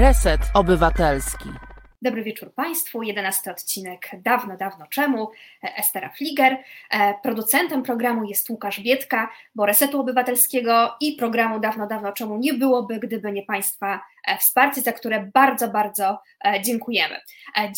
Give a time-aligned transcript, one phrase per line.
[0.00, 1.48] Reset Obywatelski.
[2.02, 3.02] Dobry wieczór Państwu.
[3.02, 5.30] Jedenasty odcinek Dawno, dawno czemu.
[5.76, 6.56] Estera Fliger.
[6.90, 12.54] E, producentem programu jest Łukasz Bietka, bo Resetu Obywatelskiego i programu Dawno, dawno czemu nie
[12.54, 17.20] byłoby, gdyby nie Państwa e, wsparcie, za które bardzo, bardzo e, dziękujemy.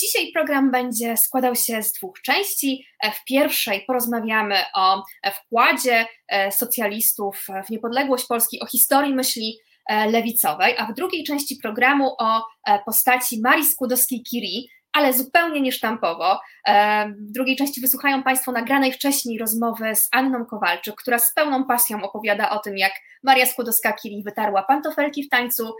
[0.00, 2.86] Dzisiaj program będzie składał się z dwóch części.
[3.14, 5.02] W pierwszej porozmawiamy o
[5.34, 6.06] wkładzie
[6.50, 12.42] socjalistów w niepodległość Polski, o historii myśli E, lewicowej, a w drugiej części programu o
[12.66, 16.40] e, postaci Marii Skłodowskiej-Curie, ale zupełnie niesztampowo.
[16.66, 21.64] E, w drugiej części wysłuchają Państwo nagranej wcześniej rozmowy z Anną Kowalczyk, która z pełną
[21.64, 22.92] pasją opowiada o tym, jak
[23.22, 25.74] Maria Skłodowska-Curie wytarła pantofelki w tańcu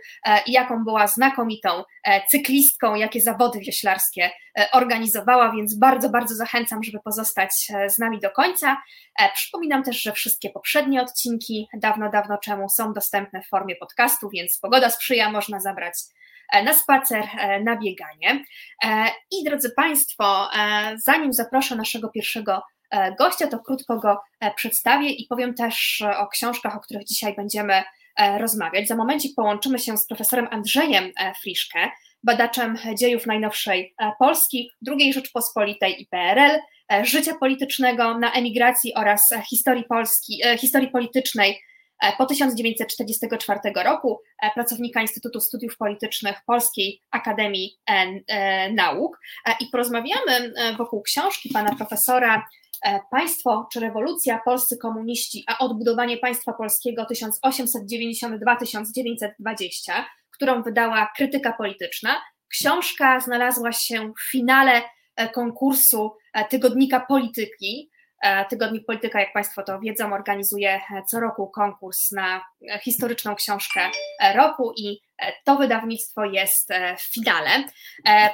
[0.47, 1.85] i jaką była znakomitą
[2.31, 4.31] cyklistką, jakie zawody wioślarskie
[4.73, 7.51] organizowała, więc bardzo, bardzo zachęcam, żeby pozostać
[7.89, 8.83] z nami do końca.
[9.35, 14.59] Przypominam też, że wszystkie poprzednie odcinki dawno, dawno czemu są dostępne w formie podcastu, więc
[14.59, 16.22] pogoda sprzyja, można zabrać E,
[16.65, 18.45] na spacer, e, na bieganie.
[18.85, 20.49] E, I drodzy Państwo,
[20.97, 22.63] zanim zaproszę naszego pierwszego
[23.19, 24.21] gościa, to krótko go
[24.57, 27.83] przedstawię i powiem też o książkach, o których dzisiaj będziemy
[28.39, 28.89] rozmawiać.
[28.89, 31.79] Za momencik połączymy się z profesorem Andrzejem Friszkę,
[32.23, 36.61] badaczem dziejów najnowszej Polski, II Rzeczpospolitej i PRL,
[37.03, 41.72] życia politycznego na emigracji oraz historii Polski, historii politycznej E,
[42.19, 49.21] po 1944 roku e, pracownika Instytutu Studiów Politycznych Polskiej Akademii e, Nauk
[49.61, 52.47] i porozmawiamy wokół książki pana profesora
[53.11, 59.93] Państwo czy rewolucja, polscy komuniści, a odbudowanie państwa polskiego 1892-1920,
[60.31, 62.23] którą wydała krytyka polityczna.
[62.49, 64.83] Książka znalazła się w finale
[65.33, 66.17] konkursu
[66.51, 67.92] tygodnika polityki, E,
[68.51, 73.81] tygodnik Polityka, jak Państwo to wiedzą, organizuje e, co roku konkurs na e, historyczną książkę
[74.35, 75.01] roku i
[75.45, 77.51] to wydawnictwo jest w finale.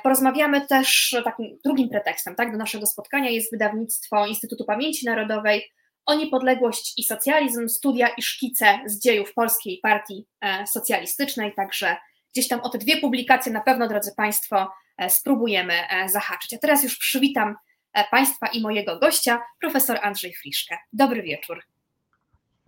[0.03, 5.73] Porozmawiamy też takim drugim pretekstem tak, do naszego spotkania jest wydawnictwo Instytutu Pamięci Narodowej
[6.07, 10.27] o niepodległość i socjalizm, studia i szkice z dziejów Polskiej Partii
[10.67, 11.97] Socjalistycznej, także
[12.33, 14.71] gdzieś tam o te dwie publikacje na pewno, drodzy Państwo,
[15.09, 15.75] spróbujemy
[16.07, 16.55] zahaczyć.
[16.55, 17.68] A teraz już przywitam E,
[18.11, 20.79] państwa i mojego gościa, profesor Andrzej Friszkę.
[20.93, 21.63] Dobry wieczór.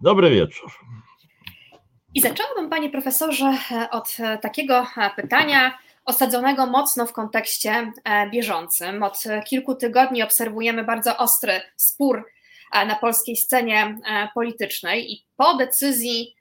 [0.03, 0.71] Dobry wieczór.
[2.15, 4.87] I zaczęłabym, panie profesorze, e, od e, takiego
[5.17, 7.93] pytania osadzonego mocno w kontekście
[8.33, 9.03] bieżącym.
[9.03, 12.27] Od kilku tygodni obserwujemy bardzo ostry spór
[12.73, 13.99] na polskiej scenie
[14.35, 16.35] politycznej i po decyzji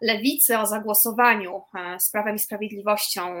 [0.00, 1.62] lewicy o zagłosowaniu
[1.98, 3.40] z Prawem i Sprawiedliwością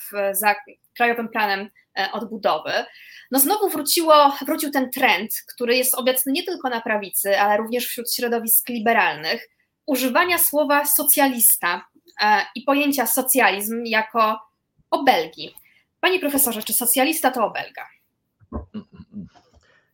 [0.00, 0.54] w, za
[0.96, 1.68] Krajowym Planem
[2.12, 2.72] Odbudowy,
[3.30, 7.86] no znowu wróciło, wrócił ten trend, który jest obecny nie tylko na prawicy, ale również
[7.86, 9.48] wśród środowisk liberalnych,
[9.86, 11.86] używania słowa socjalista
[12.22, 14.40] e, i pojęcia socjalizm jako
[14.90, 15.54] obelgi.
[16.00, 17.86] Panie profesorze, czy socjalista to obelga?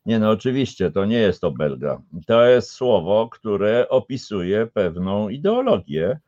[0.07, 2.03] Nie, no oczywiście, to nie jest obelga.
[2.27, 6.19] To jest słowo, które opisuje pewną ideologię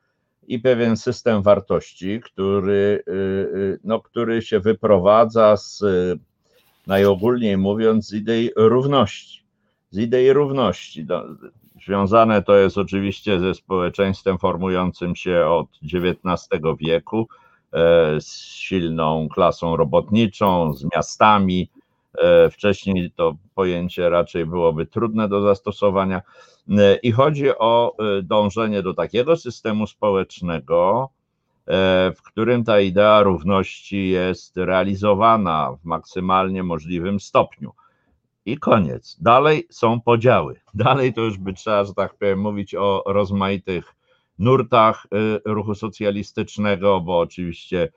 [0.51, 5.83] i pewien system wartości, który, y, y, no, który się wyprowadza z
[6.87, 9.43] najogólniej mówiąc, z idei równości.
[9.91, 11.07] Z idei równości.
[11.87, 17.29] Związane to jest oczywiście ze społeczeństwem formującym się od XIX wieku,
[17.73, 21.71] e, z silną klasą robotniczą, z miastami.
[22.19, 26.23] E, wcześniej to pojęcie raczej byłoby trudne do zastosowania.
[26.71, 31.11] E, I chodzi o dążenie do takiego systemu społecznego,
[31.71, 37.73] E, w którym ta idea równości jest realizowana w maksymalnie możliwym stopniu.
[38.47, 39.17] I koniec.
[39.21, 40.61] Dalej są podziały.
[40.75, 43.95] Dalej to już by trzeba, że tak powiem, mówić o rozmaitych
[44.39, 47.89] nurtach e, ruchu socjalistycznego, bo oczywiście e,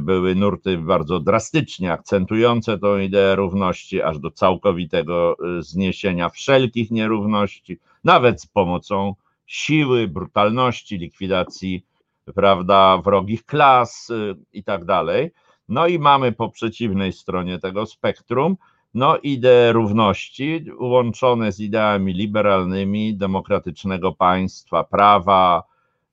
[0.00, 8.42] były nurty bardzo drastycznie akcentujące tą ideę równości, aż do całkowitego zniesienia wszelkich nierówności, nawet
[8.42, 9.14] z pomocą
[9.46, 11.86] siły, brutalności, likwidacji
[12.34, 15.30] prawda, wrogich klas y, i tak dalej.
[15.68, 18.56] No i mamy po przeciwnej stronie tego spektrum,
[18.94, 25.62] no idee równości łączone z ideami liberalnymi, demokratycznego państwa, prawa,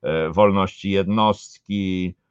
[0.02, 2.23] e, wolności jednostki, e,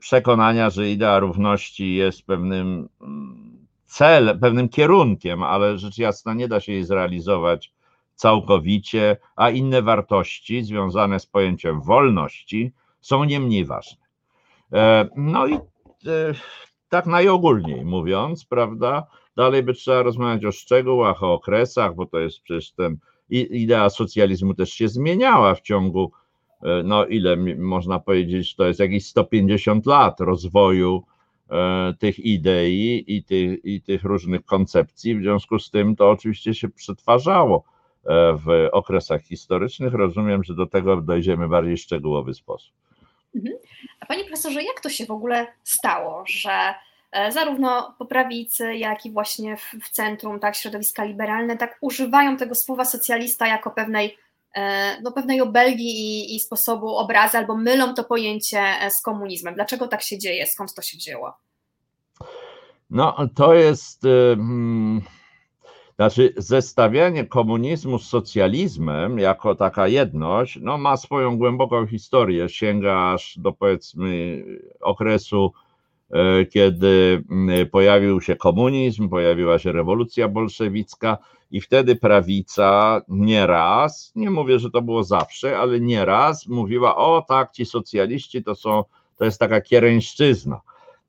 [0.00, 6.60] przekonania, że idea równości jest pewnym mm, celem, pewnym kierunkiem, ale rzecz jasna nie da
[6.60, 7.72] się jej zrealizować
[8.14, 14.04] całkowicie, a inne wartości związane z pojęciem wolności są nie mniej ważne.
[14.72, 15.60] E, no i e,
[16.88, 19.06] tak najogólniej mówiąc, prawda,
[19.36, 22.96] dalej by trzeba rozmawiać o szczegółach, o okresach, bo to jest przecież ten,
[23.30, 26.12] idea socjalizmu też się zmieniała w ciągu
[26.84, 31.02] no ile można powiedzieć, to jest jakieś 150 lat rozwoju
[31.98, 35.14] tych idei i tych, i tych różnych koncepcji.
[35.14, 37.64] W związku z tym to oczywiście się przetwarzało
[38.44, 39.94] w okresach historycznych.
[39.94, 42.72] Rozumiem, że do tego dojdziemy w bardziej szczegółowy sposób.
[43.34, 43.54] Mhm.
[44.00, 46.74] A panie profesorze, jak to się w ogóle stało, że
[47.12, 52.54] e, zarówno po prawicy, jak i właśnie w, centrum, tak, środowiska liberalne, tak używają tego
[52.54, 54.16] słowa socjalista jako pewnej, e,
[55.02, 59.54] no, pewnej obelgi i, i sposobu obrazy, albo mylą to pojęcie e, z komunizmem.
[59.54, 60.46] Dlaczego tak się dzieje?
[60.46, 61.32] Skąd to się dzieło?
[62.90, 64.02] No, to jest.
[64.02, 65.02] Hmm
[65.96, 73.38] znaczy, zestawianie komunizmu z socjalizmem jako taka jedność, no, ma swoją głęboką historię, sięga aż
[73.38, 74.44] do powiedzmy
[74.80, 75.52] okresu,
[76.10, 77.24] e, kiedy
[77.70, 81.18] pojawił się komunizm, pojawiła się rewolucja bolszewicka
[81.54, 87.52] i wtedy prawica nieraz, nie mówię, że to było zawsze, ale nieraz mówiła, o tak,
[87.52, 88.84] ci socjaliści to są,
[89.16, 90.60] to jest taka kiereńszczyzna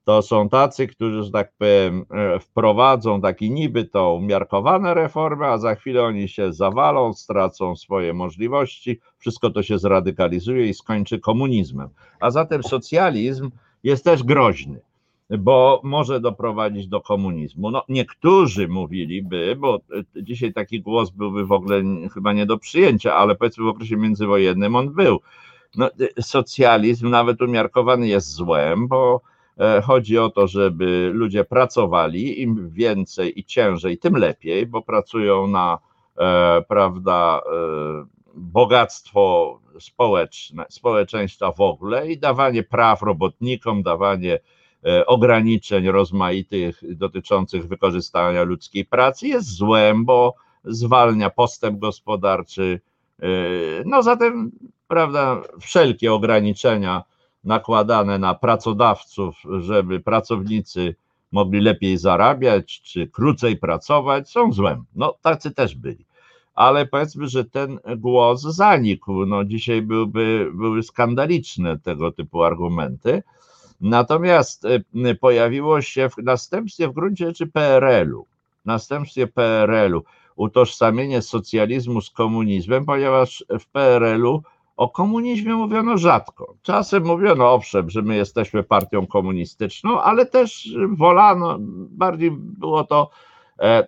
[0.05, 5.57] to są tacy, którzy, że tak powiem, e, wprowadzą taki niby to umiarkowane reformy, a
[5.57, 11.89] za chwilę oni się zawalą, stracą swoje możliwości, wszystko to się zradykalizuje i skończy komunizmem.
[12.19, 13.51] A zatem socjalizm
[13.83, 14.81] jest też groźny,
[15.29, 17.71] bo może doprowadzić do komunizmu.
[17.71, 21.83] No, niektórzy mówiliby, bo e, dzisiaj taki głos byłby w ogóle
[22.13, 25.21] chyba nie do przyjęcia, ale powiedzmy w okresie międzywojennym on był.
[25.75, 29.21] No, e, socjalizm nawet umiarkowany jest złem, bo
[29.59, 35.47] E, chodzi o to, żeby ludzie pracowali, im więcej i ciężej, tym lepiej, bo pracują
[35.47, 35.79] na,
[36.67, 37.41] prawda,
[38.33, 44.39] bogactwo społeczne, społeczeństwa w ogóle i dawanie praw robotnikom, dawanie
[45.05, 52.81] ograniczeń rozmaitych dotyczących wykorzystania ludzkiej pracy jest złem, bo zwalnia postęp gospodarczy.
[53.85, 54.51] No zatem,
[54.87, 57.03] prawda, wszelkie ograniczenia
[57.43, 60.95] nakładane na pracodawców, żeby pracownicy
[61.31, 64.85] mogli lepiej zarabiać czy krócej pracować, są złem.
[64.95, 66.05] No, tacy też byli.
[66.55, 69.25] Ale powiedzmy, że ten głos zanikł.
[69.25, 73.23] No, dzisiaj byłby, były skandaliczne tego typu argumenty.
[73.81, 78.25] Natomiast e, pojawiło się w następstwie w gruncie rzeczy PRL-u,
[78.65, 80.03] następstwie PRL-u
[80.35, 84.43] utożsamienie socjalizmu z komunizmem, ponieważ w PRL-u
[84.77, 86.55] o komunizmie mówiono rzadko.
[86.61, 91.57] Czasem mówiono owszem, że my jesteśmy partią komunistyczną, ale też wolano,
[91.89, 93.09] bardziej było to
[93.59, 93.87] e,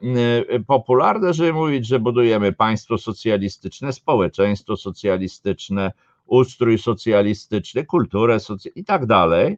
[0.67, 5.91] popularne, żeby mówić, że budujemy państwo socjalistyczne, społeczeństwo socjalistyczne,
[6.25, 9.57] ustrój socjalistyczny, kulturę socjalistyczną i tak dalej.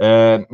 [0.00, 0.44] E,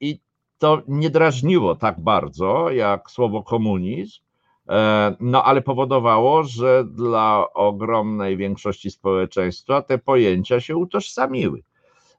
[0.00, 0.20] I
[0.58, 4.22] to nie drażniło tak bardzo jak słowo komunizm,
[4.68, 11.62] E, no ale powodowało, że dla ogromnej większości społeczeństwa te pojęcia się utożsamiły.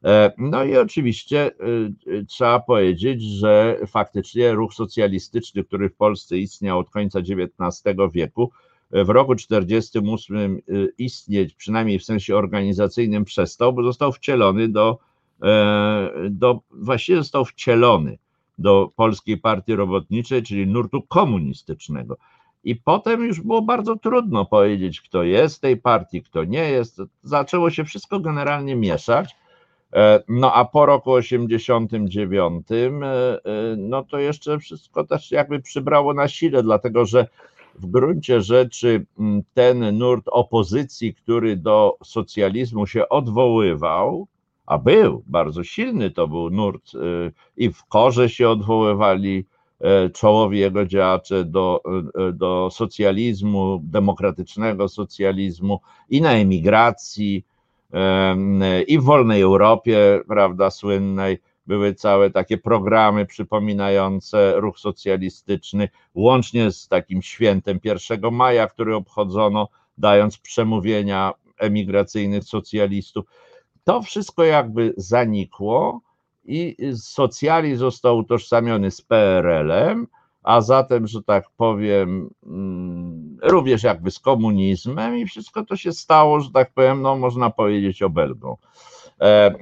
[0.06, 1.52] E, no i oczywiście e,
[2.28, 8.52] trzeba powiedzieć, że faktycznie ruch socjalistyczny, który w Polsce istniał od końca XIX wieku,
[8.92, 10.62] w roku 1948
[10.98, 14.98] istnieć, przynajmniej w sensie organizacyjnym, przestał, bo został wcielony do,
[16.30, 18.18] do właściwie został wcielony
[18.58, 22.18] do Polskiej Partii Robotniczej, czyli nurtu komunistycznego.
[22.64, 27.02] I potem już było bardzo trudno powiedzieć, kto jest tej partii, kto nie jest.
[27.24, 29.36] Zaczęło się wszystko generalnie mieszać.
[29.94, 33.40] E, no a po roku 89, e, e,
[33.78, 37.28] no to jeszcze wszystko też jakby przybrało na sile, dlatego że
[37.76, 39.06] w gruncie rzeczy
[39.54, 44.28] ten nurt opozycji, który do socjalizmu się odwoływał,
[44.66, 46.92] a był bardzo silny, to był nurt
[47.58, 49.46] i w korze się odwoływali
[49.84, 51.82] E, czołowi jego działacze do,
[52.16, 55.80] e, do socjalizmu, demokratycznego socjalizmu
[56.10, 57.46] i na emigracji,
[58.88, 66.88] i w wolnej Europie, prawda, słynnej, były całe takie programy przypominające ruch socjalistyczny, łącznie z
[66.88, 69.68] takim świętem 1 maja, który obchodzono,
[69.98, 73.26] dając przemówienia emigracyjnych socjalistów.
[73.84, 76.02] To wszystko jakby zanikło
[76.46, 80.08] i socjalizm został utożsamiony z PRL-em,
[80.44, 86.40] a zatem, że tak powiem, mm, również jakby z komunizmem i wszystko to się stało,
[86.40, 88.58] że tak powiem, no można powiedzieć obelgą.
[89.22, 89.56] E,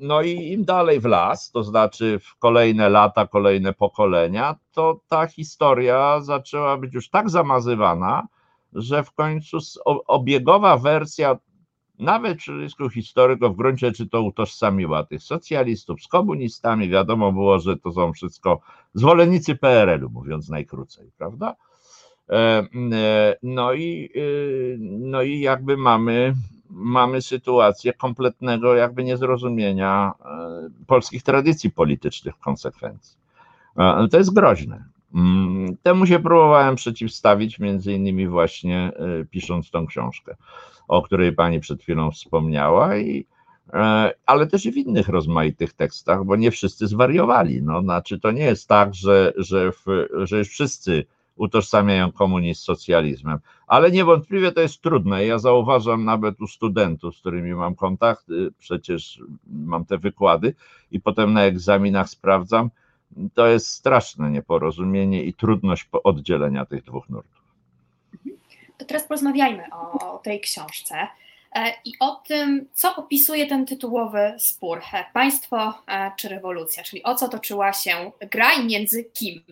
[0.00, 5.26] no i im dalej w las, to znaczy w kolejne lata, kolejne pokolenia, to ta
[5.26, 8.26] historia zaczęła być już tak zamazywana,
[8.72, 9.58] że w końcu
[10.06, 11.38] obiegowa wersja
[12.00, 16.88] nawet środowisku historyków w gruncie rzeczy to utożsamiła tych socjalistów z komunistami.
[16.88, 18.60] Wiadomo było, że to są wszystko
[18.94, 21.56] zwolennicy PRL-u, mówiąc najkrócej, prawda?
[22.28, 22.34] E,
[22.92, 24.20] e, no i, e,
[24.78, 26.34] no i jakby mamy
[26.70, 33.20] mamy sytuację kompletnego jakby niezrozumienia e, polskich tradycji politycznych w konsekwencji.
[34.10, 34.84] To jest groźne.
[35.14, 38.92] Mm, temu się próbowałem przeciwstawić, między innymi właśnie
[39.30, 40.36] pisząc tą książkę,
[40.88, 43.26] o której pani przed chwilą wspomniała, i,
[44.26, 47.62] ale też i w innych rozmaitych tekstach, bo nie wszyscy zwariowali.
[47.62, 49.84] No, znaczy, to nie jest tak, że, że, w,
[50.24, 51.04] że już wszyscy
[51.36, 53.38] utożsamiają komunizm z socjalizmem.
[53.66, 55.26] Ale niewątpliwie to jest trudne.
[55.26, 58.26] Ja zauważam nawet u studentów, z którymi mam kontakt,
[58.58, 60.54] przecież mam te wykłady
[60.90, 62.70] i potem na egzaminach sprawdzam.
[63.34, 67.40] To jest straszne nieporozumienie i trudność oddzielenia tych dwóch nurtów.
[68.78, 70.94] To teraz porozmawiajmy o, tej książce
[71.52, 74.80] e, i o tym, co opisuje ten tytułowy spór:
[75.12, 79.42] państwo e, czy rewolucja, czyli o co toczyła się gra i między kim.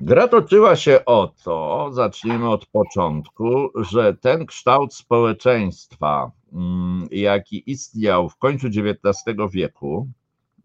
[0.00, 8.28] Gra toczyła się o to, zacznijmy od początku, że ten kształt społeczeństwa, mm, jaki istniał
[8.28, 10.08] w końcu XIX wieku,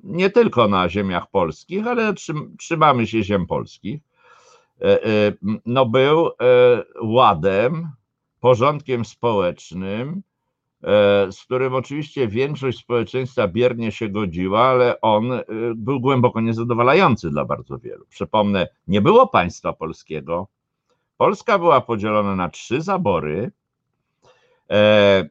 [0.03, 2.13] nie tylko na ziemiach polskich, ale
[2.57, 4.01] trzymamy się ziem polskich,
[4.81, 5.33] e, e,
[5.65, 6.31] no był e,
[7.01, 7.89] ładem,
[8.39, 10.21] porządkiem społecznym,
[11.31, 15.31] z którym oczywiście większość społeczeństwa biernie się godziła, ale on
[15.75, 18.05] był głęboko niezadowalający dla bardzo wielu.
[18.09, 20.47] Przypomnę, nie było państwa polskiego.
[21.17, 23.51] Polska była podzielona na trzy zabory.
[24.71, 25.29] E,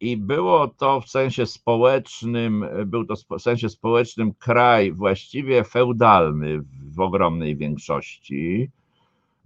[0.00, 6.60] I było to w sensie społecznym, był to w sensie społecznym kraj właściwie feudalny
[6.94, 8.70] w ogromnej większości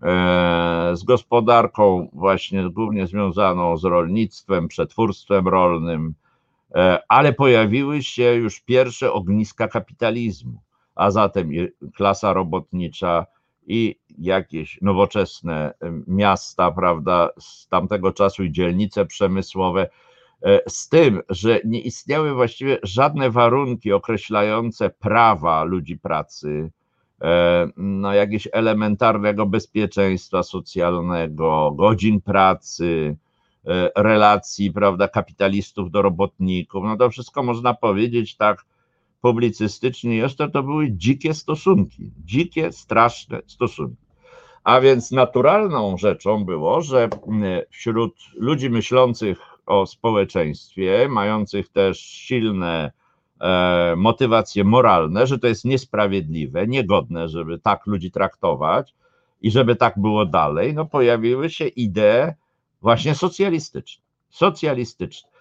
[0.03, 6.15] E, z gospodarką właśnie głównie związaną z rolnictwem, przetwórstwem rolnym,
[6.75, 10.61] e, ale pojawiły się już pierwsze ogniska kapitalizmu,
[10.95, 11.51] a zatem
[11.95, 13.27] klasa robotnicza
[13.69, 15.75] i jakieś nowoczesne
[16.07, 19.89] miasta, prawda, z tamtego czasu i dzielnice przemysłowe,
[20.43, 26.71] e, z tym, że nie istniały właściwie żadne warunki określające prawa ludzi pracy,
[27.23, 33.17] E, no, jakiegoś elementarnego bezpieczeństwa socjalnego, godzin pracy,
[33.67, 36.85] e, relacji, prawda, kapitalistów do robotników.
[36.85, 38.65] No to wszystko można powiedzieć tak
[39.21, 44.09] publicystycznie, jeszcze to były dzikie stosunki, dzikie, straszne stosunki.
[44.65, 47.09] A więc naturalną rzeczą było, że
[47.71, 52.93] wśród ludzi myślących o społeczeństwie, mających też silne
[53.41, 58.95] E, motywacje moralne, że to jest niesprawiedliwe, niegodne, żeby tak ludzi traktować
[59.43, 62.33] i żeby tak było dalej, no pojawiły się idee
[62.83, 64.05] właśnie socjalistyczne.
[64.31, 65.38] Socjalistyczne, e,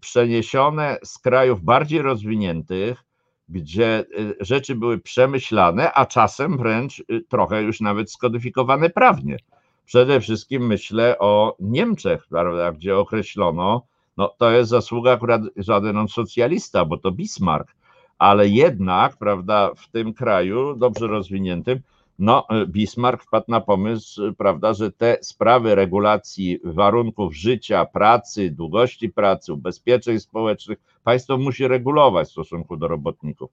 [0.00, 3.04] przeniesione z krajów bardziej rozwiniętych,
[3.48, 4.04] gdzie e,
[4.40, 9.36] rzeczy były przemyślane, a czasem wręcz trochę już nawet skodyfikowane prawnie.
[9.84, 13.82] Przede wszystkim myślę o Niemczech, prawda, gdzie określono,
[14.16, 17.74] no to jest zasługa akurat żaden socjalista, bo to Bismarck,
[18.18, 21.80] ale jednak, prawda, w tym kraju dobrze rozwiniętym,
[22.18, 29.52] no Bismarck wpadł na pomysł, prawda, że te sprawy regulacji warunków życia, pracy, długości pracy,
[29.52, 33.50] ubezpieczeń społecznych, państwo musi regulować w stosunku do robotników.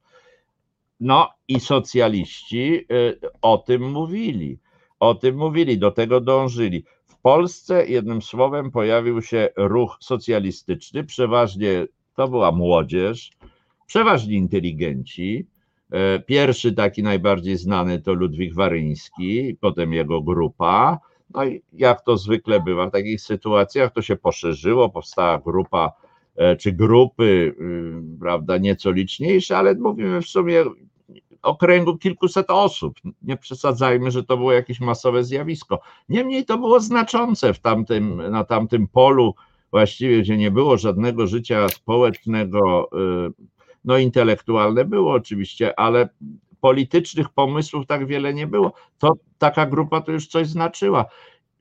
[1.00, 4.60] No i socjaliści y, o tym mówili,
[5.00, 6.84] o tym mówili, do tego dążyli.
[7.06, 13.32] W Polsce jednym słowem pojawił się ruch socjalistyczny, przeważnie to była młodzież,
[13.86, 15.46] przeważnie inteligenci.
[15.92, 21.00] E, pierwszy taki najbardziej znany to Ludwik Waryński, potem jego grupa.
[21.34, 25.92] No i jak to zwykle bywa w takich sytuacjach, to się poszerzyło, powstała grupa
[26.36, 30.64] e, czy grupy, y, prawda, nieco liczniejsze, ale mówimy w sumie
[31.42, 33.00] okręgu kilkuset osób.
[33.22, 35.80] Nie przesadzajmy, że to było jakieś masowe zjawisko.
[36.10, 39.36] Niemniej to było znaczące w tamtym, na tamtym polu,
[39.72, 42.90] właściwie, gdzie nie było żadnego życia społecznego,
[43.28, 43.59] y,
[43.90, 46.10] no intelektualne było oczywiście, ale
[46.62, 48.74] politycznych pomysłów tak wiele nie było.
[49.00, 51.06] To taka grupa to już coś znaczyła.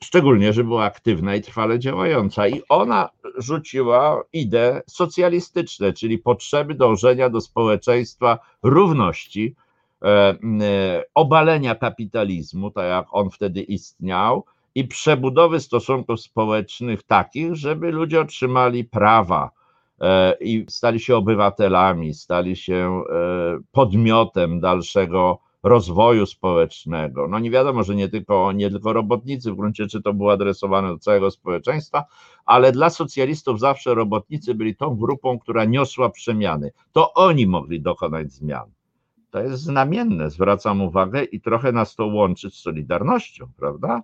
[0.05, 2.49] Szczególnie, że była aktywna i trwale działająca.
[2.49, 3.09] I ona
[3.39, 9.55] rzuciła idee socjalistyczne, czyli potrzeby dążenia do społeczeństwa równości,
[10.03, 14.45] E, e, obalenia kapitalizmu, tak jak on wtedy istniał,
[14.75, 19.51] i przebudowy stosunków społecznych takich, żeby ludzie otrzymali prawa
[20.41, 23.03] i stali się obywatelami, stali się
[23.73, 27.29] podmiotem dalszego rozwoju społecznego.
[27.29, 30.89] No nie wiadomo, że nie tylko, nie tylko robotnicy, w gruncie rzeczy to było adresowane
[30.89, 32.05] do całego społeczeństwa,
[32.47, 36.73] ale dla socjalistów zawsze robotnicy byli tą grupą, która niosła przemiany.
[36.93, 38.71] To oni mogli dokonać zmian.
[39.31, 44.03] To jest znamienne, zwracam uwagę i trochę nas to łączy z Solidarnością, prawda?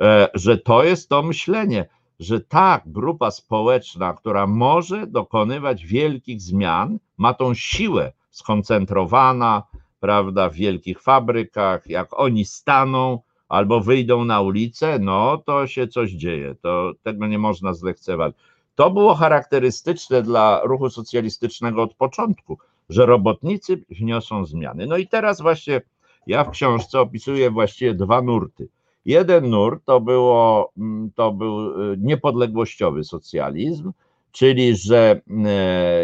[0.00, 1.88] e, że to jest to myślenie,
[2.22, 9.62] że ta grupa społeczna, która może dokonywać wielkich zmian, ma tą siłę skoncentrowana,
[10.00, 16.10] prawda, w wielkich fabrykach, jak oni staną albo wyjdą na ulicę, no to się coś
[16.10, 18.36] dzieje, to tego nie można zlekceważyć.
[18.74, 24.86] To było charakterystyczne dla ruchu socjalistycznego od początku, że robotnicy wniosą zmiany.
[24.86, 25.80] No i teraz właśnie
[26.26, 28.68] ja w książce opisuję właściwie dwa nurty.
[29.04, 33.92] Jeden nurt to, było, mm, to był y, niepodległościowy socjalizm,
[34.32, 35.20] czyli że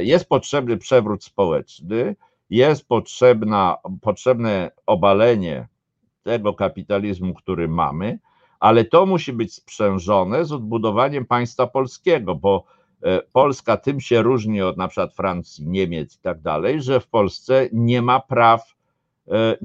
[0.00, 2.16] y, jest potrzebny przewrót społeczny,
[2.50, 5.68] jest potrzebna, potrzebne obalenie
[6.22, 8.18] tego kapitalizmu, który mamy,
[8.60, 12.64] ale to musi być sprzężone z odbudowaniem państwa polskiego, bo
[13.02, 17.06] e, Polska tym się różni od na przykład Francji, Niemiec i tak dalej, że w
[17.06, 18.74] Polsce nie ma praw,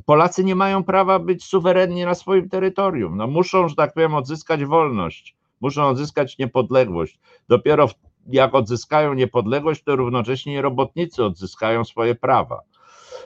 [0.06, 3.18] Polacy nie mają prawa być suwerenni na swoim terytorium.
[3.18, 7.20] No muszą, że tak powiem, odzyskać wolność, muszą odzyskać niepodległość.
[7.48, 7.90] Dopiero
[8.28, 12.62] jak odzyskają niepodległość, to równocześnie robotnicy odzyskają swoje prawa.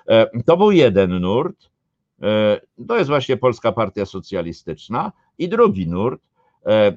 [0.08, 1.70] E, to był jeden nurt.
[2.88, 5.12] To jest właśnie Polska Partia Socjalistyczna.
[5.38, 6.22] I drugi nurt,
[6.66, 6.96] e, e,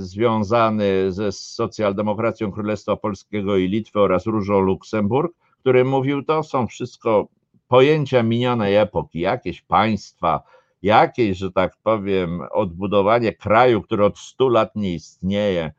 [0.00, 7.28] związany ze socjaldemokracją Królestwa Polskiego i Litwy oraz Różą Luksemburg, który mówił, to są wszystko
[7.68, 10.42] pojęcia minionej epoki, jakieś państwa,
[10.82, 15.72] jakieś, że tak powiem, odbudowanie kraju, który od 100 lat nie istnieje,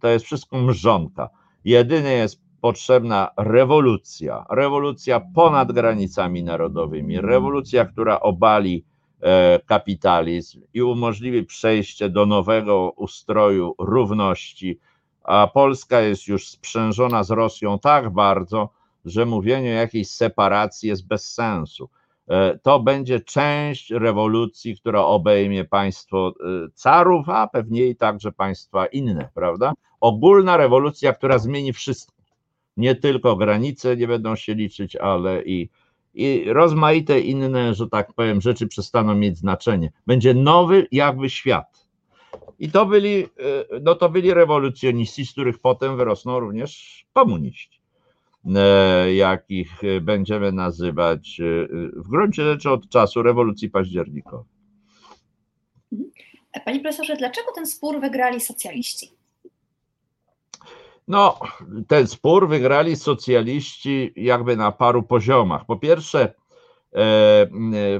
[0.00, 1.28] to jest wszystko mrzonka.
[1.64, 8.84] Jedynie jest potrzebna rewolucja, rewolucja ponad granicami narodowymi, rewolucja, która obali
[9.22, 14.78] E, kapitalizm i umożliwi przejście do nowego ustroju równości,
[15.24, 18.68] a Polska jest już sprzężona z Rosją tak bardzo,
[19.04, 21.88] że mówienie o jakiejś separacji jest bez sensu.
[22.28, 28.86] E, to będzie część rewolucji, która obejmie państwo e, carów, a pewnie i także państwa
[28.86, 29.72] inne, prawda?
[30.00, 32.12] Ogólna rewolucja, która zmieni wszystko.
[32.76, 35.68] Nie tylko granice nie będą się liczyć, ale i
[36.14, 39.92] i rozmaite inne, że tak powiem, rzeczy przestaną mieć znaczenie.
[40.06, 41.88] Będzie nowy jakby świat.
[42.58, 43.28] I to byli, e,
[43.82, 47.80] no to byli rewolucjoniści, z których potem wyrosną również komuniści,
[49.14, 54.46] jakich będziemy nazywać e, w gruncie rzeczy od czasu rewolucji październikowej.
[56.64, 59.10] Panie profesorze, dlaczego ten spór wygrali socjaliści?
[61.08, 61.38] No,
[61.88, 65.66] ten spór wygrali socjaliści jakby na paru poziomach.
[65.66, 66.30] Po pierwsze, e,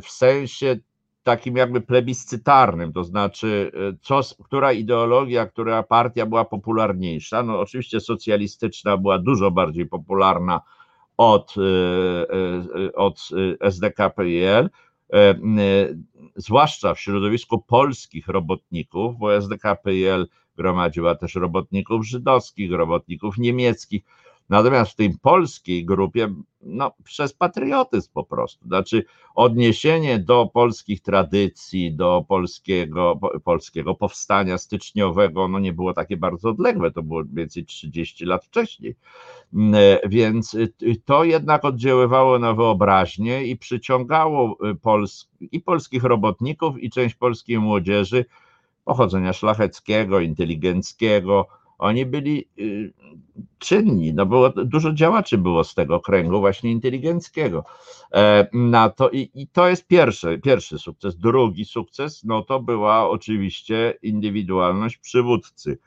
[0.01, 0.77] w sensie
[1.23, 7.43] takim jakby plebiscytarnym, to znaczy, e, co, która ideologia, która partia była popularniejsza.
[7.43, 10.61] No, oczywiście socjalistyczna była dużo bardziej popularna
[11.17, 13.29] od, e, od
[13.61, 14.71] SDKPL,
[16.37, 24.03] zwłaszcza w środowisku polskich robotników, bo SDKPL gromadziła też robotników żydowskich, robotników niemieckich.
[24.49, 31.95] Natomiast w tej polskiej grupie, no, przez patriotyzm po prostu, znaczy odniesienie do polskich tradycji,
[31.95, 38.25] do polskiego, polskiego powstania styczniowego, no nie było takie bardzo odległe, to było więcej 30
[38.25, 38.97] lat wcześniej.
[39.55, 39.75] Mm,
[40.07, 40.57] więc
[41.05, 48.25] to jednak oddziaływało na wyobraźnię i przyciągało Pols i polskich robotników, i część polskiej młodzieży
[48.85, 51.47] pochodzenia szlacheckiego, inteligenckiego.
[51.83, 52.93] Oni byli y,
[53.59, 57.65] czynni, no było, dużo działaczy było z tego kręgu właśnie inteligenckiego.
[58.15, 61.17] E, na to, i, I to jest pierwszy, pierwszy sukces.
[61.17, 65.79] Drugi sukces, no to była oczywiście indywidualność przywódcy.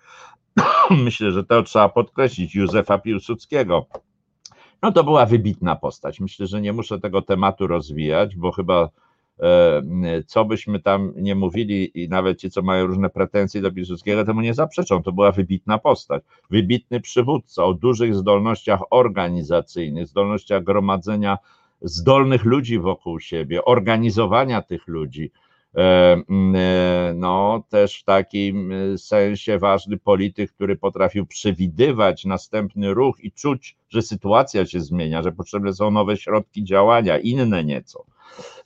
[1.06, 3.86] Myślę, że to trzeba podkreślić, Józefa Piłsudskiego.
[4.82, 6.20] No to była wybitna postać.
[6.20, 8.90] Myślę, że nie muszę tego tematu rozwijać, bo chyba
[10.26, 14.42] co byśmy tam nie mówili i nawet ci, co mają różne pretensje do Piłsudskiego, temu
[14.42, 15.04] nie zaprzeczą.
[15.04, 21.38] To była wybitna postać, wybitny przywódca o dużych zdolnościach organizacyjnych, zdolnościach gromadzenia
[21.82, 25.32] zdolnych ludzi wokół siebie, organizowania tych ludzi.
[25.76, 25.82] E,
[26.56, 33.78] e, no, też w takim sensie ważny polityk, który potrafił przewidywać następny ruch i czuć,
[33.90, 38.06] że sytuacja się zmienia, że potrzebne są nowe środki działania, inne nieco.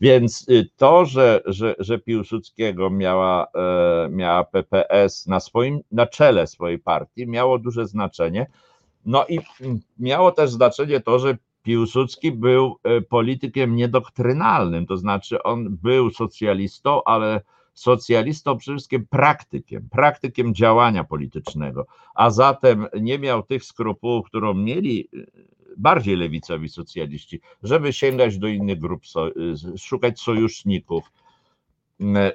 [0.02, 6.48] Więc y, to, że, że, że Piłsudskiego miała, e, miała PPS na swoim, na czele
[6.48, 8.48] swojej partii, miało duże znaczenie.
[9.06, 9.39] No i
[10.00, 17.04] miało też znaczenie to, że Piłsudski był e, politykiem niedoktrynalnym, to znaczy on był socjalistą,
[17.04, 17.41] ale
[17.74, 25.10] socjalistą przede wszystkim praktykiem, praktykiem działania politycznego, a zatem nie miał tych skrupułów, którą mieli
[25.79, 29.01] bardziej lewicowi socjaliści, żeby sięgać do innych grup,
[29.77, 31.11] szukać sojuszników.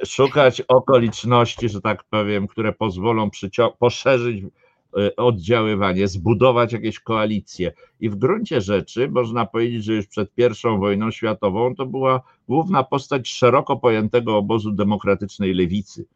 [0.04, 3.30] szukać okoliczności, że tak powiem, które pozwolą
[3.78, 7.72] poszerzyć e, oddziaływanie, zbudować jakieś koalicje.
[8.00, 12.84] I w gruncie rzeczy można powiedzieć, że już przed I wojną światową to była główna
[12.84, 16.06] postać szeroko pojętego obozu demokratycznej lewicy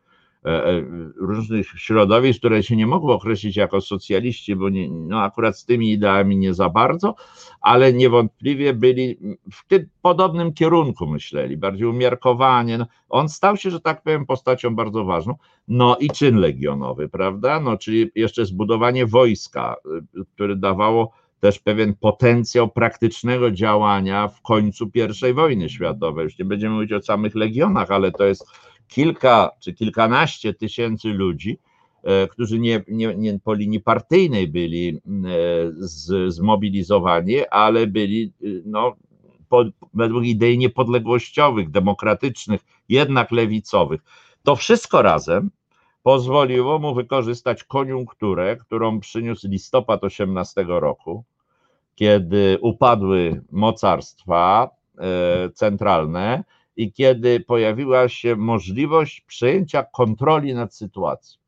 [1.16, 5.92] różnych środowisk, które się nie mogły określić jako socjaliści, bo nie, no akurat z tymi
[5.92, 7.14] ideami nie za bardzo,
[7.60, 9.18] ale niewątpliwie byli
[9.52, 12.78] w tym podobnym kierunku myśleli, bardziej umiarkowanie.
[12.78, 15.34] No, on stał się, że tak powiem, postacią bardzo ważną.
[15.68, 17.60] No i czyn legionowy, prawda?
[17.60, 19.76] No, czyli jeszcze zbudowanie wojska,
[20.16, 24.90] y, które dawało też pewien potencjał praktycznego działania w końcu
[25.30, 26.24] I wojny światowej.
[26.24, 28.46] Już nie będziemy mówić o samych legionach, ale to jest
[28.88, 31.58] kilka czy kilkanaście tysięcy ludzi,
[32.02, 35.00] e, którzy nie, nie, nie po linii partyjnej byli e,
[35.76, 38.96] z, zmobilizowani, ale byli e, no,
[39.48, 44.00] po, według idei niepodległościowych, demokratycznych, jednak lewicowych.
[44.42, 45.50] To wszystko razem
[46.02, 51.24] pozwoliło mu wykorzystać koniunkturę, którą przyniósł listopad 18 roku,
[51.94, 54.70] kiedy upadły mocarstwa
[55.54, 56.44] centralne,
[56.78, 61.40] i kiedy pojawiła się możliwość przejęcia kontroli nad sytuacją.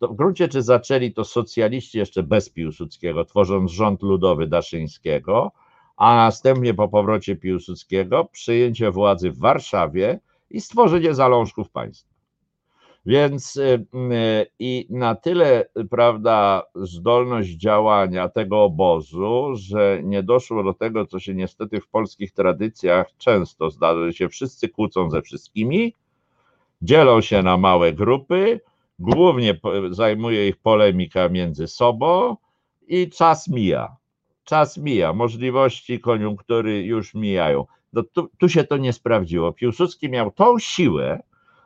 [0.00, 5.52] To w gruncie czy zaczęli to socjaliści jeszcze bez Piłsudskiego, tworząc rząd ludowy Daszyńskiego,
[5.96, 12.13] a następnie po powrocie Piłsudskiego przyjęcie władzy w Warszawie i stworzenie zalążków państwa.
[13.06, 20.74] Więc y, y, i na tyle, prawda, zdolność działania tego obozu, że nie doszło do
[20.74, 25.94] tego, co się niestety w polskich tradycjach często zdarza, że się wszyscy kłócą ze wszystkimi,
[26.82, 28.60] dzielą się na małe grupy,
[28.98, 32.36] głównie zajmuje ich polemika między sobą
[32.88, 33.96] i czas mija.
[34.44, 37.66] Czas mija, możliwości koniunktury już mijają.
[37.92, 39.52] No tu, tu się to nie sprawdziło.
[39.52, 41.22] Piłsudski miał tą siłę,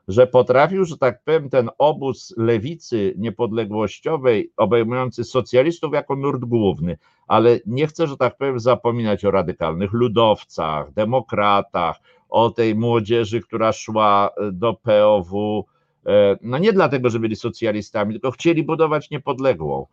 [0.08, 7.60] że potrafił, że tak powiem, ten obóz lewicy niepodległościowej, obejmujący socjalistów jako nurt główny, ale
[7.66, 11.96] nie chcę, że tak powiem, zapominać o radykalnych ludowcach, demokratach,
[12.28, 15.64] o tej młodzieży, która szła e, do POW,
[16.06, 19.86] e, no nie dlatego, że byli socjalistami, tylko chcieli budować niepodległą.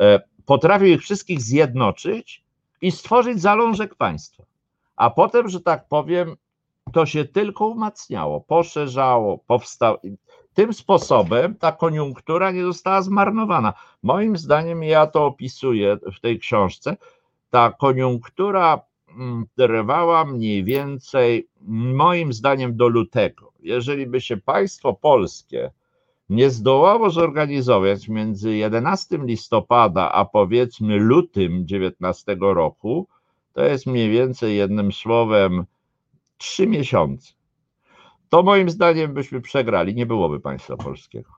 [0.00, 2.44] E, potrafił ich wszystkich zjednoczyć
[2.82, 4.44] i stworzyć zalążek państwa.
[4.96, 6.36] A potem, że tak powiem,
[6.92, 9.98] to się tylko umacniało, poszerzało, powstało.
[10.54, 13.72] Tym sposobem ta koniunktura nie została zmarnowana.
[14.02, 16.96] Moim zdaniem, ja to opisuję w tej książce,
[17.50, 21.48] ta koniunktura mm, trwała mniej więcej,
[21.94, 23.52] moim zdaniem, do lutego.
[23.60, 25.70] Jeżeli by się państwo polskie
[26.30, 33.06] nie zdołało zorganizować między 11 listopada a powiedzmy lutym 19 roku,
[33.52, 35.64] to jest mniej więcej jednym słowem
[36.40, 37.32] trzy miesiące,
[38.28, 41.30] to moim zdaniem byśmy przegrali, nie byłoby państwa polskiego.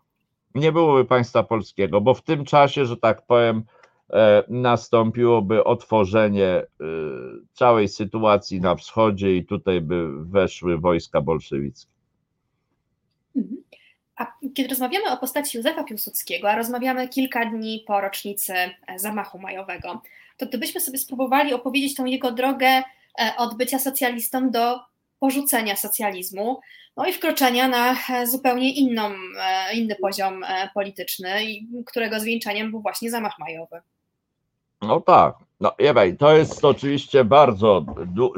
[0.54, 3.64] Nie byłoby państwa polskiego, bo w tym czasie, że tak powiem,
[4.10, 6.66] e, nastąpiłoby otworzenie e,
[7.52, 11.92] całej sytuacji na wschodzie i tutaj by weszły wojska bolszewickie.
[13.36, 13.62] Mhm.
[14.16, 18.52] A kiedy rozmawiamy o postaci Józefa Piłsudskiego, a rozmawiamy kilka dni po rocznicy
[18.96, 20.02] zamachu majowego,
[20.36, 22.82] to gdybyśmy sobie spróbowali opowiedzieć tą jego drogę e,
[23.38, 24.91] od bycia socjalistą do
[25.22, 26.60] porzucenia socjalizmu,
[26.96, 31.28] no i wkroczenia na e, zupełnie inną, e, inny poziom e, polityczny,
[31.86, 33.80] którego zwieńczeniem był właśnie zamach majowy.
[34.80, 35.34] No tak.
[35.60, 37.84] No Ewaj, to jest oczywiście bardzo,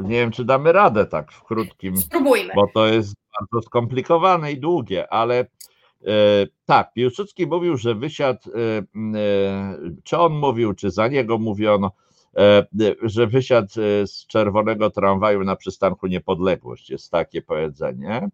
[0.03, 2.53] nie wiem czy damy radę tak w krótkim, Spróbujmy.
[2.55, 5.45] bo to jest bardzo skomplikowane i długie, ale
[6.65, 8.49] tak, Piłsudski mówił, że wysiadł,
[10.03, 11.91] czy on mówił, czy za niego mówiono,
[13.01, 18.29] że wysiadł e, z czerwonego tramwaju na przystanku Niepodległość, jest takie powiedzenie.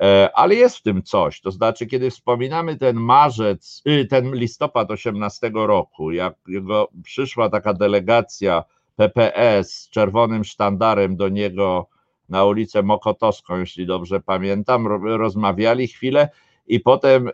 [0.00, 4.90] E, ale jest w tym coś, to znaczy, kiedy wspominamy ten marzec, y, ten listopad
[4.90, 6.34] 18 roku, jak
[7.04, 8.64] przyszła taka delegacja
[8.96, 11.88] PPS z czerwonym sztandarem do niego
[12.28, 16.28] na ulicę Mokotowską, jeśli dobrze pamiętam, rozmawiali chwilę
[16.66, 17.32] i potem e,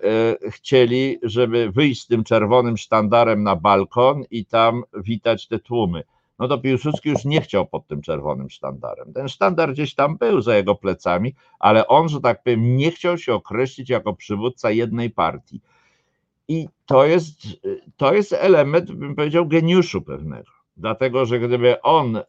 [0.51, 6.03] chcieli, żeby wyjść z tym czerwonym sztandarem na balkon i tam witać te tłumy.
[6.39, 9.13] No to Piłsudski już nie chciał pod tym czerwonym sztandarem.
[9.13, 13.19] Ten sztandar gdzieś tam był za jego plecami, ale on, że tak powiem, nie chciał
[13.19, 15.61] się określić jako przywódca jednej partii.
[16.49, 17.41] I to jest,
[17.97, 20.51] to jest element, bym powiedział, geniuszu pewnego.
[20.77, 22.23] Dlatego, że gdyby on e,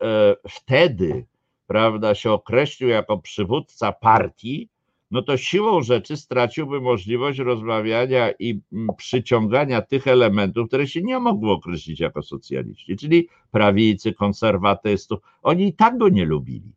[0.50, 1.26] wtedy,
[1.68, 4.70] prawda, się określił jako przywódca partii,
[5.12, 11.20] no to siłą rzeczy straciłby możliwość rozmawiania i mm, przyciągania tych elementów, które się nie
[11.20, 15.20] mogły określić jako socjaliści, czyli prawicy, konserwatystów.
[15.44, 16.72] Oni i tak go nie lubili.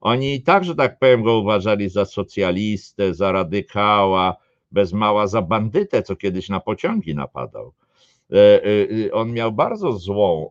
[0.00, 4.36] Oni także, tak powiem, go uważali za socjalistę, za radykała,
[4.72, 7.72] bez mała za bandytę, co kiedyś na pociągi napadał.
[8.32, 8.64] E,
[9.06, 10.50] e, on miał bardzo złą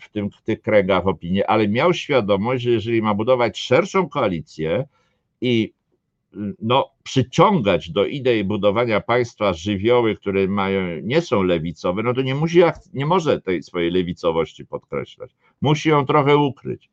[0.00, 4.84] w, tym, w tych kręgach opinię, ale miał świadomość, że jeżeli ma budować szerszą koalicję
[5.40, 5.72] i
[6.58, 12.34] no, przyciągać do idei budowania państwa żywioły, które mają, nie są lewicowe, no to nie,
[12.34, 12.60] musi,
[12.94, 15.30] nie może tej swojej lewicowości podkreślać.
[15.60, 16.90] Musi ją trochę ukryć.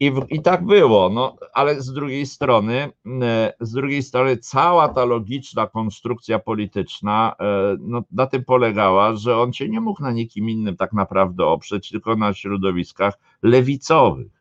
[0.00, 2.92] I, I tak było, no, ale z drugiej strony,
[3.22, 9.38] e, z drugiej strony cała ta logiczna konstrukcja polityczna e, no, na tym polegała, że
[9.38, 14.39] on się nie mógł na nikim innym tak naprawdę oprzeć, tylko na środowiskach lewicowych.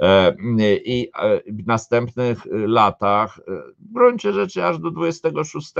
[0.00, 0.36] E,
[0.84, 1.10] I
[1.46, 3.40] w następnych latach,
[3.78, 5.72] w gruncie rzeczy aż do 26,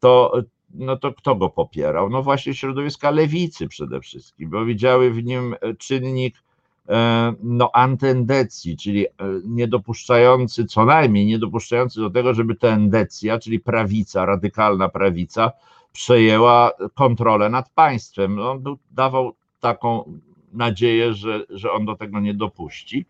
[0.00, 0.32] to,
[0.74, 2.10] no to kto go popierał?
[2.10, 6.44] No właśnie środowiska lewicy przede wszystkim, bo widziały w nim czynnik
[6.88, 9.10] E, no, antendecji, czyli e,
[9.44, 15.52] niedopuszczający, co najmniej niedopuszczający do tego, żeby ta endecja, czyli prawica, radykalna prawica,
[15.92, 18.38] przejęła kontrolę nad państwem.
[18.38, 20.18] On dawał taką
[20.52, 23.06] nadzieję, że, że on do tego nie dopuści.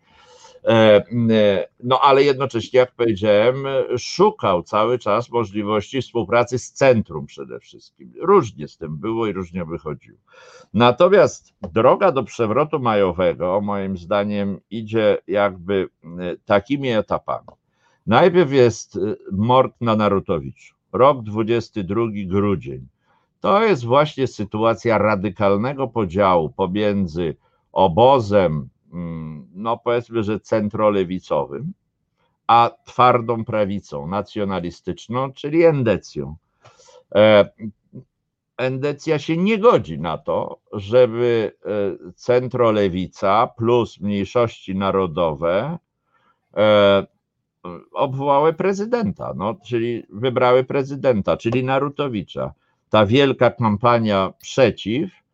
[0.67, 1.03] E,
[1.83, 3.65] no ale jednocześnie, jak powiedziałem,
[3.97, 8.13] szukał cały czas możliwości współpracy z centrum przede wszystkim.
[8.21, 10.17] Różnie z tym było i różnie wychodziło.
[10.73, 15.89] Natomiast droga do przewrotu majowego, moim zdaniem, idzie jakby
[16.45, 17.47] takimi etapami.
[18.07, 18.99] Najpierw jest
[19.31, 22.87] mord na Narutowiczu, rok 22 grudzień.
[23.39, 27.35] To jest właśnie sytuacja radykalnego podziału pomiędzy
[27.71, 28.69] obozem
[29.53, 31.73] no powiedzmy, że centrolewicowym,
[32.47, 36.35] a twardą prawicą nacjonalistyczną, czyli endecją.
[37.15, 37.49] E,
[38.57, 45.77] endecja się nie godzi na to, żeby e, centrolewica plus mniejszości narodowe
[46.57, 47.05] e,
[47.93, 52.53] obwołały prezydenta, no, czyli wybrały prezydenta, czyli Narutowicza.
[52.89, 55.24] Ta wielka kampania przeciw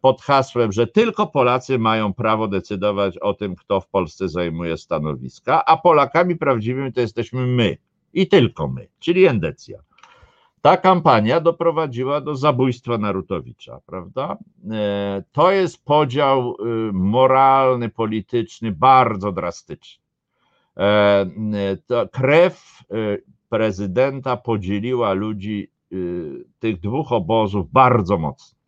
[0.00, 5.64] pod hasłem, że tylko Polacy mają prawo decydować o tym, kto w Polsce zajmuje stanowiska,
[5.64, 7.76] a Polakami prawdziwymi to jesteśmy my
[8.12, 9.78] i tylko my, czyli endecja.
[10.60, 14.36] Ta kampania doprowadziła do zabójstwa Narutowicza, prawda?
[14.70, 20.04] E, to jest podział y, moralny, polityczny bardzo drastyczny.
[20.76, 21.26] E,
[22.12, 28.59] krew y, prezydenta podzieliła ludzi y, tych dwóch obozów bardzo mocno.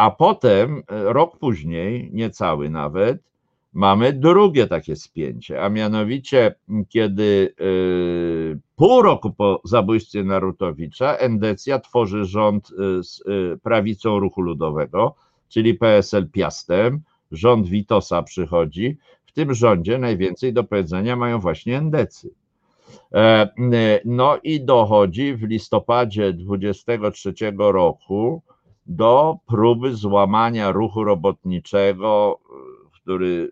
[0.00, 3.22] A potem, e, rok później, niecały nawet,
[3.72, 6.54] mamy drugie takie spięcie, a mianowicie,
[6.88, 7.64] kiedy e,
[8.76, 13.22] pół roku po zabójstwie Narutowicza Endecja tworzy rząd e, z
[13.62, 15.14] prawicą ruchu ludowego,
[15.48, 17.00] czyli PSL Piastem,
[17.32, 18.98] rząd Witosa przychodzi.
[19.26, 22.30] W tym rządzie najwięcej do powiedzenia mają właśnie Endecy.
[24.04, 28.42] No i dochodzi w listopadzie 23 roku
[28.90, 32.40] do próby złamania ruchu robotniczego,
[32.92, 33.50] który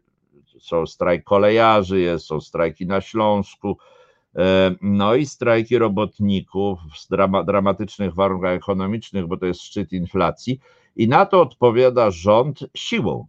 [0.61, 3.79] są strajk kolejarzy, jest, są strajki na Śląsku,
[4.37, 7.09] e, no i strajki robotników w
[7.47, 10.61] dramatycznych warunkach ekonomicznych, bo to jest szczyt inflacji,
[10.97, 13.27] i na to odpowiada rząd siłą.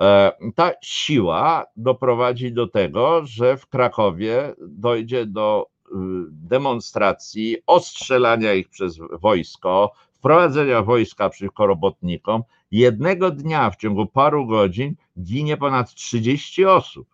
[0.00, 5.92] E, ta siła doprowadzi do tego, że w Krakowie dojdzie do y,
[6.30, 14.94] demonstracji, ostrzelania ich przez wojsko, wprowadzenia wojska przeciwko robotnikom, jednego dnia w ciągu paru godzin
[15.22, 17.08] ginie ponad 30 osób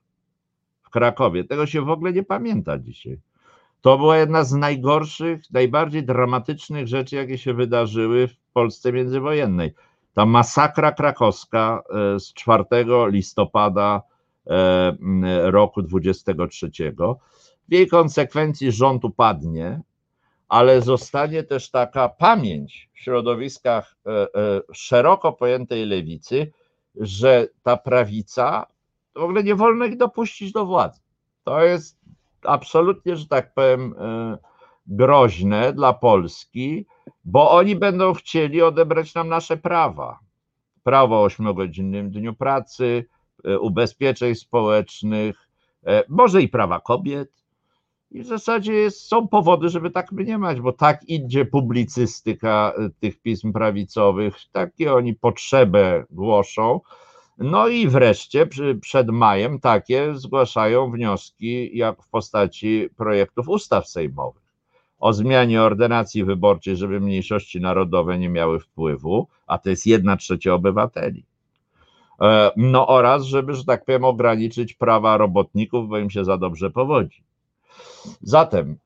[0.83, 1.45] w Krakowie.
[1.45, 3.19] Tego się w ogóle nie pamięta dzisiaj.
[3.81, 9.75] To była jedna z najgorszych, najbardziej dramatycznych rzeczy, jakie się wydarzyły w Polsce międzywojennej.
[10.15, 11.83] Ta masakra krakowska
[12.15, 12.65] e, z 4
[13.07, 14.03] listopada
[14.47, 14.97] e,
[15.51, 16.71] roku 23.
[17.69, 19.81] W jej konsekwencji rząd upadnie,
[20.49, 24.27] ale zostanie też taka pamięć w środowiskach e, e,
[24.73, 26.53] szeroko pojętej lewicy,
[26.95, 28.67] że ta prawica
[29.15, 31.01] w ogóle nie wolno ich dopuścić do władzy.
[31.45, 31.99] To jest
[32.43, 34.39] absolutnie, że tak powiem, e,
[34.87, 36.87] groźne dla Polski,
[37.25, 40.19] bo oni będą chcieli odebrać nam nasze prawa.
[40.83, 43.05] Prawo o ośmiogodzinnym dniu pracy,
[43.61, 45.49] ubezpieczeń społecznych,
[46.09, 47.31] może i prawa kobiet,
[48.11, 53.23] i w zasadzie jest, są powody, żeby tak mniemać, bo tak idzie publicystyka y, tych
[53.23, 56.81] pism prawicowych, takie oni potrzebę głoszą.
[57.39, 64.49] No i wreszcie przy, przed majem takie zgłaszają wnioski, jak w postaci projektów ustaw sejmowych
[64.99, 70.55] o zmianie ordynacji wyborczej, żeby mniejszości narodowe nie miały wpływu, a to jest jedna trzecia
[70.55, 71.25] obywateli.
[72.57, 77.23] no oraz, żeby, że tak powiem, ograniczyć prawa robotników, bo im się za dobrze powodzi.
[78.23, 78.79] Zatem,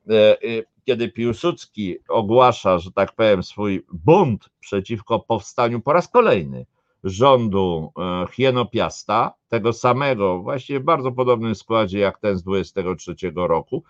[0.85, 6.65] kiedy Piłsudski ogłasza, że tak powiem, swój bunt przeciwko powstaniu po raz kolejny
[7.03, 7.91] rządu
[8.31, 13.83] Hienopiasta, tego samego, właściwie w bardzo podobnym składzie jak ten z 23 roku,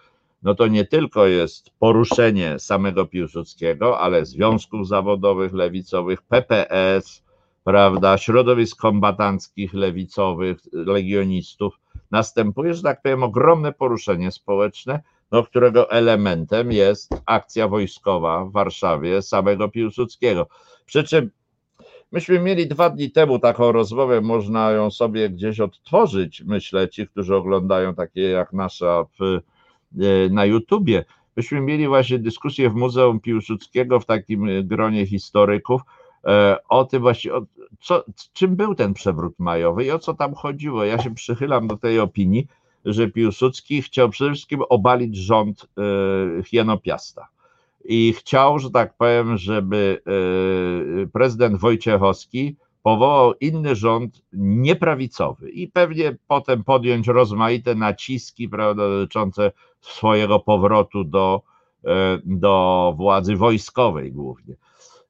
[0.43, 7.23] no to nie tylko jest poruszenie samego Piłsudskiego, ale związków zawodowych, lewicowych, PPS,
[7.63, 11.79] prawda, środowisk kombatanckich, lewicowych, legionistów.
[12.13, 19.21] Następuje, że tak powiem, ogromne poruszenie społeczne, no, którego elementem jest akcja wojskowa w Warszawie
[19.21, 20.47] samego Piłsudskiego.
[20.85, 21.29] Przy czym
[22.11, 27.35] myśmy mieli dwa dni temu taką rozmowę, można ją sobie gdzieś odtworzyć, myślę, ci, którzy
[27.35, 29.39] oglądają takie jak nasza w
[30.01, 31.05] E, na YouTubie.
[31.37, 35.81] Myśmy mieli właśnie dyskusję w Muzeum Piłsudskiego w takim gronie historyków
[36.69, 37.31] o tym właśnie,
[37.81, 40.83] co, czym był ten przewrót majowy i o co tam chodziło.
[40.83, 42.47] Ja się przychylam do tej opinii,
[42.85, 45.67] że Piłsudski chciał przede wszystkim obalić rząd
[46.45, 47.27] Hienopiasta.
[47.85, 50.01] I chciał, że tak powiem, żeby
[51.13, 60.39] prezydent Wojciechowski powołał inny rząd nieprawicowy i pewnie potem podjąć rozmaite naciski prawda, dotyczące swojego
[60.39, 61.41] powrotu do,
[61.85, 64.55] e, do władzy wojskowej głównie.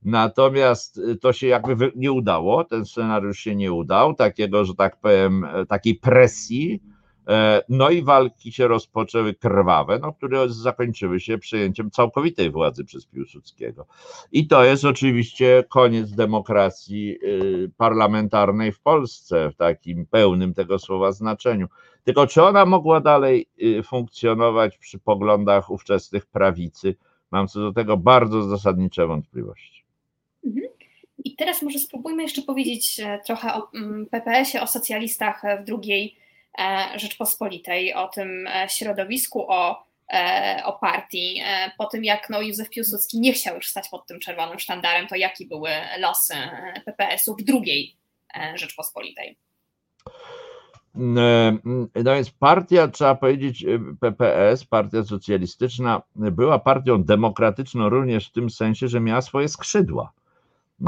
[0.06, 5.44] Natomiast to się jakby nie udało, ten scenariusz się nie udał, takiego, że tak powiem,
[5.44, 6.82] e, takiej presji
[7.28, 13.06] E, no i walki się rozpoczęły krwawe, no, które zakończyły się przejęciem całkowitej władzy przez
[13.06, 13.86] Piłsudskiego.
[14.32, 21.12] I to jest oczywiście koniec demokracji y, parlamentarnej w Polsce w takim pełnym tego słowa
[21.12, 21.68] znaczeniu.
[22.04, 26.96] Tylko czy ona mogła dalej y, funkcjonować przy poglądach ówczesnych prawicy?
[27.32, 29.83] Mam co do tego bardzo zasadnicze wątpliwości.
[30.46, 30.66] Mhm.
[31.26, 36.24] I teraz może spróbujmy jeszcze powiedzieć e, trochę o mm, PPS-ie, o socjalistach w drugiej
[36.60, 41.42] E, Rzeczpospolitej, o tym e, środowisku, o, e, o partii.
[41.78, 45.16] Po tym, jak no, Józef Piłsudski nie chciał już stać pod tym czerwonym sztandarem, to
[45.16, 46.34] jakie były losy
[46.86, 47.96] PPS-u w drugiej
[48.56, 49.38] Rzeczpospolitej?
[50.96, 53.66] No więc partia, trzeba powiedzieć,
[54.02, 60.12] PPS, partia socjalistyczna, była partią demokratyczną również w tym sensie, że miała swoje skrzydła.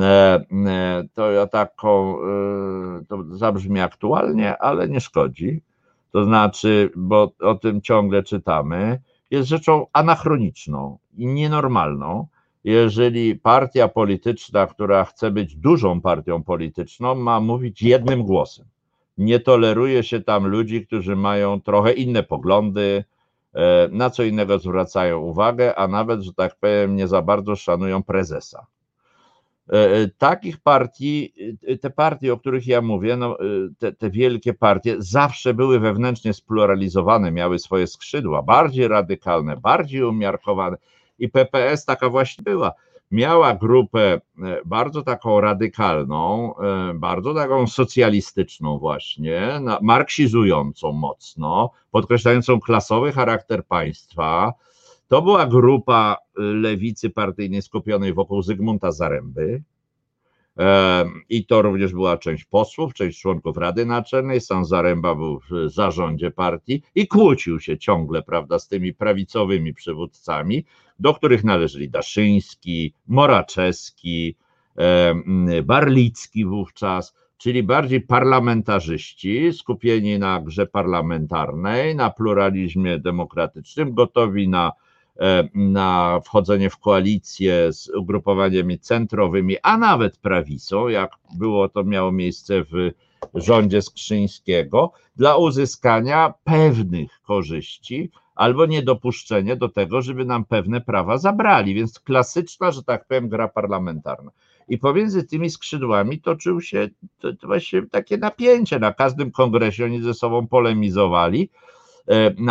[0.01, 5.61] E, e, to ja taką, e, to zabrzmi aktualnie, ale nie szkodzi.
[6.11, 8.99] To znaczy, bo o tym ciągle czytamy,
[9.31, 12.27] jest rzeczą anachroniczną i nienormalną,
[12.63, 18.65] jeżeli partia polityczna, która chce być dużą partią polityczną, ma mówić jednym głosem.
[19.17, 23.03] Nie toleruje się tam ludzi, którzy mają trochę inne poglądy,
[23.91, 28.65] na co innego zwracają uwagę, a nawet, że tak powiem, nie za bardzo szanują prezesa.
[29.73, 31.33] E, e, takich partii,
[31.67, 33.37] e, te partie, o których ja mówię, no,
[33.79, 40.77] te, te, wielkie partie zawsze były wewnętrznie spluralizowane, miały swoje skrzydła, bardziej radykalne, bardziej umiarkowane
[41.19, 42.71] i PPS taka właśnie była.
[43.11, 44.21] Miała grupę
[44.65, 46.53] bardzo taką radykalną,
[46.95, 54.53] bardzo taką socjalistyczną właśnie, marksizującą mocno, podkreślającą klasowy charakter państwa,
[55.07, 59.61] to była grupa y, lewicy partyjnej skupionej wokół Zygmunta Zaręby.
[61.29, 64.41] I to również była część posłów, część członków Rady Naczelnej.
[64.41, 70.65] Sam Zaręba był w zarządzie partii i kłócił się ciągle, prawda, z tymi prawicowymi przywódcami,
[70.99, 74.35] do których należeli Daszyński, Moraczewski,
[75.63, 84.71] Barlicki wówczas, czyli bardziej parlamentarzyści, skupieni na grze parlamentarnej, na pluralizmie demokratycznym, gotowi na
[85.53, 92.63] na wchodzenie w koalicję z ugrupowaniami centrowymi, a nawet prawicą, jak było to miało miejsce
[92.63, 92.91] w
[93.33, 101.73] rządzie Skrzyńskiego, dla uzyskania pewnych korzyści albo niedopuszczenie do tego, żeby nam pewne prawa zabrali.
[101.73, 104.31] Więc klasyczna, że tak powiem, gra parlamentarna.
[104.67, 108.79] I pomiędzy tymi skrzydłami toczył się to, to właśnie takie napięcie.
[108.79, 111.74] Na każdym kongresie oni ze sobą polemizowali E,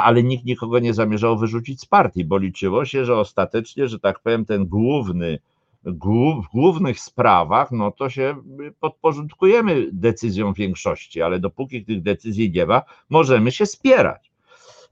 [0.02, 4.20] ale nikt nikogo nie zamierzał wyrzucić z partii, bo liczyło się, że ostatecznie, że tak
[4.20, 5.38] powiem, ten główny,
[5.84, 8.36] w głównych sprawach, no to się
[8.80, 14.30] podporządkujemy decyzjom większości, ale dopóki tych decyzji nie ma, możemy się spierać.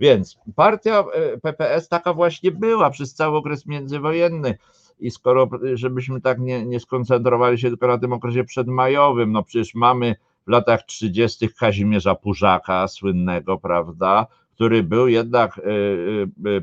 [0.01, 4.59] Więc partia e, PPS taka właśnie była przez cały okres międzywojenny.
[5.01, 9.75] I skoro, żebyśmy tak nie, nie skoncentrowali się tylko na tym okresie przedmajowym, no przecież
[9.75, 10.15] mamy
[10.47, 11.49] w latach 30.
[11.49, 15.61] Kazimierza Pużaka, słynnego, prawda, który był jednak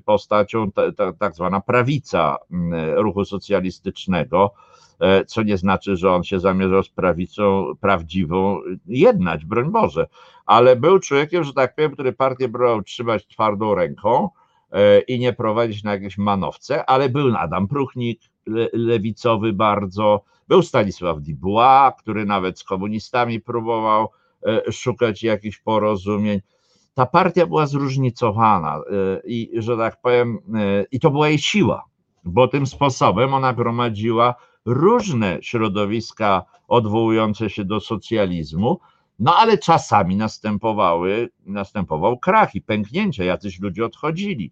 [0.06, 0.72] postacią
[1.20, 2.38] tak zwana prawica
[2.96, 4.54] ruchu socjalistycznego,
[5.28, 10.08] co nie znaczy, że on się zamierzał z prawicą prawdziwą jednać, broń Boże,
[10.46, 14.30] ale był człowiekiem, że tak powiem, który partię brał trzymać twardą ręką
[15.08, 18.22] i nie prowadzić na jakieś manowce, ale był Adam Pruchnik,
[18.74, 24.10] lewicowy bardzo, był Stanisław Dubois, który nawet z komunistami próbował
[24.46, 26.42] e, szukać jakichś porozumień.
[27.00, 28.82] Ta partia była zróżnicowana e,
[29.26, 31.86] i, że tak powiem, e, i to była jej siła,
[32.24, 34.36] bo tym sposobem ona gromadziła
[34.66, 38.80] różne środowiska odwołujące się do socjalizmu,
[39.20, 44.52] no ale czasami następowały, następował krach i pęknięcie, jacyś ludzie odchodzili.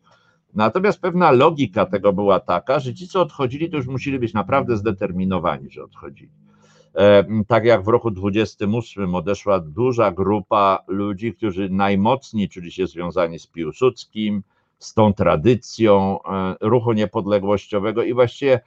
[0.54, 4.78] Natomiast pewna logika tego była taka, że ci, co odchodzili, to już musieli być naprawdę
[4.78, 6.47] zdeterminowani, że odchodzili.
[6.96, 13.40] E, tak jak w roku 28 odeszła duża grupa ludzi, którzy najmocniej czuli się związani
[13.40, 14.44] z Piłsudskim,
[14.80, 18.60] z tą tradycją e, ruchu niepodległościowego i właściwie e,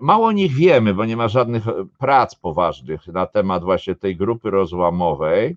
[0.00, 1.64] mało o nich wiemy, bo nie ma żadnych
[1.98, 5.56] prac poważnych na temat właśnie tej grupy rozłamowej.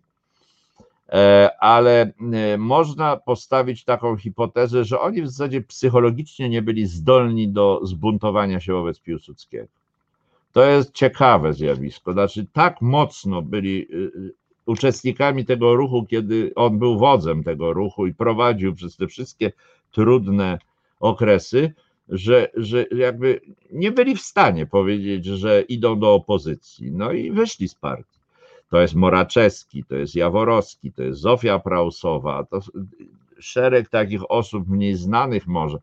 [1.60, 2.12] Ale
[2.58, 8.74] można postawić taką hipotezę, że oni w zasadzie psychologicznie nie byli zdolni do zbuntowania się
[8.74, 9.77] wobec Piłsudskiego.
[10.52, 12.14] To jest ciekawe zjawisko.
[12.14, 13.86] Znaczy, tak mocno byli e,
[14.66, 19.52] uczestnikami tego ruchu, kiedy on był wodzem tego ruchu i prowadził przez te wszystkie
[19.92, 20.60] trudne
[21.00, 21.74] okresy,
[22.10, 23.42] że, że jakby
[23.72, 26.92] nie byli w stanie powiedzieć, że idą do opozycji.
[26.92, 28.18] No i wyszli z partii
[28.70, 32.60] to jest Moraczewski, to jest Jaworowski, to jest Zofia Prausowa, to
[33.40, 35.78] szereg takich osób mniej znanych może,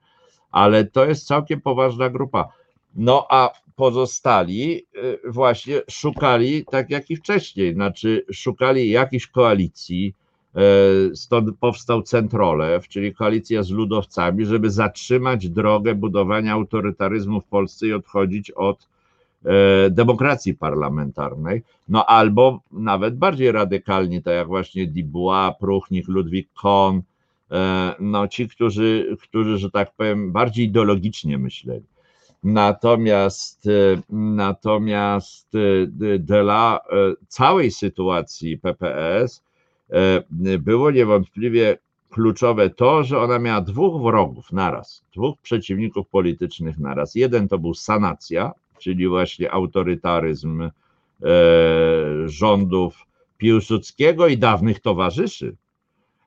[0.51, 2.49] ale to jest całkiem poważna grupa.
[2.97, 4.87] No a pozostali
[5.27, 10.15] y, właśnie szukali, tak jak i wcześniej, znaczy szukali jakiejś koalicji,
[11.13, 17.87] y, stąd powstał Centrolew, czyli koalicja z ludowcami, żeby zatrzymać drogę budowania autorytaryzmu w Polsce
[17.87, 18.89] i odchodzić od
[19.45, 27.01] E, demokracji parlamentarnej, no albo nawet bardziej radykalnie, tak jak właśnie Dubois, Pruchnik, Ludwik Kohn,
[28.01, 31.85] no ci, którzy, którzy, że tak powiem, bardziej ideologicznie myśleli.
[32.45, 35.53] Natomiast, e, natomiast
[36.19, 36.81] dla
[37.29, 39.43] całej sytuacji PPS
[40.59, 41.79] było niewątpliwie
[42.11, 47.15] kluczowe to, że ona miała dwóch wrogów naraz, dwóch przeciwników politycznych naraz.
[47.15, 50.71] Jeden to był sanacja, czyli właśnie autorytaryzm e,
[52.27, 53.07] rządów
[53.39, 55.57] Piłsudskiego i dawnych towarzyszy.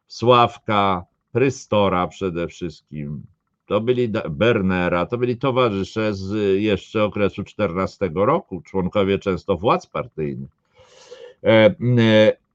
[0.07, 3.24] Sławka, Prystora przede wszystkim,
[3.68, 10.49] to byli Bernera, to byli towarzysze z jeszcze okresu 14 roku, członkowie często władz partyjnych.
[11.43, 11.76] E,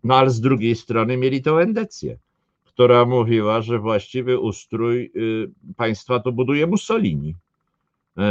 [0.05, 2.17] no ale z drugiej strony mieli tę endecję,
[2.65, 7.35] która mówiła, że właściwy ustrój y, państwa to buduje Mussolini.
[8.19, 8.23] E,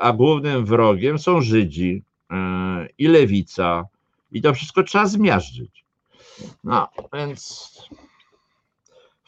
[0.00, 2.36] a głównym wrogiem są Żydzi e,
[2.98, 3.84] i lewica
[4.32, 5.84] i to wszystko trzeba zmiażdżyć.
[6.64, 7.72] No więc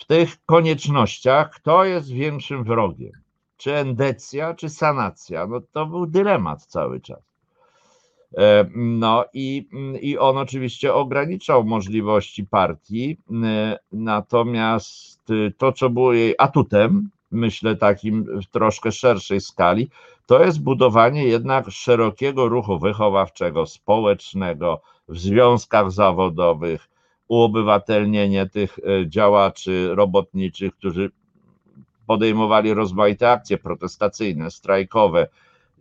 [0.09, 3.13] tych koniecznościach kto jest większym wrogiem?
[3.57, 5.47] Czy endecja, czy sanacja?
[5.47, 7.19] No to był dylemat cały czas.
[8.37, 9.69] E, no i,
[10.01, 13.17] i on oczywiście ograniczał możliwości partii,
[13.93, 15.21] natomiast
[15.59, 19.91] to, co było jej atutem, myślę takim w troszkę szerszej skali,
[20.27, 26.89] to jest budowanie jednak szerokiego ruchu wychowawczego, społecznego, w związkach zawodowych,
[27.29, 31.11] uobywatelnienie tych e, działaczy robotniczych, którzy
[32.07, 35.29] podejmowali rozmaite akcje protestacyjne, strajkowe,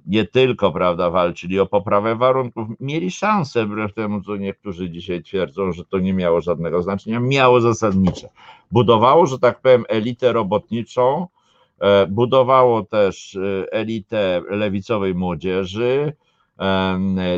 [0.05, 5.71] nie tylko, prawda, walczyli o poprawę warunków, mieli szansę, wbrew temu, co niektórzy dzisiaj twierdzą,
[5.71, 8.29] że to nie miało żadnego znaczenia, miało zasadnicze.
[8.71, 11.27] Budowało, że tak powiem, elitę robotniczą,
[11.79, 16.13] E, budowało też e, elitę lewicowej młodzieży.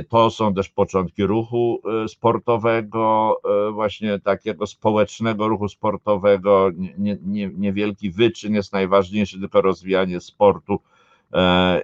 [0.10, 3.36] To są też początki ruchu e, sportowego,
[3.74, 6.70] właśnie takiego społecznego ruchu sportowego.
[6.98, 10.80] Nie, nie, niewielki wyczyn jest najważniejszy, tylko rozwijanie sportu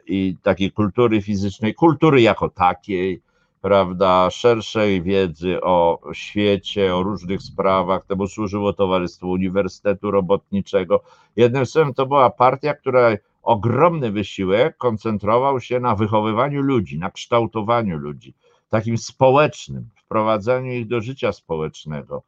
[0.08, 3.22] i takiej kultury fizycznej, kultury jako takiej
[3.66, 8.06] prawda, szerszej wiedzy o świecie, o różnych sprawach.
[8.06, 11.04] Temu służyło Towarzystwo Uniwersytetu Robotniczego.
[11.36, 17.98] Jednym słowem, to była partia, która ogromny wysiłek koncentrował się na wychowywaniu ludzi, na kształtowaniu
[17.98, 18.34] ludzi,
[18.70, 22.24] takim społecznym, wprowadzaniu ich do życia społecznego,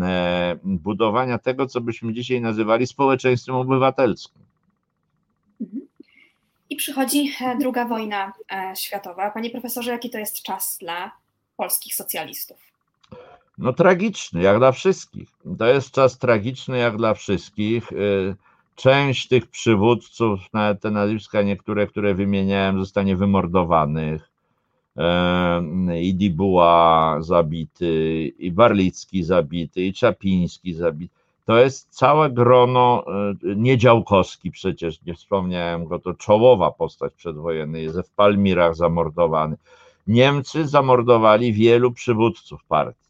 [0.00, 4.42] e, budowania tego, co byśmy dzisiaj nazywali społeczeństwem obywatelskim.
[6.70, 9.30] I przychodzi e, druga wojna e, światowa.
[9.30, 11.12] Panie profesorze, jaki to jest czas dla
[11.56, 12.58] polskich socjalistów?
[13.58, 15.28] No tragiczny, jak dla wszystkich.
[15.58, 17.90] To jest czas tragiczny, jak dla wszystkich.
[18.74, 24.30] Część tych przywódców, nawet te nazwiska niektóre, które wymieniałem, zostanie wymordowanych
[26.00, 31.14] i Dibuła zabity, i Barlicki zabity, i Czapiński zabity.
[31.44, 37.98] To jest całe grono, e, Niedziałkowski przecież, nie wspomniałem go, to czołowa postać przedwojennej, jest
[37.98, 39.56] w Palmirach zamordowany.
[40.06, 43.09] Niemcy zamordowali wielu przywódców partii.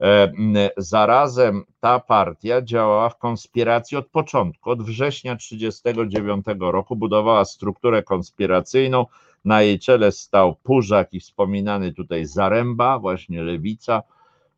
[0.00, 0.32] E,
[0.76, 9.06] zarazem ta partia działała w konspiracji od początku, od września 1939 roku, budowała strukturę konspiracyjną,
[9.44, 14.02] na jej czele stał Purzak i wspominany tutaj Zaręba, właśnie lewica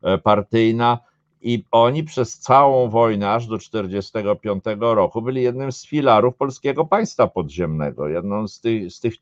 [0.02, 0.98] e, partyjna.
[1.44, 7.26] I oni przez całą wojnę, aż do 1945 roku, byli jednym z filarów polskiego państwa
[7.26, 8.08] podziemnego.
[8.08, 9.14] Jedną z tych, z tych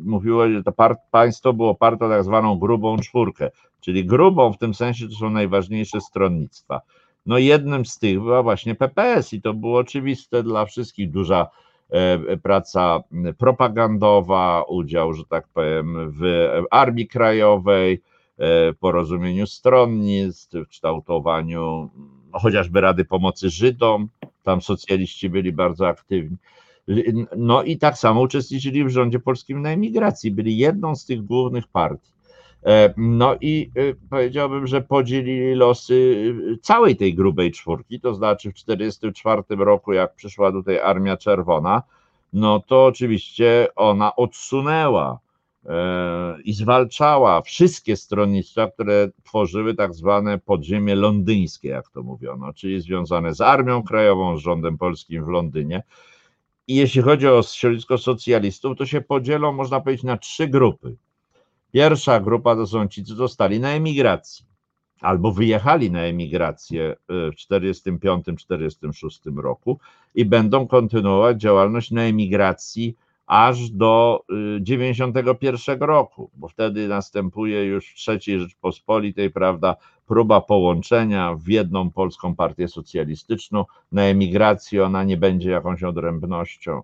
[0.00, 0.72] mówiło, że to
[1.10, 3.50] państwo było oparte o tak zwaną grubą czwórkę,
[3.86, 6.80] czyli grubą w tym sensie, to są najważniejsze stronnictwa.
[7.26, 11.46] No jednym z tych była właśnie PPS i to było oczywiste dla wszystkich, duża
[11.90, 13.00] E, praca
[13.38, 18.02] propagandowa, udział, że tak powiem, w Armii Krajowej,
[18.38, 21.90] e, porozumieniu stronnictw, w kształtowaniu
[22.32, 24.08] chociażby Rady Pomocy Żydom,
[24.42, 26.36] tam socjaliści byli bardzo aktywni.
[27.36, 31.68] No i tak samo uczestniczyli w rządzie polskim na emigracji, byli jedną z tych głównych
[31.68, 32.15] partii.
[32.66, 38.50] E, no i e, powiedziałbym, że podzielili losy e, całej tej grubej czwórki, to znaczy
[38.50, 41.82] w 1944 roku, jak przyszła tutaj Armia Czerwona,
[42.32, 45.18] no to oczywiście ona odsunęła
[46.44, 53.34] i zwalczała wszystkie stronnictwa, które tworzyły tak zwane podziemie londyńskie, jak to mówiono, czyli związane
[53.34, 55.82] z Armią Krajową, z rządem polskim w Londynie.
[56.66, 60.96] I jeśli chodzi o środowisko socjalistów, to się podzielą, można powiedzieć, na trzy grupy.
[61.72, 64.46] Pierwsza grupa to są ci, co zostali na emigracji
[65.00, 66.96] albo wyjechali na emigrację y,
[67.32, 69.78] w 1945-1946 roku
[70.14, 72.96] i będą kontynuować działalność na emigracji
[73.26, 81.34] aż do 1991 y, roku, bo wtedy następuje już w III Rzeczpospolitej, prawda, próba połączenia
[81.34, 83.64] w jedną polską partię socjalistyczną.
[83.92, 86.82] Na emigracji ona nie będzie jakąś odrębnością.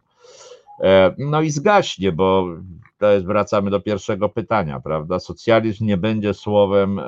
[0.81, 2.47] E, no i zgaśnie, bo
[2.99, 5.21] to jest, wracamy do pierwszego pytania, prawda?
[5.21, 7.03] Socjalizm nie będzie słowem, e,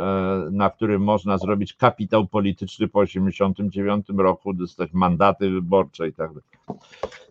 [0.51, 6.45] na którym można zrobić kapitał polityczny po 1989 roku, dostać mandaty wyborcze i tak dalej.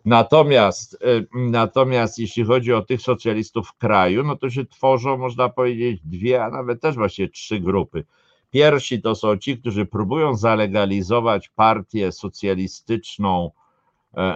[0.04, 5.48] Natomiast, e, natomiast jeśli chodzi o tych socjalistów w kraju, no to się tworzą, można
[5.48, 8.04] powiedzieć, dwie, a nawet też właściwie trzy grupy.
[8.50, 13.50] Pierwsi to są ci, którzy próbują zalegalizować partię socjalistyczną,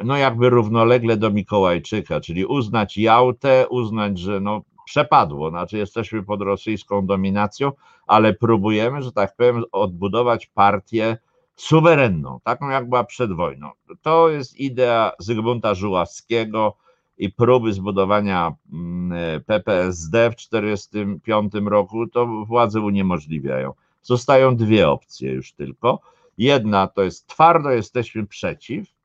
[0.05, 6.43] no jakby równolegle do Mikołajczyka, czyli uznać Jałtę, uznać, że no przepadło, znaczy jesteśmy pod
[6.43, 7.73] rosyjską dominacją,
[8.07, 11.17] ale próbujemy, że tak powiem, odbudować partię
[11.57, 13.71] suwerenną, taką jak była przed wojną.
[14.03, 16.77] To jest idea Zygmunta Żuławskiego
[17.19, 23.73] i próby zbudowania mm, PPSD w 1945 roku, to władze uniemożliwiają.
[24.03, 26.01] Zostają dwie opcje już tylko.
[26.39, 28.98] Jedna to jest twardo jesteśmy przeciw, E,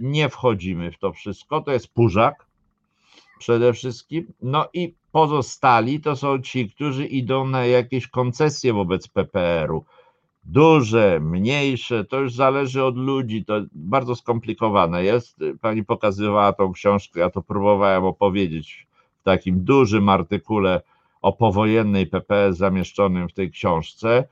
[0.00, 1.60] nie wchodzimy w to wszystko.
[1.60, 2.46] To jest Purzak
[3.38, 4.32] przede wszystkim.
[4.42, 9.84] No i pozostali to są ci, którzy idą na jakieś koncesje wobec PPR-u.
[10.44, 15.36] Duże, mniejsze, to już zależy od ludzi, to bardzo skomplikowane jest.
[15.60, 18.86] Pani pokazywała tą książkę, ja to próbowałem opowiedzieć
[19.20, 20.82] w takim dużym artykule
[21.22, 24.28] o powojennej PPS zamieszczonym w tej książce.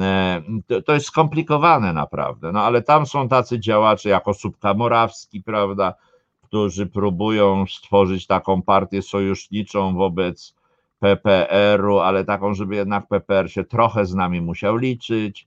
[0.00, 0.42] E,
[0.86, 5.94] to jest skomplikowane naprawdę, no ale tam są tacy działacze jak Osóbka Morawski, prawda,
[6.42, 10.54] którzy próbują stworzyć taką partię sojuszniczą wobec
[10.98, 15.46] PPR-u, ale taką, żeby jednak PPR się trochę z nami musiał liczyć.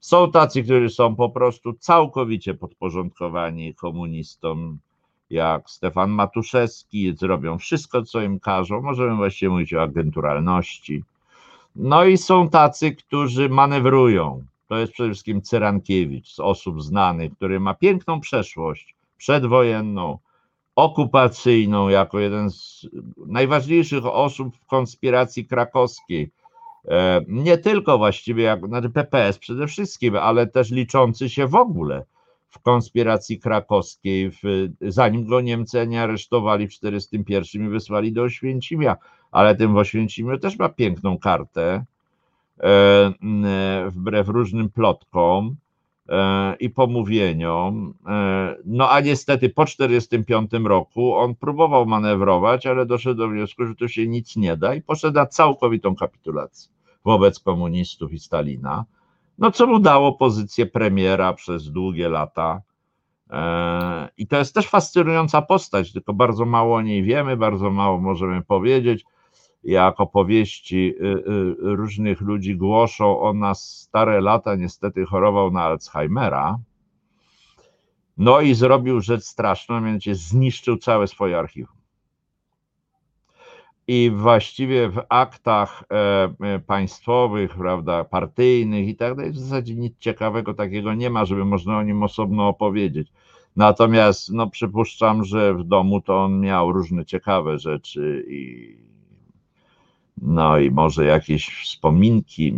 [0.00, 4.78] Są tacy, którzy są po prostu całkowicie podporządkowani komunistom,
[5.30, 8.82] jak Stefan Matuszewski, zrobią wszystko, co im każą.
[8.82, 11.04] Możemy właściwie mówić o agenturalności.
[11.78, 14.44] No i są tacy, którzy manewrują.
[14.68, 20.18] To jest przede wszystkim Cyrankiewicz z osób znanych, który ma piękną przeszłość przedwojenną,
[20.76, 22.86] okupacyjną, jako jeden z
[23.26, 26.30] najważniejszych osób w konspiracji krakowskiej.
[26.88, 32.04] E, nie tylko właściwie, jak, znaczy PPS przede wszystkim, ale też liczący się w ogóle
[32.48, 38.96] w konspiracji krakowskiej, w, zanim go Niemcy nie aresztowali w 1941 i wysłali do Oświęcimia,
[39.32, 41.84] ale tym w Oświęcimiu też ma piękną kartę,
[42.62, 45.56] e, wbrew różnym plotkom
[46.08, 47.94] e, i pomówieniom.
[48.06, 53.74] E, no a niestety po 1945 roku on próbował manewrować, ale doszedł do wniosku, że
[53.74, 56.72] to się nic nie da i poszedł na całkowitą kapitulację.
[57.04, 58.84] wobec komunistów i Stalina,
[59.38, 62.60] no co mu dało pozycję premiera przez długie lata.
[64.18, 68.42] I to jest też fascynująca postać, tylko bardzo mało o niej wiemy, bardzo mało możemy
[68.42, 69.04] powiedzieć.
[69.68, 76.58] Jak opowieści y, y, różnych ludzi głoszą, on na stare lata niestety chorował na Alzheimera.
[78.18, 81.78] No i zrobił rzecz straszną, mianowicie zniszczył całe swoje archiwum
[83.88, 89.98] i właściwie w aktach e, e, państwowych, prawda, partyjnych i tak dalej, w zasadzie nic
[89.98, 93.12] ciekawego takiego nie ma, żeby można o nim osobno opowiedzieć.
[93.56, 98.88] Natomiast no, przypuszczam, że w domu to on miał różne ciekawe rzeczy i
[100.22, 102.54] no i może jakieś wspominki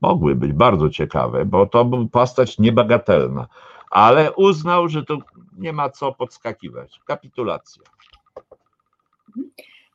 [0.00, 3.46] mogły być bardzo ciekawe, bo to był postać niebagatelna,
[3.90, 5.18] ale uznał, że to
[5.58, 7.00] nie ma co podskakiwać.
[7.06, 7.82] Kapitulacja.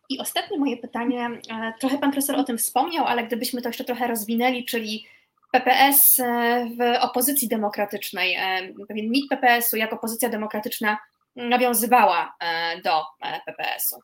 [0.09, 3.83] I ostatnie moje pytanie, e, trochę pan profesor o tym wspomniał, ale gdybyśmy to jeszcze
[3.83, 5.05] trochę rozwinęli, czyli
[5.51, 10.97] PPS e, w opozycji demokratycznej, e, pewien mit PPS-u, jak opozycja demokratyczna
[11.35, 12.35] nawiązywała
[12.83, 13.03] do
[13.45, 13.99] PPS-u.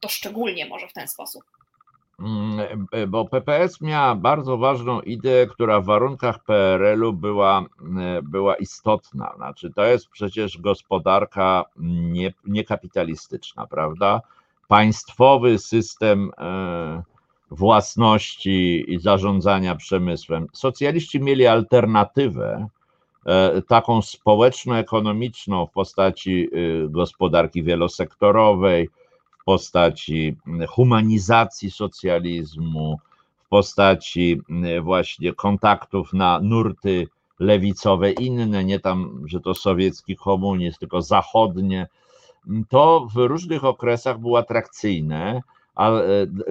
[0.00, 1.42] To szczególnie może w ten sposób.
[2.18, 7.64] Mm, bo PPS miała bardzo ważną ideę, która w warunkach PRL-u była,
[8.22, 9.32] była istotna.
[9.36, 14.22] Znaczy, to jest przecież gospodarka nie, niekapitalistyczna, prawda?
[14.68, 17.02] państwowy system e,
[17.50, 20.46] własności i zarządzania przemysłem.
[20.52, 22.68] Socjaliści mieli alternatywę,
[23.26, 28.90] e, taką społeczno-ekonomiczną w postaci e, gospodarki wielosektorowej,
[29.48, 30.36] postaci
[30.68, 32.98] humanizacji socjalizmu,
[33.38, 34.40] w postaci
[34.82, 41.86] właśnie kontaktów na nurty lewicowe inne, nie tam, że to sowiecki komunizm, tylko zachodnie,
[42.68, 45.42] to w różnych okresach było atrakcyjne,
[45.74, 46.02] a, e,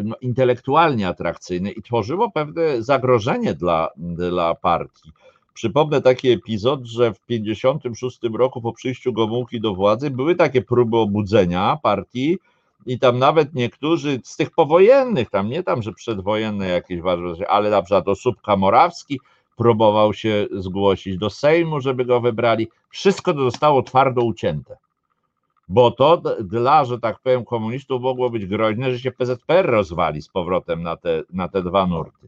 [0.03, 5.11] no, intelektualnie atrakcyjne i tworzyło pewne zagrożenie dla, dla partii.
[5.53, 10.97] Przypomnę taki epizod, że w 1956 roku po przyjściu Gomułki do władzy były takie próby
[10.97, 12.37] obudzenia partii
[12.87, 17.69] i tam nawet niektórzy z tych powojennych, tam nie tam, że przedwojenne jakieś ważne, ale
[17.69, 19.19] na przykład Osóbka Morawski
[19.57, 22.67] próbował się zgłosić do Sejmu, żeby go wybrali.
[22.89, 24.77] Wszystko to zostało twardo ucięte
[25.69, 30.29] bo to dla, że tak powiem, komunistów mogło być groźne, że się PZPR rozwali z
[30.29, 32.27] powrotem na te, na te dwa nurty.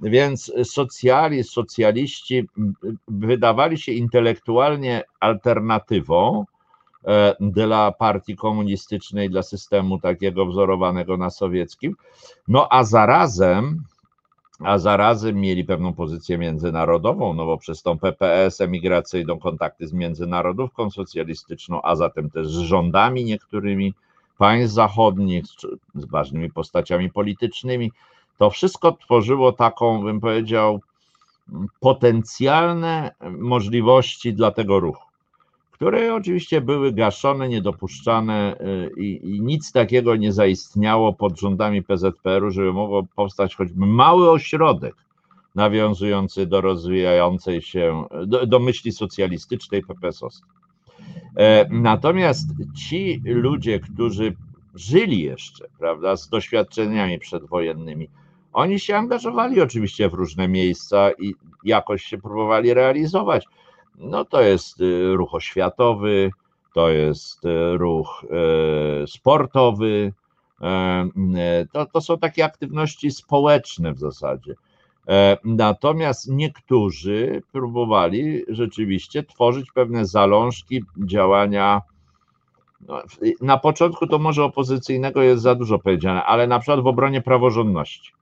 [0.00, 2.48] Więc socjalizm, socjaliści
[3.08, 6.44] wydawali się intelektualnie alternatywą
[7.40, 11.96] dla partii komunistycznej, dla systemu takiego wzorowanego na sowieckim,
[12.48, 13.82] no a zarazem
[14.64, 20.90] a zarazem mieli pewną pozycję międzynarodową, no bo przez tą PPS emigracyjną kontakty z międzynarodówką
[20.90, 23.94] socjalistyczną, a zatem też z rządami niektórymi
[24.38, 25.44] państw zachodnich,
[25.94, 27.92] z ważnymi postaciami politycznymi,
[28.38, 30.80] to wszystko tworzyło taką, bym powiedział,
[31.80, 35.07] potencjalne możliwości dla tego ruchu
[35.78, 42.50] które oczywiście były gaszone, niedopuszczane y, i, i, nic takiego nie zaistniało pod rządami PZPR-u,
[42.50, 44.94] żeby mogło powstać choćby mały ośrodek
[45.54, 50.50] nawiązujący do rozwijającej się, do, do myśli socjalistycznej PPS-owskiej.
[51.36, 54.36] E, natomiast ci ludzie, którzy
[54.74, 58.08] żyli jeszcze, prawda, z doświadczeniami przedwojennymi,
[58.52, 63.46] oni się angażowali oczywiście w różne miejsca i jakoś się próbowali realizować
[63.98, 66.30] no to jest y, ruch oświatowy,
[66.74, 68.24] to jest y, ruch
[69.02, 70.12] y, sportowy,
[70.62, 74.54] e, to, to są takie aktywności społeczne w zasadzie.
[75.08, 81.82] E, natomiast niektórzy próbowali rzeczywiście tworzyć pewne zalążki działania.
[82.80, 83.02] No,
[83.40, 88.12] na początku to może opozycyjnego jest za dużo powiedziane, ale na przykład w obronie praworządności.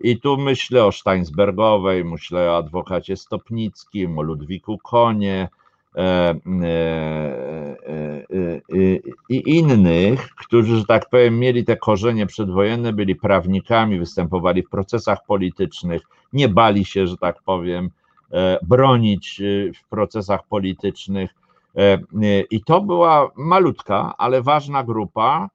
[0.00, 5.48] I tu myślę o Steinsbergowej, myślę o adwokacie Stopnickim, o Ludwiku Konie
[5.96, 6.36] e, e,
[7.88, 8.56] e,
[9.28, 15.26] i innych, którzy, że tak powiem, mieli te korzenie przedwojenne, byli prawnikami, występowali w procesach
[15.26, 17.90] politycznych, nie bali się, że tak powiem,
[18.62, 19.42] bronić
[19.74, 21.30] w procesach politycznych.
[22.50, 25.48] I to była malutka, ale ważna grupa,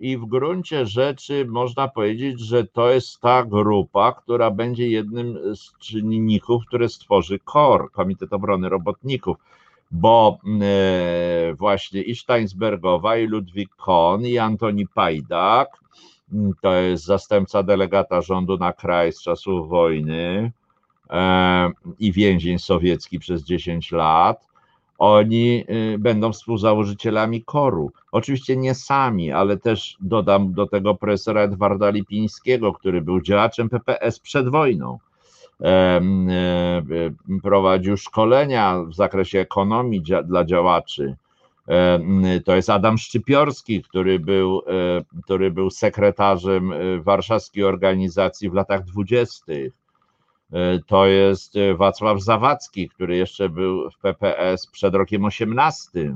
[0.00, 5.78] i w gruncie rzeczy można powiedzieć, że to jest ta grupa, która będzie jednym z
[5.78, 9.36] czynników, które stworzy KOR, Komitet Obrony Robotników,
[9.90, 15.80] bo e, właśnie i Steinsbergowa, i Ludwik Kohn, i Antoni Pajdak,
[16.60, 20.52] to jest zastępca delegata rządu na kraj z czasów wojny
[21.10, 24.49] e, i więzień sowiecki przez 10 lat,
[25.00, 27.92] oni y, będą współzałożycielami koru.
[28.12, 34.18] Oczywiście nie sami, ale też dodam do tego profesora Edwarda Lipińskiego, który był działaczem PPS
[34.20, 34.98] przed wojną.
[35.62, 36.00] E,
[37.42, 41.16] prowadził szkolenia w zakresie ekonomii dla działaczy.
[42.44, 46.72] To jest Adam Szczypiorski, który był, e, który był sekretarzem
[47.02, 49.79] warszawskiej organizacji w latach dwudziestych.
[50.86, 56.14] To jest Wacław Zawadzki, który jeszcze był w PPS przed rokiem 18.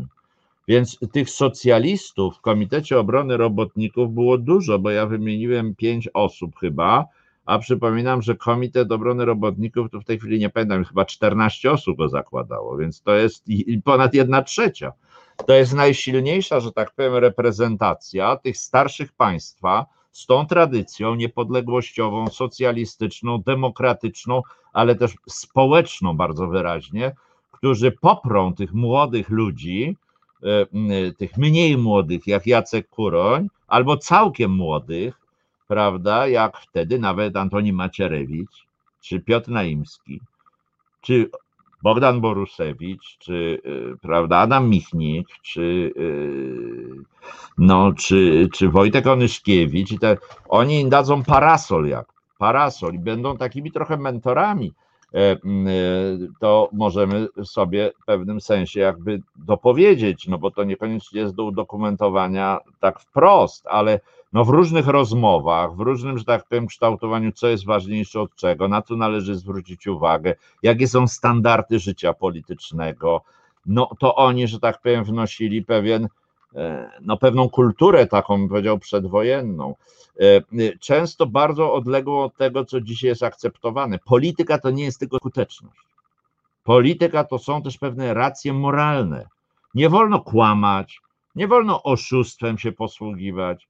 [0.68, 7.04] Więc tych socjalistów w Komitecie Obrony Robotników było dużo, bo ja wymieniłem pięć osób chyba,
[7.46, 11.98] a przypominam, że Komitet Obrony Robotników, to w tej chwili nie pamiętam, chyba 14 osób
[11.98, 13.44] go zakładało, więc to jest
[13.84, 14.92] ponad jedna trzecia.
[15.46, 23.42] To jest najsilniejsza, że tak powiem, reprezentacja tych starszych państwa z tą tradycją niepodległościową, socjalistyczną,
[23.42, 24.42] demokratyczną,
[24.72, 27.12] ale też społeczną bardzo wyraźnie,
[27.50, 29.96] którzy poprą tych młodych ludzi,
[30.42, 35.20] e, tych mniej młodych, jak Jacek Kuroń, albo całkiem młodych,
[35.68, 38.66] prawda, jak wtedy nawet Antoni Macierewicz,
[39.00, 40.20] czy Piotr Naimski,
[41.00, 41.30] czy
[41.84, 47.04] Bogdan Borusewicz, czy y, prawda, Adam Michnik, czy, y,
[47.58, 50.16] no, czy, czy Wojtek Onyszkiewicz, i te,
[50.48, 52.06] oni im dadzą parasol jak
[52.38, 54.72] parasol i będą takimi trochę mentorami,
[55.14, 55.36] e, e,
[56.40, 62.58] to możemy sobie w pewnym sensie jakby dopowiedzieć, no bo to niekoniecznie jest do udokumentowania
[62.80, 64.00] tak wprost, ale
[64.34, 68.68] no w różnych rozmowach, w różnym, że tak powiem, kształtowaniu, co jest ważniejsze od czego,
[68.68, 73.22] na co należy zwrócić uwagę, jakie są standardy życia politycznego,
[73.66, 76.08] no to oni, że tak powiem, wnosili pewien,
[76.54, 79.74] e, no pewną kulturę taką, bym powiedział, przedwojenną.
[80.20, 83.98] E, często bardzo odległą od tego, co dzisiaj jest akceptowane.
[83.98, 85.80] Polityka to nie jest tylko skuteczność.
[86.64, 89.26] Polityka to są też pewne racje moralne.
[89.74, 91.00] Nie wolno kłamać,
[91.34, 93.66] nie wolno oszustwem się posługiwać,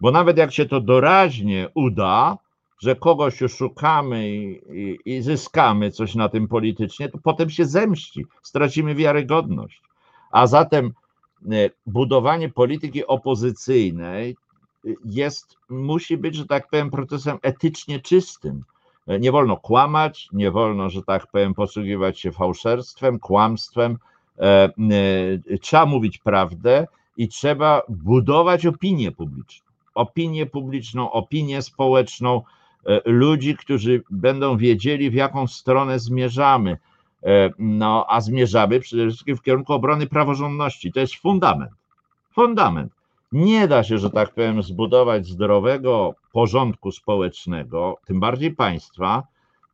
[0.00, 2.38] bo nawet jak się to doraźnie uda,
[2.78, 8.26] że kogoś oszukamy i, i, i, zyskamy coś na tym politycznie, to potem się zemści,
[8.42, 9.82] stracimy wiarygodność.
[10.30, 10.92] A zatem
[11.52, 14.36] e, budowanie polityki opozycyjnej
[15.04, 18.64] jest, musi być, że tak powiem, procesem etycznie czystym.
[19.06, 23.98] E, nie wolno kłamać, nie wolno, że tak powiem, posługiwać się fałszerstwem, kłamstwem.
[24.38, 24.68] E,
[25.60, 26.86] trzeba mówić prawdę
[27.16, 29.65] i trzeba budować opinię publiczną
[29.96, 32.42] opinię publiczną, opinię społeczną,
[32.86, 36.78] e, ludzi, którzy będą wiedzieli, w jaką stronę zmierzamy.
[37.22, 40.92] E, no, a zmierzamy przede wszystkim w kierunku obrony praworządności.
[40.92, 41.70] To jest fundament.
[42.32, 42.92] Fundament.
[43.32, 49.22] Nie da się, że tak powiem, zbudować zdrowego porządku społecznego, tym bardziej państwa,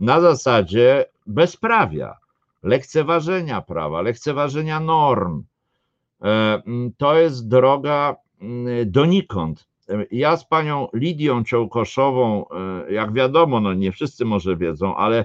[0.01, 2.17] na zasadzie bezprawia,
[2.63, 5.43] lekceważenia prawa, lekceważenia norm.
[6.23, 6.63] E,
[6.99, 8.17] to jest droga
[8.87, 9.72] donikąd.
[10.11, 15.25] Ja z panią Lidią Ciołkoszową, e, jak wiadomo, no nie wszyscy może wiedzą, ale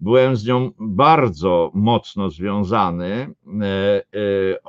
[0.00, 3.34] byłem z nią bardzo mocno związany.
[3.62, 4.02] E,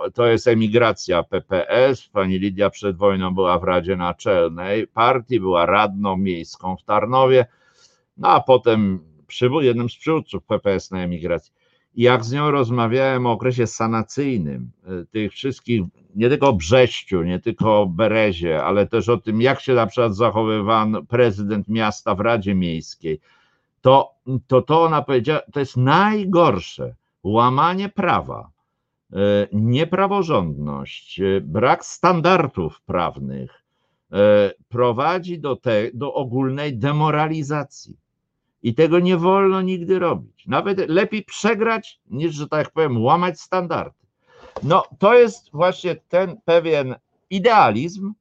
[0.05, 2.09] e, to jest emigracja PPS.
[2.09, 7.45] Pani Lidia przed wojną była w Radzie Naczelnej partii, była radną miejską w Tarnowie,
[8.17, 8.99] no a potem
[9.61, 11.56] jednym z przywódców PPS na emigracji.
[11.97, 14.71] Jak z nią rozmawiałem o okresie sanacyjnym,
[15.11, 15.81] tych wszystkich
[16.15, 19.87] nie tylko o Brześciu, nie tylko o Berezie, ale też o tym, jak się na
[19.87, 23.19] przykład zachowywał prezydent miasta w Radzie Miejskiej,
[23.81, 24.17] to
[24.47, 28.49] to, to ona powiedziała, to jest najgorsze łamanie prawa,
[29.13, 29.17] e,
[29.51, 33.63] niepraworządność, e, brak standardów prawnych
[34.11, 37.97] e, prowadzi do, te, do ogólnej demoralizacji.
[38.67, 40.47] I tego nie wolno nigdy robić.
[40.47, 43.97] Nawet lepiej przegrać, niż, że tak powiem, łamać standardy.
[44.63, 46.95] No, to jest właśnie ten pewien
[47.29, 48.13] idealizm,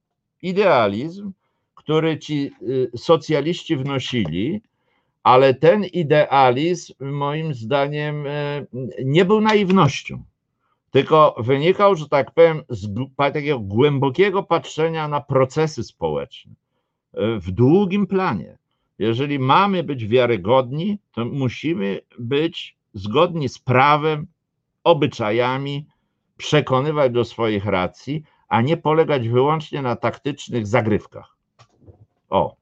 [0.42, 1.32] idealizm,
[1.74, 4.62] który ci y, socjaliści wnosili,
[5.22, 8.66] ale ten idealizm moim zdaniem y,
[9.04, 10.22] nie był naiwnością,
[10.90, 18.06] tylko wynikał, że tak powiem, z takiego głębokiego patrzenia na procesy społeczne y, w długim
[18.06, 18.58] planie.
[18.98, 24.26] Jeżeli mamy być wiarygodni, to musimy być zgodni z prawem,
[24.84, 25.86] obyczajami,
[26.36, 31.36] przekonywać do swoich racji, a nie polegać wyłącznie na taktycznych zagrywkach.
[32.28, 32.56] O.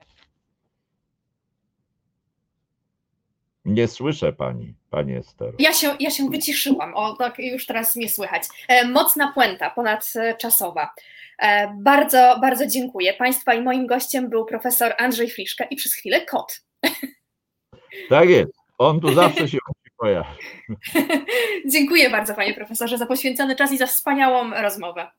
[3.64, 5.54] Nie słyszę pani, pani Ester.
[5.58, 8.42] Ja się, ja się wyciszyłam, o tak już teraz mnie słychać.
[8.68, 10.94] E, mocna puenta, ponadczasowa.
[11.38, 13.14] E, bardzo, bardzo dziękuję.
[13.14, 16.64] Państwa i moim gościem był profesor Andrzej Friszka i przez chwilę kot.
[18.08, 18.52] Tak jest.
[18.78, 19.58] On tu zawsze się
[19.94, 20.24] twoja.
[21.72, 25.10] dziękuję bardzo, panie profesorze, za poświęcony czas i za wspaniałą rozmowę.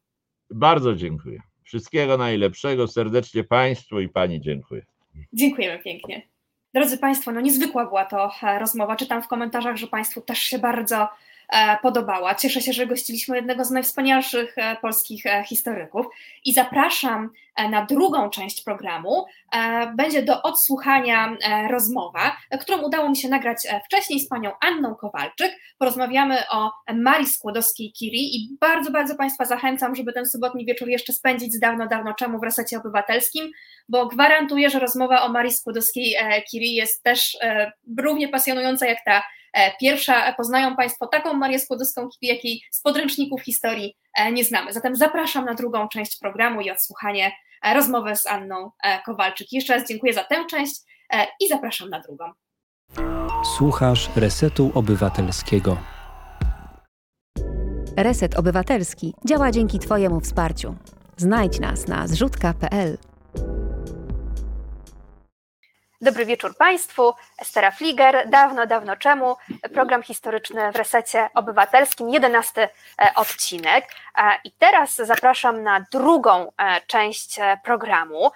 [0.49, 1.39] Bardzo dziękuję.
[1.63, 2.87] Wszystkiego najlepszego.
[2.87, 4.85] Serdecznie Państwu i Pani dziękuję.
[5.33, 6.34] Dziękujemy pięknie.
[6.76, 8.95] Drodzy Państwo, no niezwykła była to e, rozmowa.
[8.95, 11.09] Czytam w komentarzach, że Państwu też się bardzo
[11.81, 12.35] podobała.
[12.35, 16.05] Cieszę się, że gościliśmy jednego z najwspanialszych e, polskich e, historyków
[16.45, 17.29] i zapraszam
[17.69, 19.25] na drugą część programu.
[19.97, 21.37] Będzie do odsłuchania
[21.69, 25.59] rozmowa, którą udało mi się nagrać wcześniej z panią Anną Kowalczyk.
[25.77, 31.53] Porozmawiamy o Marii Skłodowskiej-Curie i bardzo, bardzo Państwa zachęcam, żeby ten sobotni wieczór jeszcze spędzić
[31.53, 33.51] z dawno, dawno czemu w resecie obywatelskim,
[33.89, 37.37] bo gwarantuję, że rozmowa o Marii Skłodowskiej-Curie jest też
[37.97, 39.44] równie pasjonująca jak ta E,
[39.79, 44.73] pierwsza poznają Państwo taką Marię Skłodowską, jakiej z podręczników historii e, nie znamy.
[44.73, 47.31] Zatem zapraszam na drugą część programu i odsłuchanie
[47.63, 48.71] e, rozmowy z Anną
[49.05, 49.47] Kowalczyk.
[49.51, 50.75] Jeszcze raz dziękuję za tę część
[51.41, 52.25] i zapraszam na drugą.
[53.57, 55.77] Słuchasz Resetu Obywatelskiego.
[57.97, 60.75] Reset Obywatelski działa dzięki Twojemu wsparciu.
[61.17, 62.97] Znajdź nas na zrzutka.pl.
[66.05, 67.13] Dobry wieczór Państwu.
[67.37, 68.29] Estera Fliger.
[68.29, 69.35] Dawno, dawno czemu
[69.73, 72.69] program historyczny w resecie obywatelskim, jedenasty e,
[73.15, 73.85] odcinek.
[74.17, 78.31] E, I teraz zapraszam na drugą e, część programu.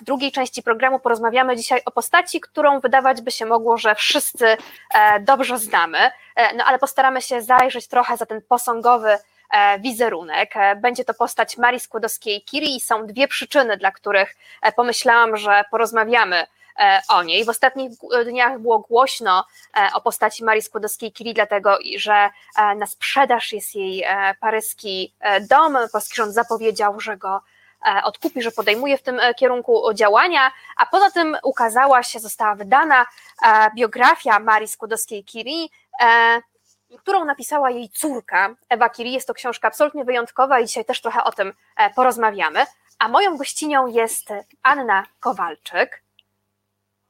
[0.00, 4.56] W drugiej części programu porozmawiamy dzisiaj o postaci, którą wydawać by się mogło, że wszyscy
[5.20, 5.98] dobrze znamy,
[6.56, 9.18] no ale postaramy się zajrzeć trochę za ten posągowy
[9.78, 10.54] wizerunek.
[10.76, 14.36] Będzie to postać Marii Skłodowskiej-Curie i są dwie przyczyny, dla których
[14.76, 16.46] pomyślałam, że porozmawiamy
[17.08, 17.44] o niej.
[17.44, 17.90] W ostatnich
[18.24, 19.44] dniach było głośno
[19.76, 24.04] e, o postaci Marii Skłodowskiej-Curie, dlatego że e, na sprzedaż jest jej
[24.40, 25.14] paryski
[25.50, 25.78] dom.
[25.92, 27.40] Polski rząd zapowiedział, że go
[28.04, 33.06] odkupi, że podejmuje w tym kierunku działania, a poza tym ukazała się, została wydana
[33.76, 35.68] biografia Marii Skłodowskiej-Curie,
[36.98, 39.12] którą napisała jej córka Ewa Curie.
[39.12, 41.52] Jest to książka absolutnie wyjątkowa i dzisiaj też trochę o tym
[41.94, 42.66] porozmawiamy.
[42.98, 44.28] A moją gościnią jest
[44.62, 46.02] Anna Kowalczyk,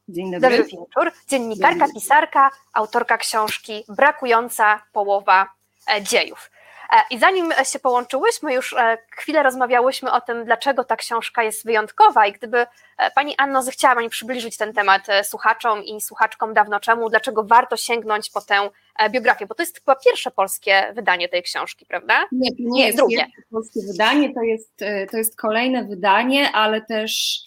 [0.09, 0.41] Dzień dobry.
[0.41, 1.13] Dobry wieczór.
[1.29, 5.53] Dziennikarka, pisarka, autorka książki Brakująca połowa
[5.95, 6.51] e, dziejów.
[6.93, 11.65] E, I zanim się połączyłyśmy, już e, chwilę rozmawiałyśmy o tym, dlaczego ta książka jest
[11.65, 12.67] wyjątkowa i gdyby
[13.15, 18.31] Pani Anno zechciała Pani przybliżyć ten temat słuchaczom i słuchaczkom dawno czemu, dlaczego warto sięgnąć
[18.31, 18.71] po tę
[19.11, 22.27] biografię, bo to jest chyba pierwsze polskie wydanie tej książki, prawda?
[22.33, 23.27] Nie, to nie, nie jest drugie.
[23.51, 24.77] polskie wydanie, to jest,
[25.11, 27.43] to jest kolejne wydanie, ale też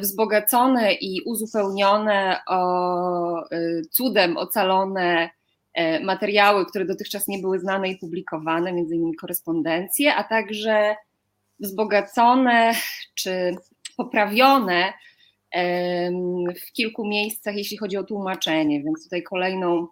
[0.00, 5.30] wzbogacone i uzupełnione o e, cudem ocalone
[5.74, 10.96] e, materiały, które dotychczas nie były znane i publikowane, między innymi korespondencje, a także
[11.60, 12.72] wzbogacone
[13.14, 13.56] czy
[13.96, 14.92] poprawione
[16.66, 19.86] w kilku miejscach, jeśli chodzi o tłumaczenie, więc tutaj kolejną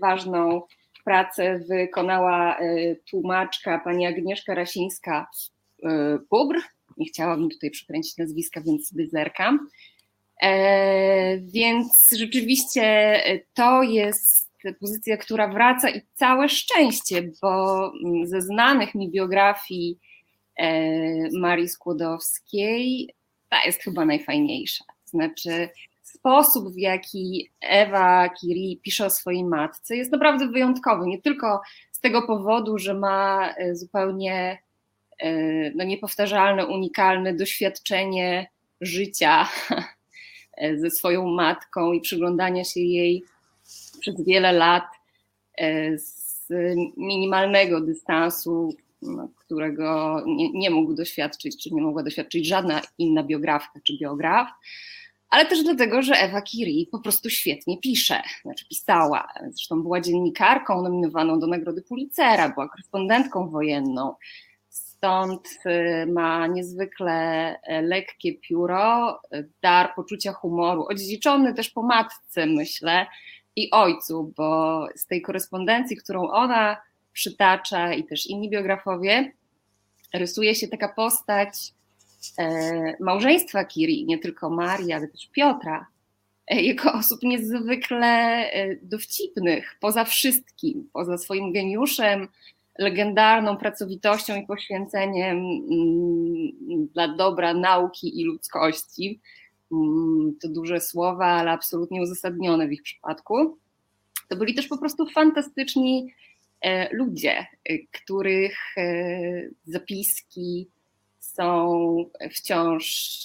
[0.00, 0.62] ważną
[1.04, 2.58] pracę wykonała
[3.10, 6.60] tłumaczka pani Agnieszka Rasińska-Bubr,
[6.96, 9.68] nie chciałabym tutaj przekręcić nazwiska, więc sobie zerkam.
[10.42, 13.16] E, więc rzeczywiście
[13.54, 17.92] to jest pozycja, która wraca i całe szczęście, bo
[18.24, 19.98] ze znanych mi biografii
[20.56, 23.14] e, Marii Skłodowskiej
[23.48, 24.84] ta jest chyba najfajniejsza.
[25.04, 25.68] Znaczy,
[26.02, 31.06] sposób, w jaki Ewa Curie pisze o swojej matce, jest naprawdę wyjątkowy.
[31.06, 31.60] Nie tylko
[31.92, 34.71] z tego powodu, że ma e, zupełnie E,
[35.74, 38.46] no, niepowtarzalne, unikalne doświadczenie
[38.80, 39.48] życia
[40.56, 43.22] e, ze swoją matką i przyglądania się jej
[44.00, 44.84] przez wiele lat
[45.58, 46.48] e, z
[46.96, 53.80] minimalnego dystansu, no, którego nie, nie mógł doświadczyć, czy nie mogła doświadczyć żadna inna biografka
[53.84, 54.48] czy biograf,
[55.32, 59.28] ale też dlatego, że Ewa Curie po prostu świetnie pisze, znaczy pisała.
[59.50, 64.14] Zresztą była dziennikarką nominowaną do Nagrody Pulitzera, była korespondentką wojenną
[65.02, 67.12] stąd y, ma niezwykle
[67.62, 69.20] e, lekkie pióro,
[69.62, 73.06] dar poczucia humoru, odziedziczony też po matce, myślę,
[73.56, 76.76] i ojcu, bo z tej korespondencji, którą ona
[77.12, 79.32] przytacza i też inni biografowie,
[80.14, 81.54] rysuje się taka postać
[82.38, 85.86] e, małżeństwa Kiri, nie tylko Marii, ale też Piotra,
[86.48, 88.44] e, jego osób niezwykle
[88.82, 92.28] dowcipnych, poza wszystkim, poza swoim geniuszem,
[92.78, 99.20] legendarną pracowitością i poświęceniem mm, dla dobra nauki i ludzkości.
[99.72, 103.58] Mm, to duże słowa, ale absolutnie uzasadnione w ich przypadku.
[104.28, 106.12] To byli też po prostu fantastyczni
[106.60, 108.82] e, ludzie, e, których e,
[109.64, 110.68] zapiski
[111.18, 111.96] są
[112.30, 113.18] wciąż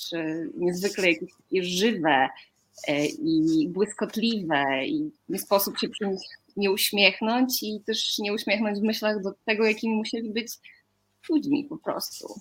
[0.57, 1.07] niezwykle
[1.61, 2.29] żywe,
[3.19, 6.21] i błyskotliwe i nie sposób się przy nich
[6.57, 10.53] nie uśmiechnąć i też nie uśmiechnąć w myślach do tego, jakimi musieli być
[11.29, 12.39] ludźmi po prostu.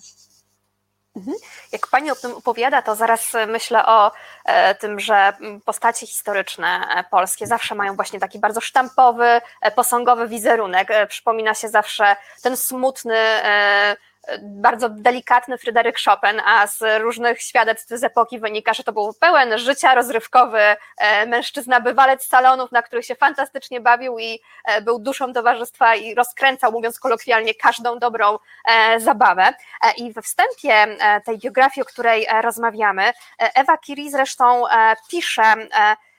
[1.17, 1.37] Mhm.
[1.71, 4.11] Jak pani o tym opowiada, to zaraz myślę o
[4.45, 5.33] e, tym, że
[5.65, 10.87] postacie historyczne e, polskie zawsze mają właśnie taki bardzo sztampowy, e, posągowy wizerunek.
[11.09, 13.15] Przypomina się zawsze ten smutny,
[14.41, 19.57] bardzo delikatny Fryderyk Chopin, a z różnych świadectw z epoki wynika, że to był pełen
[19.57, 20.59] życia rozrywkowy
[20.97, 26.15] e, mężczyzna, bywalec salonów, na których się fantastycznie bawił i e, był duszą towarzystwa i
[26.15, 29.53] rozkręcał, mówiąc kolokwialnie, każdą dobrą e, zabawę.
[29.97, 34.63] I we wstępie tej biografii, o której rozmawiamy, Ewa Kiri zresztą
[35.09, 35.55] pisze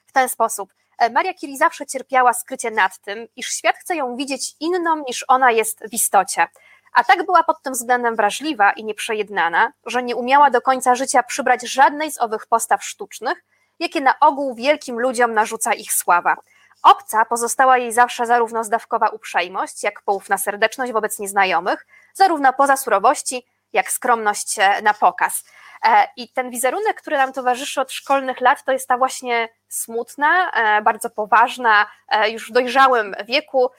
[0.05, 0.73] w ten sposób.
[1.11, 5.51] Maria Curie zawsze cierpiała skrycie nad tym, iż świat chce ją widzieć inną niż ona
[5.51, 6.47] jest w istocie.
[6.93, 11.23] A tak była pod tym względem wrażliwa i nieprzejednana, że nie umiała do końca życia
[11.23, 13.43] przybrać żadnej z owych postaw sztucznych,
[13.79, 16.37] jakie na ogół wielkim ludziom narzuca ich sława.
[16.83, 23.45] Obca pozostała jej zawsze zarówno zdawkowa uprzejmość, jak poufna serdeczność wobec nieznajomych, zarówno poza surowości,
[23.73, 25.43] jak skromność na pokaz.
[25.85, 30.51] E, I ten wizerunek, który nam towarzyszy od szkolnych lat, to jest ta właśnie smutna,
[30.51, 33.69] e, bardzo poważna, e, już w dojrzałym wieku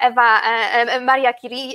[0.00, 0.40] Ewa,
[1.00, 1.72] Maria Curie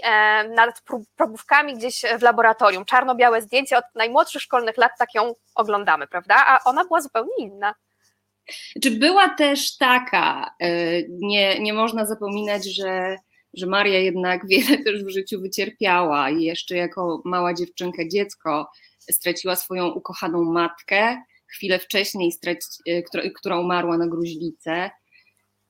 [0.50, 0.82] nad
[1.16, 2.86] probówkami gdzieś w laboratorium.
[2.86, 6.36] Czarno-białe zdjęcie od najmłodszych szkolnych lat, tak ją oglądamy, prawda?
[6.48, 7.76] A ona była zupełnie inna.
[8.84, 10.56] Czy była też taka,
[11.10, 13.16] nie, nie można zapominać, że
[13.58, 18.70] że Maria jednak wiele też w życiu wycierpiała i jeszcze jako mała dziewczynka, dziecko
[19.12, 22.68] straciła swoją ukochaną matkę, chwilę wcześniej, straci,
[23.36, 24.90] która umarła na gruźlicę,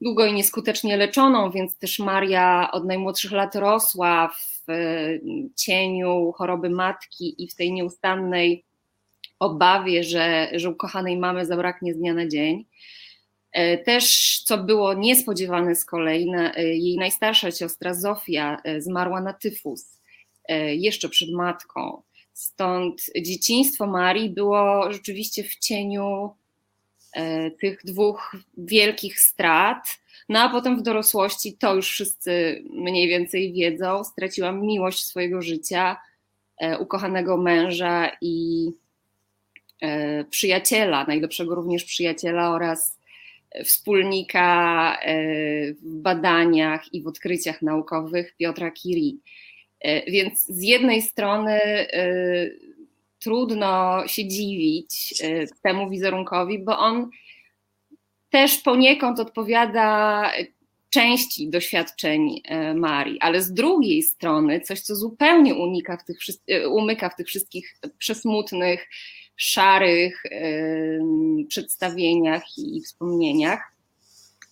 [0.01, 4.65] długo i nieskutecznie leczoną, więc też Maria od najmłodszych lat rosła w
[5.55, 8.65] cieniu choroby matki i w tej nieustannej
[9.39, 12.65] obawie, że, że ukochanej mamy zabraknie z dnia na dzień.
[13.56, 19.34] E, też, co było niespodziewane z kolei, e, jej najstarsza siostra Zofia e, zmarła na
[19.34, 19.95] tyfus
[20.76, 22.01] jeszcze przed matką.
[22.34, 26.36] Stąd dzieciństwo Marii było rzeczywiście w cieniu
[27.62, 29.99] tych dwóch wielkich strat.
[30.30, 35.97] No a potem w dorosłości, to już wszyscy mniej więcej wiedzą, straciłam miłość swojego życia,
[36.80, 38.72] ukochanego męża i
[40.30, 42.97] przyjaciela, najlepszego również przyjaciela oraz
[43.64, 45.16] wspólnika e,
[45.74, 49.14] w badaniach i w odkryciach naukowych Piotra Curie.
[49.80, 51.88] E, więc z jednej strony e,
[53.20, 55.24] trudno się dziwić
[55.64, 57.10] temu wizerunkowi, bo on
[58.30, 60.32] też poniekąd odpowiada
[60.89, 62.41] części doświadczeń
[62.76, 66.18] Marii, ale z drugiej strony coś, co zupełnie unika w tych,
[66.70, 68.88] umyka w tych wszystkich przesmutnych
[69.36, 70.23] szarych
[71.47, 73.75] przedstawieniach i wspomnieniach,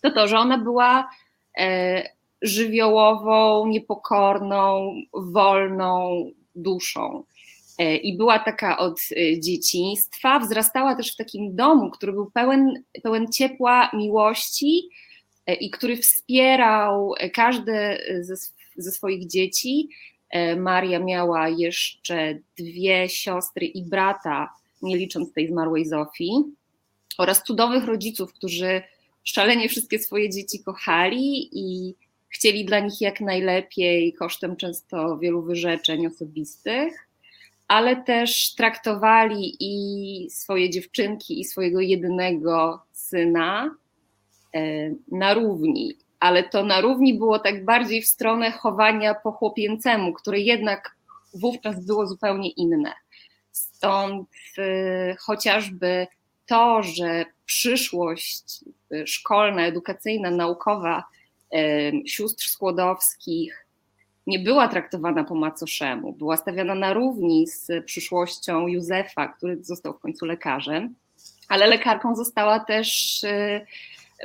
[0.03, 1.09] to to, że ona była
[1.57, 2.03] e,
[2.41, 6.25] żywiołową, niepokorną, wolną
[6.55, 7.23] duszą.
[7.77, 12.83] E, I była taka od e, dzieciństwa, wzrastała też w takim domu, który był pełen,
[13.03, 14.89] pełen ciepła miłości
[15.59, 18.35] i który wspierał każde ze,
[18.77, 19.89] ze swoich dzieci.
[20.57, 24.53] Maria miała jeszcze dwie siostry i brata,
[24.83, 26.43] nie licząc tej zmarłej Zofii,
[27.17, 28.81] oraz cudownych rodziców, którzy
[29.23, 31.95] szalenie wszystkie swoje dzieci kochali i
[32.29, 37.07] chcieli dla nich jak najlepiej, kosztem często wielu wyrzeczeń osobistych,
[37.67, 43.75] ale też traktowali i swoje dziewczynki, i swojego jedynego syna
[44.55, 44.59] e,
[45.11, 45.97] na równi.
[46.19, 50.95] Ale to na równi było tak bardziej w stronę chowania po chłopięcemu, które jednak
[51.33, 52.93] wówczas było zupełnie inne.
[53.53, 56.07] Stąd y, chociażby
[56.45, 61.03] to, że przyszłość y, szkolna, edukacyjna, naukowa
[61.53, 63.67] y, sióstr Skłodowskich
[64.27, 69.99] nie była traktowana po macoszemu, była stawiana na równi z przyszłością Józefa, który został w
[69.99, 70.95] końcu lekarzem,
[71.49, 73.21] ale lekarką została też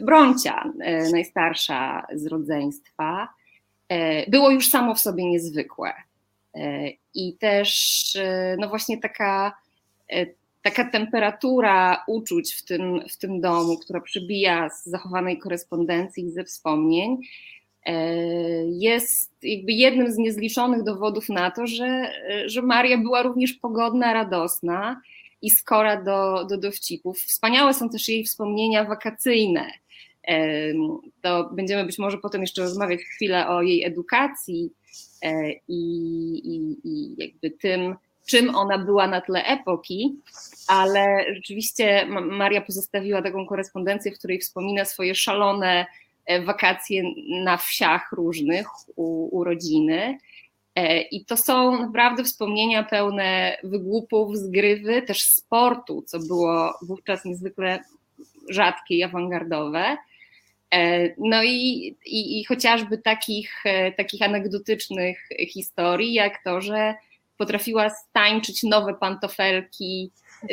[0.02, 0.72] Broncia,
[1.12, 3.28] najstarsza z rodzeństwa.
[4.28, 5.92] Było już samo w sobie niezwykłe.
[7.14, 8.16] I też
[8.58, 9.58] no właśnie taka,
[10.08, 10.26] e,
[10.62, 16.44] taka temperatura uczuć w tym, w tym domu, która przybija z zachowanej korespondencji i ze
[16.44, 17.16] wspomnień,
[17.86, 18.14] e,
[18.66, 22.12] jest jakby jednym z niezliczonych dowodów na to, że,
[22.46, 25.00] że Maria była również pogodna, radosna
[25.42, 27.18] i skora do, do dowcipów.
[27.18, 29.66] Wspaniałe są też jej wspomnienia wakacyjne.
[30.28, 30.48] E,
[31.22, 34.77] to będziemy być może potem jeszcze rozmawiać chwilę o jej edukacji, E,
[35.68, 35.80] i,
[36.44, 37.96] i, i jakby tym,
[38.26, 40.16] czym ona była na tle epoki,
[40.66, 45.86] ale rzeczywiście Maria pozostawiła taką korespondencję, w której wspomina swoje szalone
[46.26, 47.02] e, wakacje
[47.44, 48.66] na wsiach różnych
[48.96, 50.18] u, u rodziny.
[50.74, 57.78] E, I to są naprawdę wspomnienia pełne wygłupów, zgrywy, też sportu, co było wówczas niezwykle
[58.50, 59.96] rzadkie i awangardowe.
[60.74, 63.64] E, no i, i, i chociażby takich,
[63.96, 66.94] takich anegdotycznych historii, jak to, że
[67.36, 70.10] potrafiła stańczyć nowe pantofelki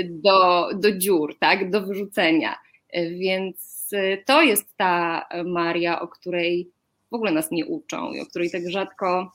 [0.10, 2.56] do, do dziur, tak, do wyrzucenia.
[2.94, 3.90] Więc
[4.26, 6.70] to jest ta Maria, o której
[7.12, 9.32] w ogóle nas nie uczą i o której tak rzadko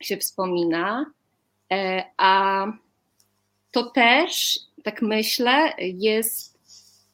[0.00, 1.06] się wspomina.
[1.72, 2.66] E, a
[3.70, 6.58] to też, tak myślę, jest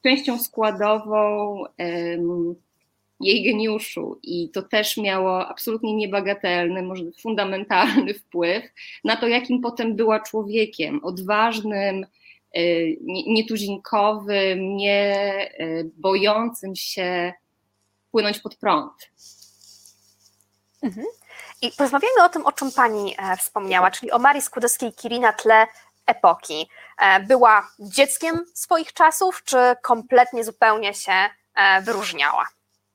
[0.02, 1.64] częścią składową
[3.20, 8.64] jej geniuszu i to też miało absolutnie niebagatelny, może fundamentalny wpływ
[9.04, 12.06] na to, jakim potem była człowiekiem, odważnym,
[12.54, 12.60] e,
[13.26, 15.14] nietuzinkowym, nie
[15.58, 17.32] e, bojącym się
[18.10, 18.92] płynąć pod prąd.
[20.82, 21.06] Mhm.
[21.62, 25.66] I porozmawiajmy o tym, o czym Pani e, wspomniała, czyli o Marii Skłodowskiej-Curie na tle
[26.06, 26.68] epoki.
[27.26, 31.12] Była dzieckiem swoich czasów, czy kompletnie zupełnie się
[31.82, 32.44] wyróżniała?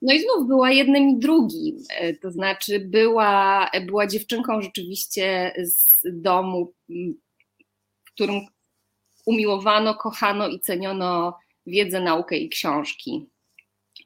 [0.03, 6.03] No i znów była jednym i drugim, e, to znaczy była, była dziewczynką rzeczywiście z
[6.21, 6.73] domu,
[8.05, 8.41] w którym
[9.25, 11.37] umiłowano, kochano i ceniono
[11.67, 13.29] wiedzę, naukę i książki.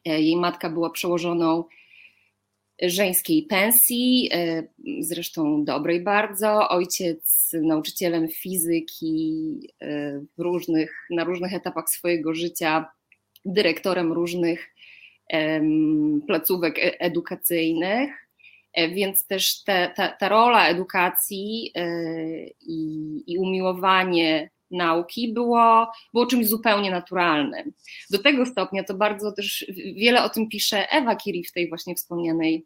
[0.05, 1.63] E, jej matka była przełożoną
[2.81, 4.63] żeńskiej pensji, e,
[4.99, 6.69] zresztą dobrej bardzo.
[6.69, 9.59] Ojciec nauczycielem fizyki
[10.37, 12.85] różnych, na różnych etapach swojego życia,
[13.45, 14.76] dyrektorem różnych
[16.27, 18.27] placówek e, edukacyjnych,
[18.73, 21.89] e, więc też te, ta, ta rola edukacji e,
[22.61, 27.73] i, i umiłowanie nauki było, było czymś zupełnie naturalnym.
[28.09, 29.65] Do tego stopnia to bardzo też
[29.95, 32.65] wiele o tym pisze Ewa Kiri w tej właśnie wspomnianej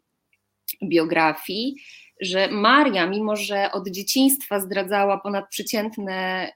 [0.82, 1.76] biografii,
[2.20, 6.48] że Maria, mimo że od dzieciństwa zdradzała ponadprzeciętne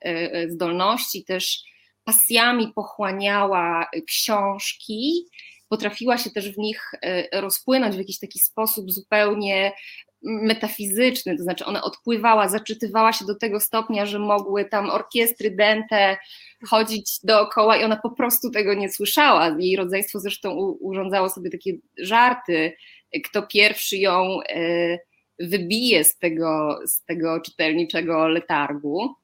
[0.49, 1.65] zdolności, też
[2.05, 5.27] pasjami pochłaniała książki,
[5.69, 9.73] potrafiła się też w nich e, rozpłynąć w jakiś taki sposób zupełnie
[10.23, 16.17] metafizyczny, to znaczy ona odpływała, zaczytywała się do tego stopnia, że mogły tam orkiestry dente
[16.69, 19.57] chodzić dookoła i ona po prostu tego nie słyszała.
[19.59, 20.51] Jej rodzeństwo zresztą
[20.81, 22.77] urządzało sobie takie żarty,
[23.25, 24.99] kto pierwszy ją e,
[25.39, 29.15] wybije z tego, z tego czytelniczego letargu,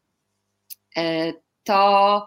[0.96, 1.32] e,
[1.64, 2.26] to,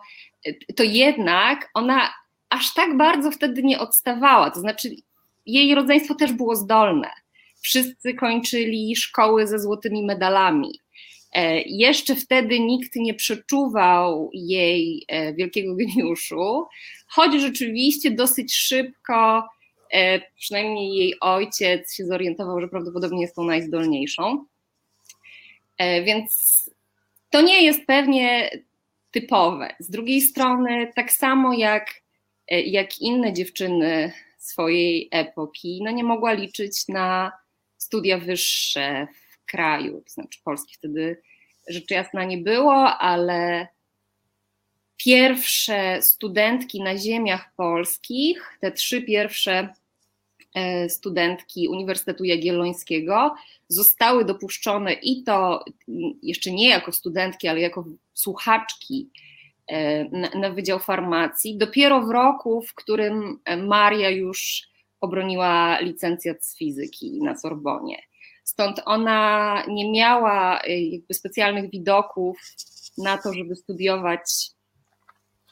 [0.76, 2.14] to jednak ona
[2.56, 4.52] aż tak bardzo wtedy nie odstawała.
[4.52, 4.96] To znaczy,
[5.46, 7.10] jej rodzeństwo też było zdolne.
[7.62, 10.80] Wszyscy kończyli szkoły ze złotymi medalami.
[11.34, 16.66] E, jeszcze wtedy nikt nie przeczuwał jej e, wielkiego geniuszu,
[17.08, 19.50] choć rzeczywiście dosyć szybko,
[19.92, 24.46] e, przynajmniej jej ojciec się zorientował, że prawdopodobnie jest tą najzdolniejszą.
[26.06, 26.62] Więc
[27.30, 28.50] to nie jest pewnie
[29.12, 29.76] typowe.
[29.80, 32.05] Z drugiej strony, tak samo jak
[32.50, 37.32] jak inne dziewczyny swojej epoki, no nie mogła liczyć na
[37.78, 40.76] studia wyższe w kraju, to znaczy Polski.
[40.76, 41.22] Wtedy
[41.68, 43.68] rzecz jasna nie było, ale
[44.98, 49.74] pierwsze studentki na ziemiach polskich, te trzy pierwsze
[50.54, 53.36] e, studentki Uniwersytetu Jagiellońskiego
[53.68, 55.66] zostały dopuszczone i to
[56.22, 59.10] jeszcze nie jako studentki, ale jako słuchaczki
[59.68, 60.06] E,
[60.40, 64.62] na, Wydział Farmacji, dopiero w roku, w którym Maria już
[65.02, 67.98] obroniła licencjat z fizyki na Sorbonie.
[68.44, 72.40] Stąd ona nie miała e, jakby specjalnych widoków
[72.98, 74.22] na to, żeby studiować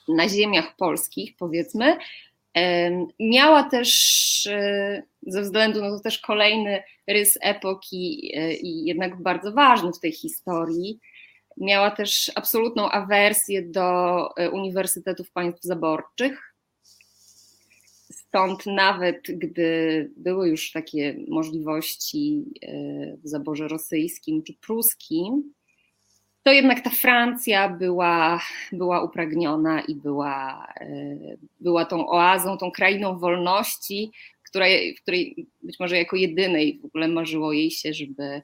[0.07, 1.97] na ziemiach polskich, powiedzmy.
[2.57, 3.89] E, miała też,
[5.27, 8.31] ze względu no to też kolejny rys epoki
[8.61, 10.99] i jednak bardzo ważny w tej historii,
[11.57, 16.55] Miała też absolutną awersję do e, uniwersytetów państw zaborczych.
[18.11, 22.67] Stąd nawet gdy były już takie możliwości e,
[23.17, 25.53] w zaborze rosyjskim czy pruskim,
[26.43, 31.17] to jednak ta Francja była, była upragniona i była, e,
[31.59, 34.11] była tą oazą, tą krainą wolności,
[34.53, 38.41] której, w której być może jako jedynej w ogóle marzyło jej się, żeby,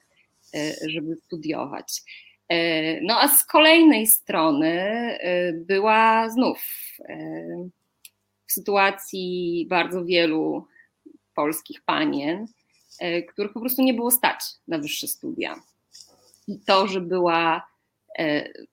[0.86, 2.02] żeby studiować.
[2.50, 6.58] E, no a z kolejnej strony e, była znów
[7.08, 7.16] e,
[8.46, 10.66] w sytuacji bardzo wielu
[11.34, 12.46] polskich panien,
[13.28, 15.54] których po prostu nie było stać na wyższe studia.
[16.48, 17.70] I to, że była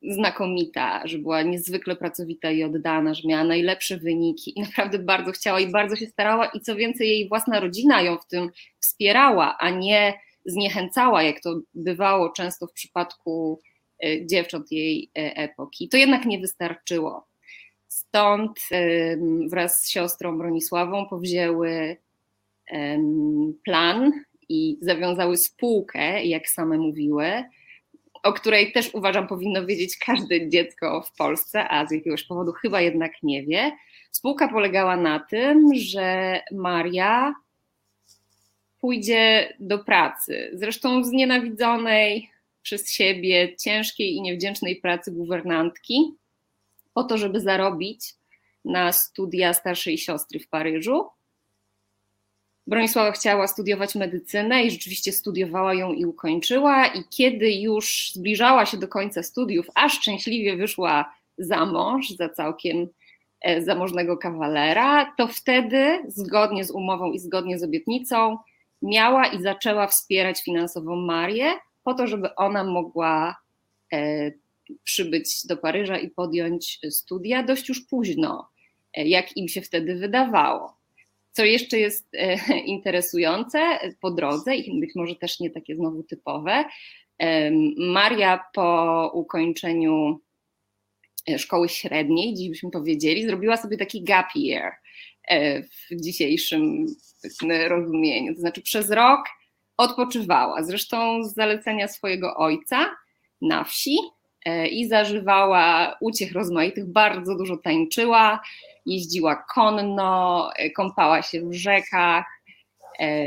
[0.02, 5.60] znakomita, że była niezwykle pracowita i oddana, że miała najlepsze wyniki i naprawdę bardzo chciała
[5.60, 8.50] i bardzo się starała i co więcej jej własna rodzina ją w tym
[8.80, 10.14] wspierała, a nie
[10.48, 13.62] zniechęcała, jak to bywało często w przypadku
[14.26, 15.90] dziewcząt jej epoki.
[15.90, 17.28] To jednak nie wystarczyło.
[17.88, 18.60] Stąd
[19.50, 21.98] wraz z siostrą Bronisławą powzięły
[23.66, 24.12] plan
[24.50, 27.44] i zawiązały spółkę, jak same mówiły,
[28.24, 32.82] o której też uważam powinno wiedzieć każde dziecko w Polsce, a z jakiegoś powodu chyba
[32.82, 33.72] jednak nie wie.
[34.12, 37.34] Spółka polegała na tym, że Maria
[38.80, 42.30] pójdzie do pracy, zresztą znienawidzonej
[42.62, 46.14] przez siebie ciężkiej i niewdzięcznej pracy guwernantki,
[46.94, 48.14] po to, żeby zarobić
[48.66, 51.06] na studia starszej siostry w Paryżu.
[52.68, 56.88] Bronisława chciała studiować medycynę i rzeczywiście studiowała ją i ukończyła.
[56.88, 62.88] I kiedy już zbliżała się do końca studiów, a szczęśliwie wyszła za mąż, za całkiem
[63.42, 68.38] e, zamożnego kawalera, to wtedy, zgodnie z umową i zgodnie z obietnicą,
[68.82, 73.36] miała i zaczęła wspierać finansowo Marię, po to, żeby ona mogła
[73.94, 74.32] e,
[74.84, 78.50] przybyć do Paryża i podjąć studia dość już późno,
[78.94, 80.78] e, jak im się wtedy wydawało.
[81.32, 82.38] Co jeszcze jest e,
[82.76, 83.60] interesujące
[84.02, 86.66] po drodze i być może też nie takie znowu typowe,
[87.78, 90.20] Maria po ukończeniu
[91.30, 94.72] e, szkoły średniej, dziś byśmy powiedzieli, zrobiła sobie taki gap year
[95.72, 96.88] w dzisiejszym
[97.68, 98.34] rozumieniu.
[98.34, 99.20] To znaczy przez rok
[99.78, 102.96] odpoczywała, zresztą z zalecenia swojego ojca
[103.42, 103.98] na wsi,
[104.48, 108.40] E, i zażywała uciech rozmaitych, bardzo dużo tańczyła,
[108.86, 112.26] jeździła konno, e, kąpała się w rzekach
[113.00, 113.26] e,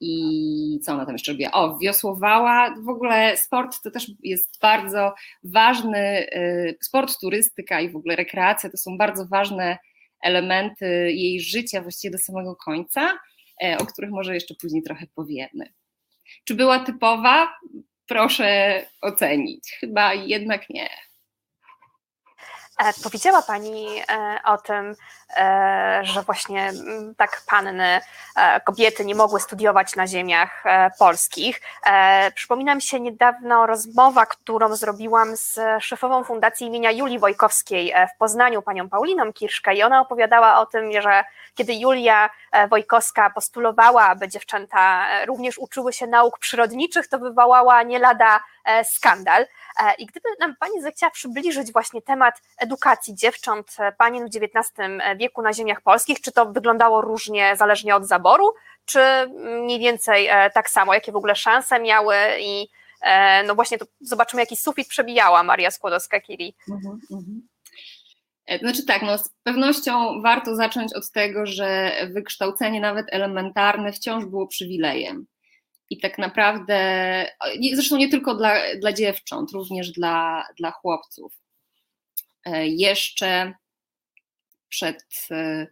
[0.00, 1.52] i co ona tam jeszcze robiła?
[1.52, 2.74] O, wiosłowała.
[2.84, 6.26] W ogóle sport to też jest bardzo ważny,
[6.80, 9.78] sport, turystyka i w ogóle rekreacja to są bardzo ważne
[10.26, 13.18] elementy jej życia właściwie do samego końca,
[13.78, 15.72] o których może jeszcze później trochę powiemy.
[16.44, 17.48] Czy była typowa?
[18.06, 19.76] proszę ocenić.
[19.80, 20.88] Chyba jednak nie.
[22.78, 24.96] E, powiedziała Pani e, o tym,
[25.36, 26.72] e, że właśnie
[27.16, 28.00] tak panny,
[28.64, 30.64] kobiety nie mogły studiować na ziemiach
[30.98, 31.60] polskich.
[32.34, 38.62] Przypomina mi się niedawno rozmowa, którą zrobiłam z szefową Fundacji imienia Julii Wojkowskiej w Poznaniu,
[38.62, 41.24] panią Pauliną Kirszkę i ona opowiadała o tym, że
[41.54, 42.30] kiedy Julia
[42.70, 48.40] Wojkowska postulowała, aby dziewczęta również uczyły się nauk przyrodniczych, to wywołała nie lada
[48.84, 49.46] skandal.
[49.98, 54.72] I gdyby nam Pani zechciała przybliżyć właśnie temat edukacji dziewcząt, e, panien w XIX
[55.16, 58.54] wieku na ziemiach polskich, czy to wyglądało różnie, zależnie od zaboru,
[58.84, 59.00] czy
[59.62, 62.68] mniej więcej e, tak samo, jakie w ogóle szanse miały i
[63.02, 66.52] e, no właśnie to zobaczymy, jaki sufit przebijała Maria Skłodowska-Curie.
[66.70, 67.48] Mhm, mhm.
[68.60, 74.46] Znaczy tak, no z pewnością warto zacząć od tego, że wykształcenie nawet elementarne wciąż było
[74.46, 75.26] przywilejem.
[75.90, 76.76] I tak naprawdę,
[77.74, 81.40] zresztą nie tylko dla, dla dziewcząt, również dla, dla chłopców.
[82.44, 83.54] E, jeszcze
[84.68, 85.66] przed, e,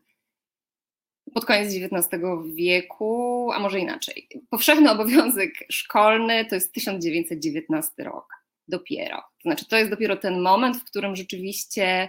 [1.34, 2.22] pod koniec XIX
[2.54, 4.28] wieku, a może inaczej.
[4.50, 8.26] Powszechny obowiązek szkolny to jest 1919 rok,
[8.68, 9.16] dopiero.
[9.16, 12.08] To znaczy, to jest dopiero ten moment, w którym rzeczywiście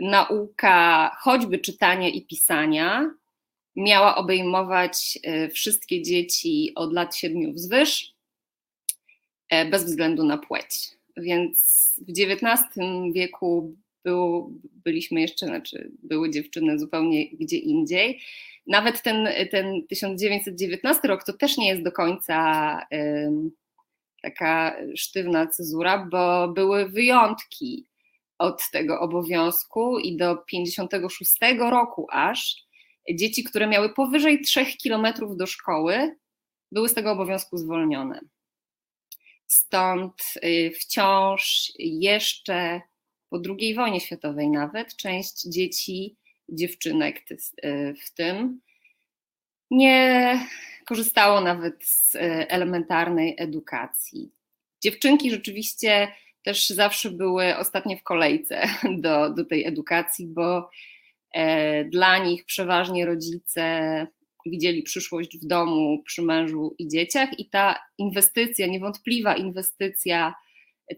[0.00, 3.10] nauka choćby czytania i pisania
[3.76, 8.14] miała obejmować e, wszystkie dzieci od lat 7 wzwyż,
[9.70, 10.90] bez względu na płeć.
[11.16, 12.60] Więc w XIX
[13.12, 13.74] wieku
[14.84, 18.20] byliśmy jeszcze, znaczy były dziewczyny zupełnie gdzie indziej.
[18.66, 22.80] Nawet ten, ten 1919 rok to też nie jest do końca
[24.22, 27.86] taka sztywna cezura, bo były wyjątki
[28.38, 32.63] od tego obowiązku i do 56 roku aż
[33.12, 36.16] dzieci, które miały powyżej 3 kilometrów do szkoły,
[36.72, 38.20] były z tego obowiązku zwolnione.
[39.46, 40.14] Stąd
[40.44, 42.80] y, wciąż jeszcze
[43.30, 46.16] po II wojnie światowej nawet część dzieci,
[46.48, 47.24] dziewczynek
[47.62, 48.60] e, w tym,
[49.70, 50.40] nie
[50.86, 52.20] korzystało nawet z e,
[52.50, 54.30] elementarnej edukacji.
[54.82, 56.08] Dziewczynki rzeczywiście
[56.42, 58.68] też zawsze były ostatnie w kolejce
[58.98, 60.70] do, do tej edukacji, bo
[61.90, 64.06] dla nich przeważnie rodzice
[64.46, 70.34] widzieli przyszłość w domu, przy mężu i dzieciach, i ta inwestycja, niewątpliwa inwestycja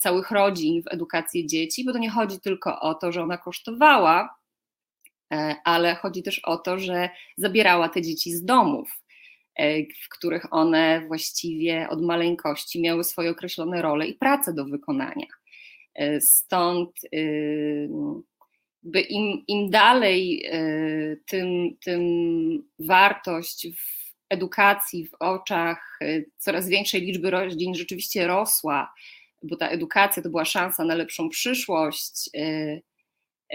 [0.00, 4.38] całych rodzin w edukację dzieci, bo to nie chodzi tylko o to, że ona kosztowała,
[5.32, 9.02] e, ale chodzi też o to, że zabierała te dzieci z domów,
[9.56, 15.26] e, w których one właściwie od maleńkości miały swoje określone role i prace do wykonania.
[16.20, 16.90] Stąd
[18.86, 20.50] by im, im dalej,
[21.26, 22.02] tym, tym
[22.78, 25.98] wartość w edukacji w oczach
[26.38, 28.94] coraz większej liczby rodzin rzeczywiście rosła,
[29.42, 32.30] bo ta edukacja to była szansa na lepszą przyszłość,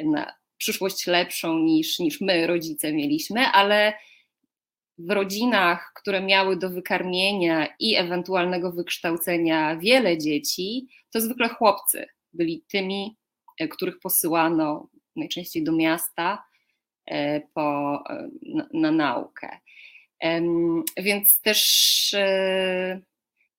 [0.03, 3.93] na przyszłość lepszą niż, niż my, rodzice, mieliśmy, ale
[4.97, 12.63] w rodzinach, które miały do wykarmienia i ewentualnego wykształcenia wiele dzieci, to zwykle chłopcy byli
[12.67, 13.17] tymi,
[13.59, 16.43] e, których posyłano najczęściej do miasta
[17.05, 19.59] e, po, e, na, na naukę.
[20.97, 22.15] Więc też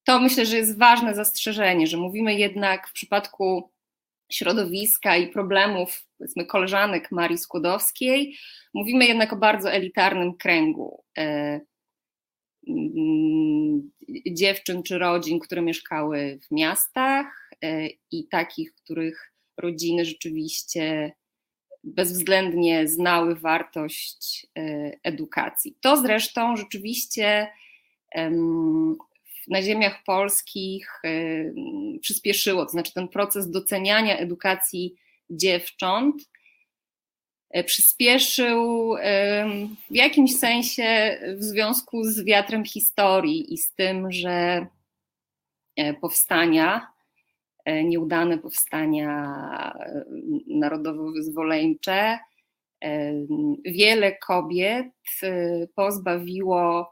[0.05, 3.71] to myślę, że jest ważne zastrzeżenie, że mówimy jednak w przypadku
[4.33, 8.37] środowiska i problemów, powiedzmy, koleżanek Marii Skłodowskiej,
[8.75, 11.61] mówimy jednak o bardzo elitarnym kręgu e,
[14.33, 21.13] dziewczyn czy rodzin, które mieszkały w miastach e, i takich, których rodziny rzeczywiście
[21.85, 25.77] bezwzględnie znały wartość e, edukacji.
[25.81, 27.49] To zresztą rzeczywiście
[29.49, 31.55] na ziemiach polskich y,
[32.01, 34.95] przyspieszyło, to znaczy ten proces doceniania edukacji
[35.31, 36.17] dziewcząt
[37.57, 38.95] y, przyspieszył
[39.91, 44.67] w jakimś sensie w związku z wiatrem historii i z tym, że
[46.01, 46.92] powstania,
[47.67, 49.33] nieudane powstania
[50.47, 52.19] narodowo-wyzwoleńcze,
[53.65, 54.93] wiele kobiet
[55.75, 56.91] pozbawiło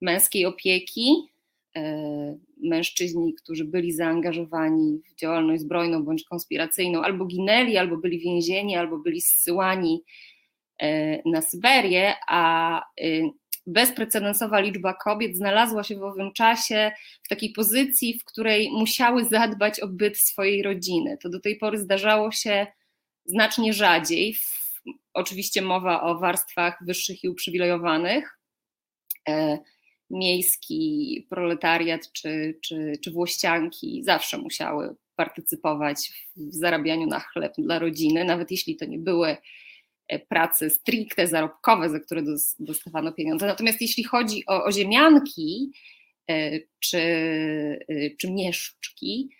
[0.00, 1.32] męskiej opieki,
[1.76, 8.76] E, mężczyźni, którzy byli zaangażowani w działalność zbrojną bądź konspiracyjną, albo ginęli, albo byli więzieni,
[8.76, 10.04] albo byli zsyłani
[10.80, 13.04] e, na Syberię, a e,
[13.66, 19.80] bezprecedensowa liczba kobiet znalazła się w owym czasie w takiej pozycji, w której musiały zadbać
[19.80, 21.18] o byt swojej rodziny.
[21.22, 22.66] To do tej pory zdarzało się
[23.24, 24.36] znacznie rzadziej.
[25.14, 28.38] Oczywiście mowa o warstwach wyższych i uprzywilejowanych
[30.10, 38.24] miejski proletariat czy, czy, czy włościanki zawsze musiały partycypować w zarabianiu na chleb dla rodziny,
[38.24, 39.36] nawet jeśli to nie były e,
[40.18, 42.22] prace stricte zarobkowe, za które
[42.58, 43.46] dostawano pieniądze.
[43.46, 45.72] Natomiast jeśli chodzi o, o ziemianki
[46.30, 46.98] e, czy,
[47.88, 49.30] e, czy mieszczki,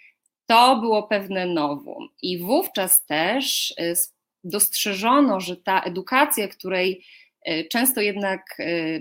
[0.46, 2.08] to było pewne nowum.
[2.22, 3.74] I wówczas też
[4.44, 7.04] dostrzeżono, że ta edukacja, której
[7.44, 8.98] E, często jednak e,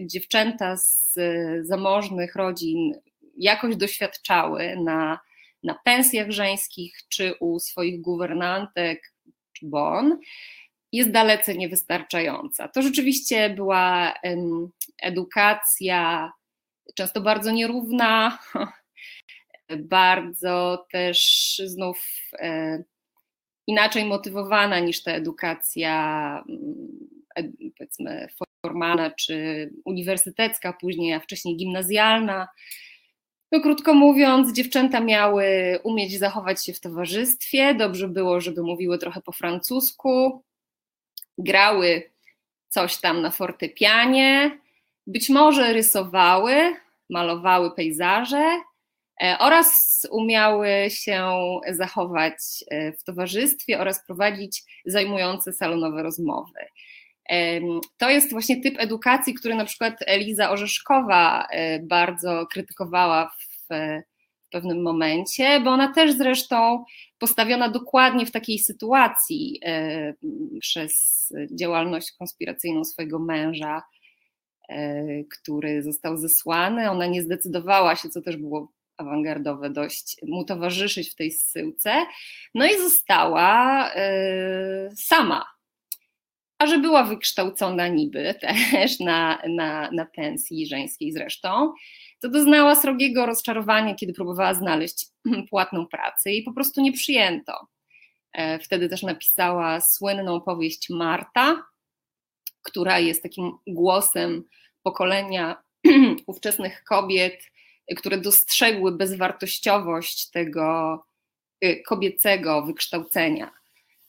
[0.00, 1.14] dziewczęta z
[1.62, 2.94] zamożnych rodzin
[3.36, 5.20] jakoś doświadczały na,
[5.62, 9.14] na pensjach żeńskich, czy u swoich guwernantek,
[9.52, 10.18] czy bon,
[10.92, 12.68] jest dalece niewystarczająca.
[12.68, 14.14] To rzeczywiście była
[15.02, 16.32] edukacja
[16.94, 18.38] często bardzo nierówna,
[19.78, 22.06] bardzo też znów
[22.38, 22.82] e,
[23.66, 26.44] inaczej motywowana niż ta edukacja
[27.78, 28.28] powiedzmy
[28.62, 32.48] formalna czy uniwersytecka, później, a wcześniej gimnazjalna.
[33.52, 35.44] No, krótko mówiąc, dziewczęta miały
[35.82, 40.42] umieć zachować się w towarzystwie, dobrze było, żeby mówiły trochę po francusku,
[41.42, 42.10] grały
[42.68, 44.58] coś tam na fortepianie,
[45.06, 46.76] być może rysowały,
[47.10, 48.60] malowały pejzaże
[49.22, 51.30] e, oraz umiały się
[51.68, 52.34] zachować
[52.70, 56.60] e, w towarzystwie oraz prowadzić zajmujące salonowe rozmowy.
[57.98, 63.74] To jest właśnie typ edukacji, który na przykład Eliza Orzeszkowa e, bardzo krytykowała w
[64.50, 66.84] pewnym momencie, bo ona też zresztą
[67.18, 70.14] postawiona dokładnie w takiej sytuacji e,
[70.60, 73.82] przez działalność konspiracyjną swojego męża,
[74.68, 76.90] e, który został zesłany.
[76.90, 81.92] Ona nie zdecydowała się, co też było awangardowe dość, mu towarzyszyć w tej zsyłce.
[82.54, 83.90] No i została
[84.96, 85.44] sama
[86.60, 88.34] a że była wykształcona niby
[88.72, 91.72] też na, na, na pensji żeńskiej zresztą,
[92.22, 95.06] to doznała srogiego rozczarowania, kiedy próbowała znaleźć
[95.50, 97.66] płatną pracę i po prostu nie przyjęto.
[98.32, 101.62] E, wtedy też napisała słynną powieść Marta,
[102.62, 104.44] która jest takim głosem
[104.82, 105.62] pokolenia
[106.26, 107.42] ówczesnych kobiet,
[107.96, 110.98] które dostrzegły bezwartościowość tego
[111.64, 113.60] y, kobiecego wykształcenia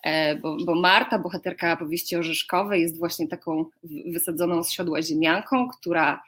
[0.03, 3.65] E, bo, bo, Marta, bohaterka powieści orzeszkowej, jest właśnie taką
[4.05, 6.23] wysadzoną z siodła ziemianką, która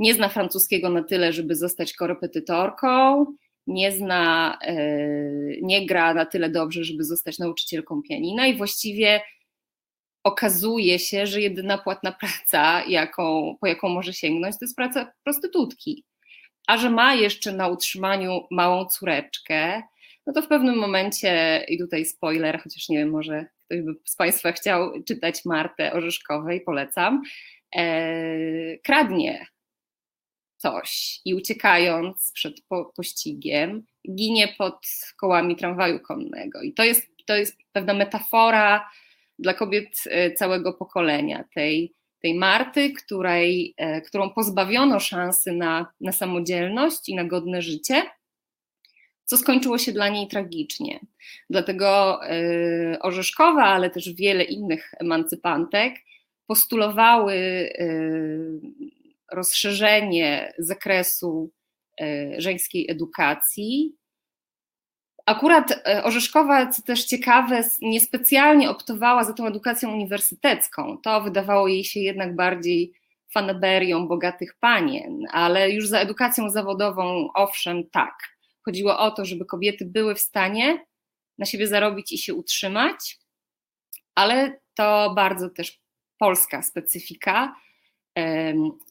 [0.00, 3.26] nie zna francuskiego na tyle, żeby zostać korepetytorką,
[3.66, 4.76] nie zna, e,
[5.62, 9.20] nie gra na tyle dobrze, żeby zostać nauczycielką pianina i właściwie
[10.24, 16.04] okazuje się, że jedyna płatna praca, jaką, po jaką może sięgnąć, to jest praca prostytutki.
[16.66, 19.82] A że ma jeszcze na utrzymaniu małą córeczkę,
[20.26, 24.16] no to w pewnym momencie, i tutaj spoiler, chociaż nie wiem, może ktoś by z
[24.16, 27.22] Państwa chciał czytać Martę Orzeszkowej, polecam,
[27.76, 29.46] e, kradnie
[30.60, 33.82] coś i uciekając przed po, pościgiem,
[34.14, 36.62] ginie pod kołami tramwaju konnego.
[36.62, 38.90] I to jest, to jest pewna metafora
[39.38, 46.12] dla kobiet e, całego pokolenia, tej, tej Marty, której, e, którą pozbawiono szansy na, na
[46.12, 48.02] samodzielność i na godne życie,
[49.24, 51.00] co skończyło się dla niej tragicznie.
[51.50, 55.94] Dlatego e, Orzeszkowa, ale też wiele innych emancypantek
[56.46, 57.68] postulowały
[59.32, 61.50] rozszerzenie zakresu
[62.38, 64.00] żeńskiej edukacji
[65.26, 70.98] Akurat e, Orzeszkowa, co też ciekawe, niespecjalnie optowała za tą edukacją uniwersytecką.
[70.98, 72.92] To wydawało jej się jednak bardziej
[73.32, 78.14] fanaberią bogatych panien, ale już za edukacją zawodową, owszem, tak.
[78.64, 80.84] Chodziło o to, żeby kobiety były w stanie
[81.38, 83.18] na siebie zarobić i się utrzymać,
[84.14, 85.80] ale to bardzo też
[86.18, 87.54] polska specyfika.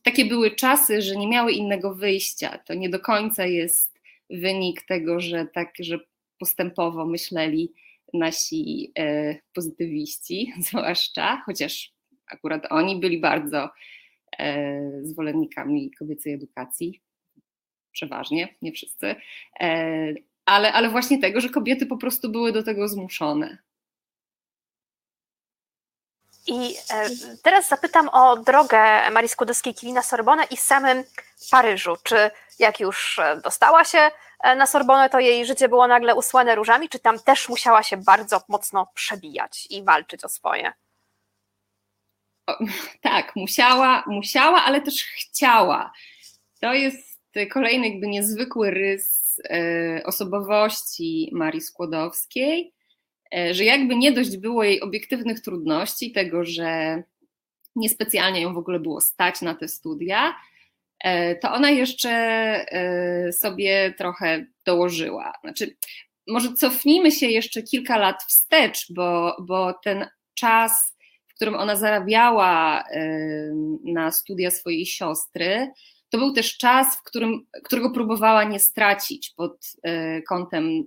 [0.03, 2.57] Takie były czasy, że nie miały innego wyjścia.
[2.57, 5.99] To nie do końca jest wynik tego, że tak, że
[6.39, 7.73] postępowo myśleli
[8.13, 11.93] nasi e, pozytywiści, zwłaszcza, chociaż
[12.27, 13.69] akurat oni byli bardzo
[14.39, 17.01] e, zwolennikami kobiecej edukacji,
[17.91, 19.15] przeważnie, nie wszyscy,
[19.59, 20.13] e,
[20.45, 23.57] ale, ale właśnie tego, że kobiety po prostu były do tego zmuszone.
[26.49, 26.75] I
[27.43, 31.03] teraz zapytam o drogę Marii Skłodowskiej-Curie na Sorbonę i samym
[31.51, 31.97] Paryżu.
[32.03, 36.89] Czy jak już dostała się E, na Sorbonę, to jej życie było nagle usłane różami,
[36.89, 40.73] czy tam też musiała się bardzo mocno przebijać i walczyć o swoje?
[42.47, 42.57] O,
[43.01, 45.91] tak, musiała, musiała, ale też chciała.
[46.61, 47.19] To jest
[47.51, 52.78] kolejny jakby niezwykły rys e, osobowości Marii Skłodowskiej, e,
[53.51, 57.03] że jakby nie dość było jej obiektywnych trudności, tego, że
[57.75, 60.33] niespecjalnie ją w ogóle było stać na te studia,
[60.99, 65.33] E, to ona jeszcze e, sobie trochę dołożyła.
[65.41, 65.75] Znaczy,
[66.27, 70.95] może cofnijmy się jeszcze kilka lat wstecz, bo, bo ten czas,
[71.27, 73.09] w którym ona zarabiała e,
[73.83, 75.67] na studia swojej siostry,
[76.09, 79.71] to był też czas, w którym, którego próbowała nie stracić pod
[80.29, 80.83] kątem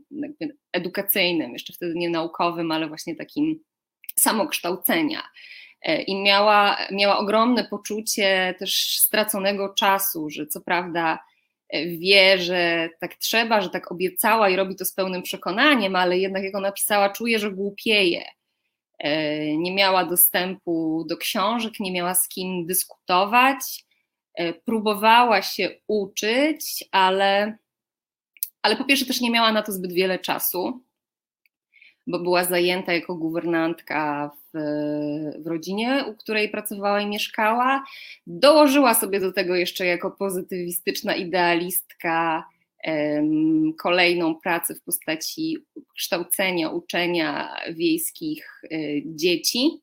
[0.73, 3.61] edukacyjnym, jeszcze wtedy nie naukowym, ale właśnie takim
[4.19, 5.23] samokształcenia.
[5.83, 11.19] E, i miała, miała ogromne poczucie też straconego czasu, że co prawda
[11.69, 16.19] e, wie, że tak trzeba, że tak obiecała i robi to z pełnym przekonaniem, ale
[16.19, 18.25] jednak jak ona pisała, czuje, że głupieje.
[18.99, 23.85] E, nie miała dostępu do książek, nie miała z kim dyskutować,
[24.65, 27.59] próbowała się uczyć, ale,
[28.63, 30.83] ale po pierwsze też nie miała na to zbyt wiele czasu
[32.07, 34.59] bo była zajęta jako guwernantka w,
[35.43, 37.85] w rodzinie, u której pracowała i mieszkała.
[38.27, 42.45] Dołożyła sobie do tego jeszcze jako pozytywistyczna idealistka
[43.79, 45.59] kolejną pracę w postaci
[45.97, 49.81] kształcenia, uczenia wiejskich y, dzieci.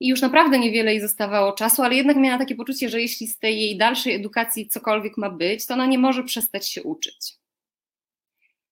[0.00, 3.38] I już naprawdę niewiele jej zostawało czasu, ale jednak miała takie poczucie, że jeśli z
[3.38, 7.34] tej jej dalszej edukacji cokolwiek ma być, to ona nie może przestać się uczyć.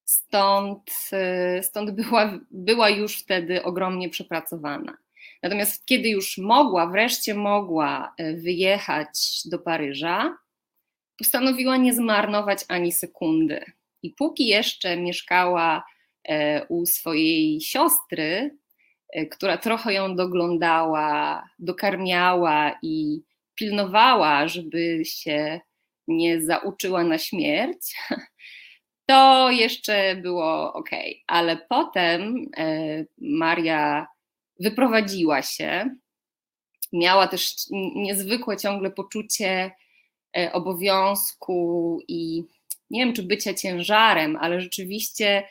[0.05, 1.11] Stąd,
[1.59, 4.97] y, stąd była, była już wtedy ogromnie przepracowana.
[5.43, 10.39] Natomiast kiedy już mogła, wreszcie mogła y, wyjechać do Paryża,
[11.19, 13.65] postanowiła nie zmarnować ani sekundy.
[14.03, 15.85] I póki jeszcze mieszkała
[16.25, 18.57] e, u swojej siostry,
[19.31, 23.23] która trochę ją doglądała, dokarmiała i
[23.55, 25.61] pilnowała, żeby się
[26.09, 27.97] nie zauczyła na śmierć,
[29.09, 30.91] to jeszcze było ok,
[31.27, 34.07] ale potem e, Maria
[34.61, 35.97] wyprowadziła się.
[36.93, 37.55] Miała też
[37.95, 39.71] niezwykłe ciągle poczucie
[40.37, 42.45] e, obowiązku i
[42.91, 45.49] nie wiem, czy bycia ciężarem, ale rzeczywiście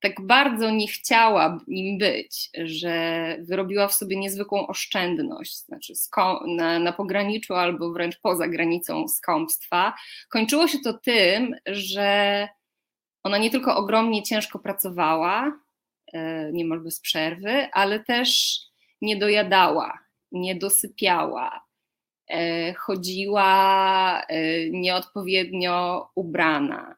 [0.00, 5.92] tak bardzo nie chciała nim być, że wyrobiła w sobie niezwykłą oszczędność, znaczy
[6.46, 9.94] na, na pograniczu albo wręcz poza granicą skąpstwa.
[10.28, 12.48] Kończyło się to tym, że
[13.22, 15.52] ona nie tylko ogromnie ciężko pracowała,
[16.12, 18.58] e, niemal bez przerwy, ale też
[19.02, 19.98] nie dojadała,
[20.32, 21.64] nie dosypiała,
[22.28, 26.97] e, chodziła e, nieodpowiednio ubrana.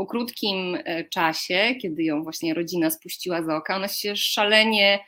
[0.00, 0.78] Po krótkim
[1.10, 4.98] czasie, kiedy ją właśnie rodzina spuściła za oka, ona się szalenie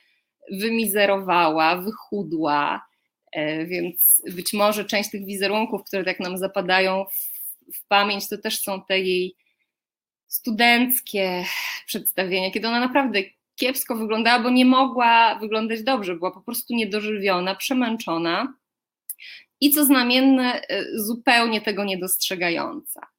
[0.51, 2.86] wymizerowała, wychudła,
[3.66, 8.60] więc być może część tych wizerunków, które tak nam zapadają w, w pamięć, to też
[8.60, 9.36] są te jej
[10.27, 11.44] studenckie
[11.86, 13.19] przedstawienia, kiedy ona naprawdę
[13.55, 18.55] kiepsko wyglądała, bo nie mogła wyglądać dobrze, była po prostu niedożywiona, przemęczona
[19.60, 23.12] i co znamienne, e, zupełnie tego nie dostrzegająca.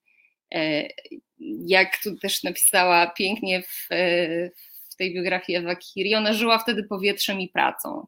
[1.44, 4.50] E, jak tu też napisała pięknie w, e,
[4.90, 8.08] w tej biografii Ewa Kiri, ona żyła wtedy powietrzem i pracą.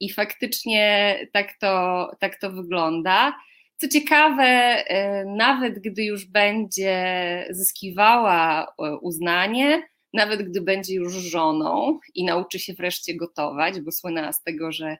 [0.00, 3.36] I faktycznie tak to, tak to wygląda.
[3.76, 4.84] Co ciekawe,
[5.26, 9.82] nawet gdy już będzie zyskiwała uznanie,
[10.12, 14.96] nawet gdy będzie już żoną i nauczy się wreszcie gotować, bo słynęła z tego, że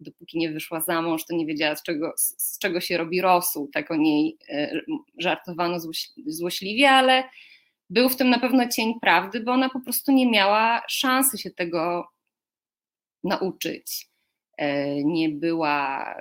[0.00, 3.68] dopóki nie wyszła za mąż, to nie wiedziała, z czego, z czego się robi rosół.
[3.72, 4.80] Tak o niej e,
[5.18, 5.76] żartowano
[6.26, 7.24] złośliwie, ale
[7.90, 11.50] był w tym na pewno cień prawdy, bo ona po prostu nie miała szansy się
[11.50, 12.08] tego
[13.24, 14.08] nauczyć.
[14.56, 16.14] E, nie była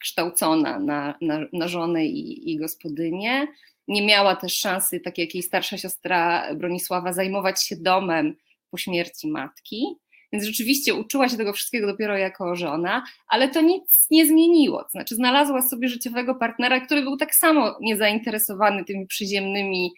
[0.00, 3.46] kształcona na, na, na żonę i, i gospodynię.
[3.88, 8.36] Nie miała też szansy, tak jak jej starsza siostra Bronisława, zajmować się domem
[8.70, 9.84] po śmierci matki.
[10.32, 14.84] Więc rzeczywiście uczyła się tego wszystkiego dopiero jako żona, ale to nic nie zmieniło.
[14.90, 19.92] Znaczy, znalazła sobie życiowego partnera, który był tak samo niezainteresowany tymi przyziemnymi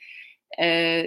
[0.58, 1.04] e,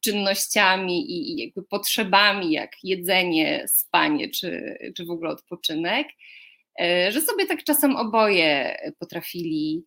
[0.00, 6.08] czynnościami i jakby potrzebami, jak jedzenie, spanie czy, czy w ogóle odpoczynek,
[6.80, 9.84] e, że sobie tak czasem oboje potrafili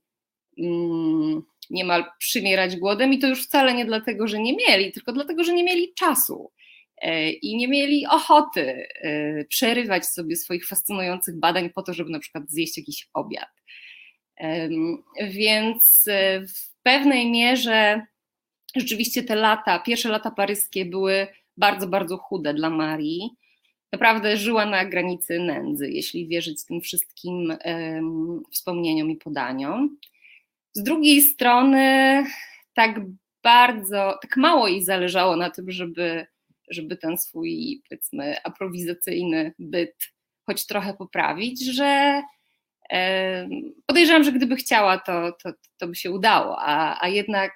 [0.58, 5.44] mm, niemal przymierać głodem i to już wcale nie dlatego, że nie mieli, tylko dlatego,
[5.44, 6.52] że nie mieli czasu.
[7.02, 12.20] E, i nie mieli ochoty e, przerywać sobie swoich fascynujących badań po to, żeby na
[12.20, 13.50] przykład zjeść jakiś obiad.
[15.24, 18.06] Więc e, w pewnej mierze
[18.76, 23.30] rzeczywiście te lata, pierwsze lata paryskie były bardzo, bardzo chude dla Marii.
[23.92, 27.58] Naprawdę żyła na granicy nędzy, jeśli wierzyć tym wszystkim
[28.52, 29.98] wspomnieniom i podaniom.
[30.74, 32.24] Z drugiej strony,
[32.74, 33.00] tak
[33.44, 36.26] bardzo, tak mało jej zależało na tym, żeby
[36.72, 39.96] żeby ten swój, powiedzmy, aprowizacyjny byt
[40.46, 42.22] choć trochę poprawić, że
[43.86, 47.52] podejrzewam, że gdyby chciała, to, to, to by się udało, a, a jednak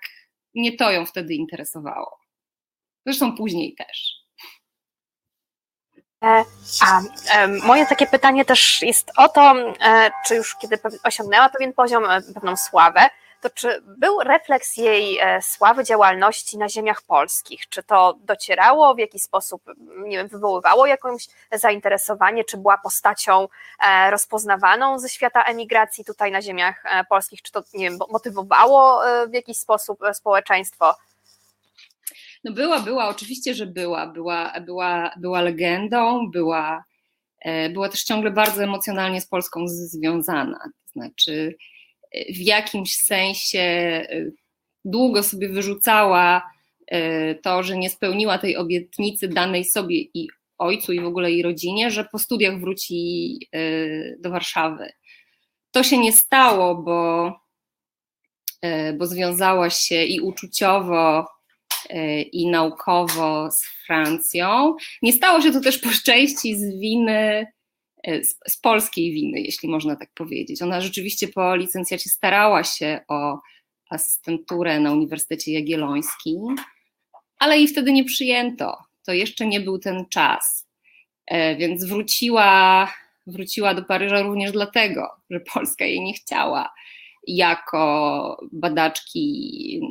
[0.54, 2.20] nie to ją wtedy interesowało.
[3.06, 4.26] Zresztą później też.
[6.24, 6.44] E,
[6.82, 7.02] a
[7.32, 12.04] e, moje takie pytanie też jest o to, e, czy już kiedy osiągnęła pewien poziom,
[12.34, 13.10] pewną sławę,
[13.46, 17.70] to czy był refleks jej e, sławy działalności na ziemiach polskich?
[17.70, 19.62] Czy to docierało w jakiś sposób,
[19.98, 23.48] nie wiem, wywoływało jakieś zainteresowanie, czy była postacią
[23.80, 27.42] e, rozpoznawaną ze świata emigracji tutaj na ziemiach e, polskich?
[27.42, 30.96] Czy to, nie wiem, motywowało w jakiś sposób społeczeństwo?
[32.44, 34.08] No była, była, oczywiście, że była.
[34.08, 36.84] Była, była, była legendą, była,
[37.74, 40.60] była też ciągle bardzo emocjonalnie z Polską związana.
[40.64, 41.56] To znaczy,
[42.30, 43.60] w jakimś sensie
[44.12, 44.34] y,
[44.86, 46.52] długo sobie wyrzucała
[46.94, 50.28] y, to, że nie spełniła tej obietnicy danej sobie i
[50.58, 54.90] ojcu i w ogóle jej rodzinie, że po studiach wróci y, do Warszawy.
[55.72, 57.34] To się nie stało, bo,
[58.98, 61.28] bo związała się i uczuciowo,
[62.32, 64.76] i naukowo z Francją.
[65.02, 67.48] Nie stało się to też po części z winy
[68.06, 70.62] z, z, polskiej winy, jeśli można tak powiedzieć.
[70.62, 73.40] Ona rzeczywiście po licencjacie starała się o
[73.90, 76.56] asystenturę na Uniwersytecie Jagiellońskim,
[77.40, 78.78] ale jej wtedy nie przyjęto.
[79.06, 80.68] To jeszcze nie był ten czas.
[81.28, 82.92] E, więc wróciła,
[83.28, 86.74] wróciła do Paryża również dlatego, że Polska jej nie chciała
[87.28, 89.82] jako badaczki,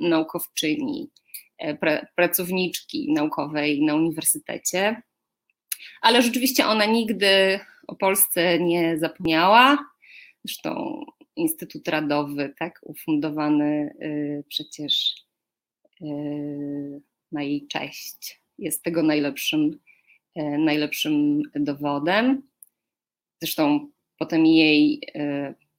[0.00, 1.10] naukowczyni,
[1.58, 1.78] e,
[2.16, 5.02] pracowniczki naukowej na uniwersytecie
[6.00, 9.78] ale rzeczywiście ona nigdy o Polsce nie zapomniała.
[10.44, 11.04] Zresztą
[11.36, 15.14] Instytut Radowy, tak, ufundowany y, przecież
[16.00, 16.06] y,
[17.32, 19.78] na jej cześć, jest tego najlepszym,
[20.38, 22.42] y, najlepszym dowodem.
[23.40, 23.88] Zresztą
[24.18, 25.00] potem jej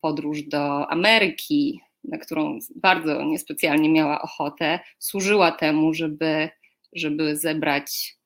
[0.02, 6.50] podróż do Ameryki, na którą bardzo niespecjalnie miała ochotę, służyła temu, żeby,
[6.94, 8.17] żeby zebrać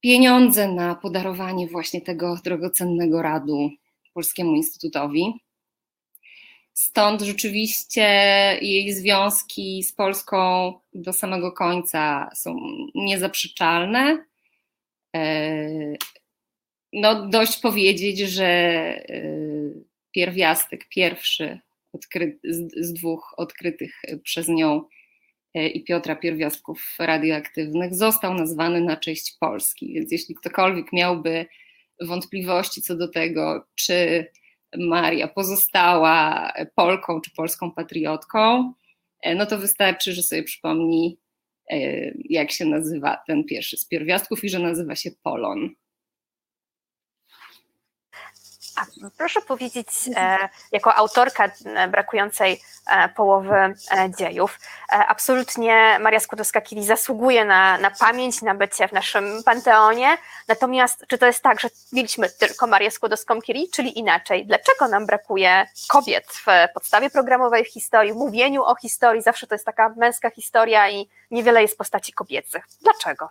[0.00, 3.70] pieniądze na podarowanie właśnie tego drogocennego radu
[4.14, 5.24] Polskiemu Instytutowi.
[6.74, 8.02] Stąd rzeczywiście
[8.62, 12.56] jej związki z Polską do samego końca są
[12.94, 14.24] niezaprzeczalne.
[15.16, 15.68] E,
[16.92, 19.02] no, dość powiedzieć, że e,
[20.10, 21.60] pierwiastek pierwszy
[22.76, 24.82] z dwóch odkrytych przez nią
[25.54, 29.94] i Piotra Pierwiastków radioaktywnych został nazwany na cześć Polski.
[29.94, 31.46] Więc jeśli ktokolwiek miałby
[32.00, 34.26] wątpliwości co do tego, czy
[34.78, 38.72] Maria pozostała Polką czy polską patriotką,
[39.36, 41.18] no to wystarczy, że sobie przypomni,
[42.24, 45.70] jak się nazywa ten pierwszy z pierwiastków i że nazywa się Polon.
[48.80, 48.86] A
[49.16, 53.74] proszę powiedzieć, e, jako autorka e, brakującej e, połowy
[54.18, 60.18] dziejów, absolutnie Maria Skłodowska-Curie zasługuje na, na pamięć, na bycie w naszym panteonie.
[60.48, 64.46] Natomiast czy to jest tak, że mieliśmy tylko Marię Skłodowską-Curie, czyli inaczej?
[64.46, 69.22] Dlaczego nam brakuje kobiet w podstawie programowej w historii, mówieniu o historii?
[69.22, 72.64] Zawsze to jest taka męska historia i niewiele jest postaci kobiecych.
[72.82, 73.28] Dlaczego?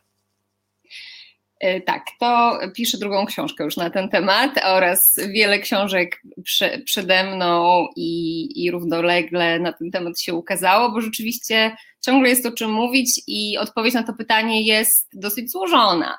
[1.60, 7.24] E, tak, to piszę drugą książkę już na ten temat oraz wiele książek prze, przede
[7.24, 12.72] mną i, i równolegle na ten temat się ukazało, bo rzeczywiście ciągle jest o czym
[12.72, 16.18] mówić i odpowiedź na to pytanie jest dosyć złożona.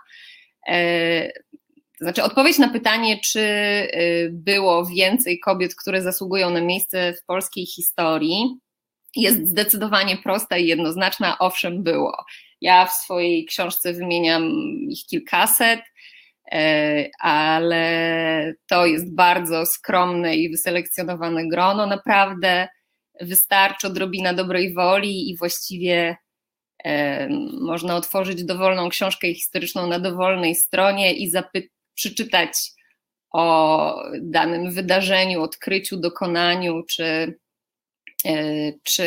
[0.69, 1.33] E,
[2.01, 3.89] znaczy, odpowiedź na pytanie, czy e,
[4.31, 8.59] było więcej kobiet, które zasługują na miejsce w polskiej historii,
[9.23, 11.39] jest zdecydowanie prosta i jednoznaczna.
[11.39, 12.25] Owszem, było.
[12.61, 14.53] Ja w swojej książce wymieniam
[14.91, 15.81] ich kilkaset,
[16.53, 21.87] e, ale to jest bardzo skromne i wyselekcjonowane grono.
[21.87, 22.69] Naprawdę
[23.21, 26.17] wystarczy odrobina dobrej woli i właściwie
[26.85, 27.29] e,
[27.61, 31.33] można otworzyć dowolną książkę historyczną na dowolnej stronie i
[31.95, 32.53] przeczytać
[33.31, 37.39] o danym wydarzeniu, odkryciu, dokonaniu czy,
[38.83, 39.07] czy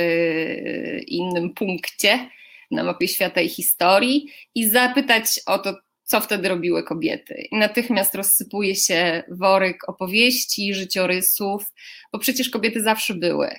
[1.07, 2.29] innym punkcie
[2.71, 7.47] na mapie świata i historii i zapytać o to, co wtedy robiły kobiety.
[7.51, 11.73] I natychmiast rozsypuje się worek opowieści, życiorysów,
[12.13, 13.55] bo przecież kobiety zawsze były.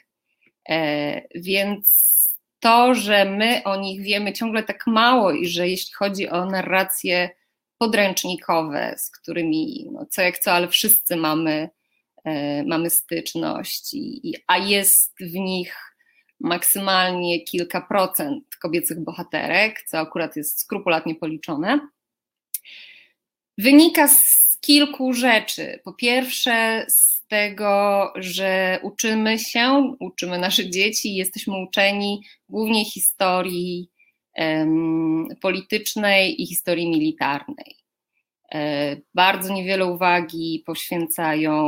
[0.68, 2.12] E, więc
[2.60, 7.30] to, że my o nich wiemy ciągle tak mało i że jeśli chodzi o narracje
[7.78, 11.70] podręcznikowe, z którymi no, co jak co, ale wszyscy mamy, e,
[12.66, 15.76] mamy styczność, i, a jest w nich
[16.40, 21.88] maksymalnie kilka procent kobiecych bohaterek, co akurat jest skrupulatnie policzone,
[23.58, 25.80] wynika z kilku rzeczy.
[25.84, 33.90] Po pierwsze, z tego, że uczymy się, uczymy nasze dzieci, jesteśmy uczeni głównie historii
[35.40, 37.81] politycznej i historii militarnej.
[38.54, 41.62] E, bardzo niewiele uwagi poświęcają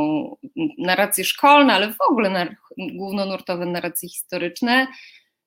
[0.77, 4.87] narracje szkolne, ale w ogóle na, głównonurtowe narracje historyczne,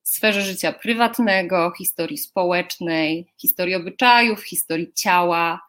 [0.02, 5.60] sferze życia prywatnego, historii społecznej, historii obyczajów, historii ciała.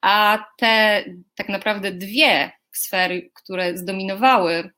[0.00, 1.04] A te
[1.34, 4.70] tak naprawdę dwie sfery, które zdominowały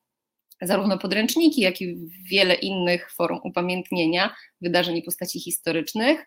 [0.62, 1.96] zarówno podręczniki, jak i
[2.30, 6.26] wiele innych form upamiętnienia wydarzeń i postaci historycznych,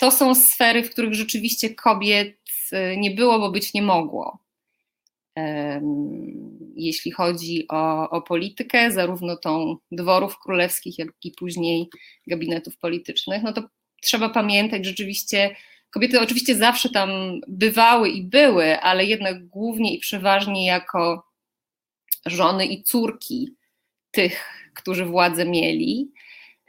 [0.00, 2.36] to są sfery, w których rzeczywiście kobiet
[2.72, 4.38] y, nie było, bo być nie mogło.
[6.74, 11.88] Jeśli chodzi o, o politykę, zarówno tą dworów królewskich, jak i później
[12.26, 13.62] gabinetów politycznych, no to
[14.02, 15.56] trzeba pamiętać, rzeczywiście
[15.90, 17.10] kobiety oczywiście zawsze tam
[17.48, 21.26] bywały i były, ale jednak głównie i przeważnie jako
[22.26, 23.54] żony i córki
[24.10, 24.44] tych,
[24.74, 26.12] którzy władzę mieli.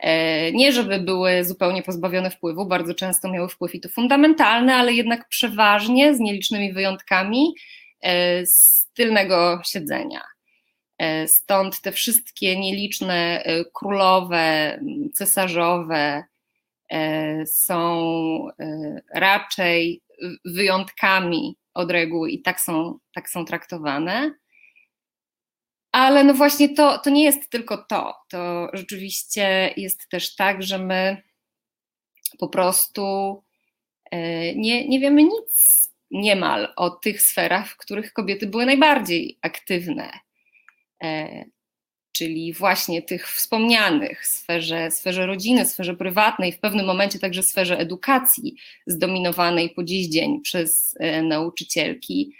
[0.02, 4.94] E, nie, żeby były zupełnie pozbawione wpływu, bardzo często miały wpływ i to fundamentalny, ale
[4.94, 7.53] jednak przeważnie, z nielicznymi wyjątkami,
[8.02, 10.22] e, z tylnego siedzenia.
[10.98, 14.80] E, stąd te wszystkie nieliczne królowe,
[15.14, 16.23] cesarzowe
[17.45, 18.48] są
[19.14, 20.02] raczej
[20.45, 24.34] wyjątkami od reguły i tak są, tak są traktowane.
[25.91, 28.15] Ale no właśnie to, to nie jest tylko to.
[28.30, 31.22] To rzeczywiście jest też tak, że my
[32.39, 33.03] po prostu
[34.11, 35.81] e, nie, nie wiemy nic
[36.11, 40.11] niemal o tych sferach, w których kobiety były najbardziej aktywne.
[41.03, 41.45] E,
[42.11, 48.55] czyli właśnie tych wspomnianych sferze, sferze rodziny, sferze prywatnej, w pewnym momencie także sferze edukacji,
[48.88, 52.35] zdominowanej po dziś dzień przez e, nauczycielki,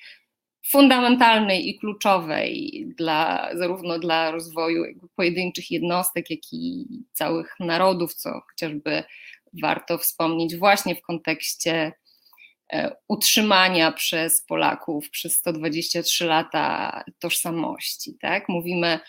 [0.68, 4.84] fundamentalnej i kluczowej dla, zarówno dla rozwoju
[5.16, 9.04] pojedynczych jednostek, jak i całych narodów, co chociażby
[9.62, 11.92] warto wspomnieć właśnie w kontekście
[12.74, 18.18] e, utrzymania przez Polaków przez 123 lata tożsamości.
[18.22, 18.50] Tak?
[18.50, 19.00] Mówimy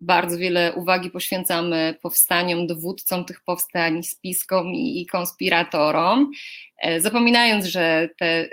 [0.00, 6.30] bardzo wiele uwagi poświęcamy powstaniom, dowódcom tych powstań, spiskom i, i konspiratorom,
[6.78, 8.48] e, zapominając, że te, e,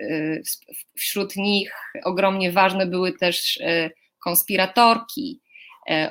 [0.95, 5.41] wśród nich ogromnie ważne były też e, konspiratorki,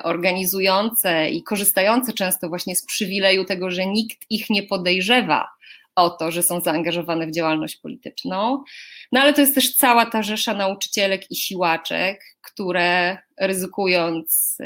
[0.03, 5.47] organizujące i korzystające często właśnie z przywileju tego, że nikt ich nie podejrzewa
[5.95, 8.63] o to, że są zaangażowane w działalność polityczną.
[9.11, 14.57] No ale to jest też cała ta rzesza nauczycielek i siłaczek, które ryzykując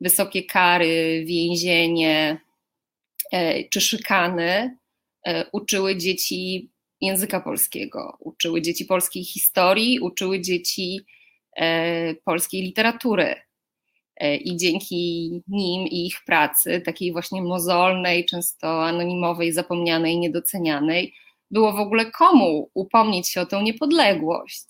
[0.00, 2.40] wysokie kary, więzienie
[3.70, 4.76] czy szykany
[5.52, 6.70] uczyły dzieci
[7.00, 11.00] języka polskiego, uczyły dzieci polskiej historii, uczyły dzieci
[12.24, 13.34] polskiej literatury.
[14.44, 21.14] I dzięki nim i ich pracy, takiej właśnie mozolnej, często anonimowej, zapomnianej, niedocenianej,
[21.50, 24.64] było w ogóle komu upomnieć się o tę niepodległość.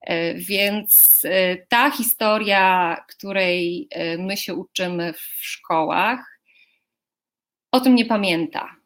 [0.00, 6.40] E, więc e, ta historia, której e, my się uczymy w szkołach,
[7.72, 8.76] o tym nie pamięta.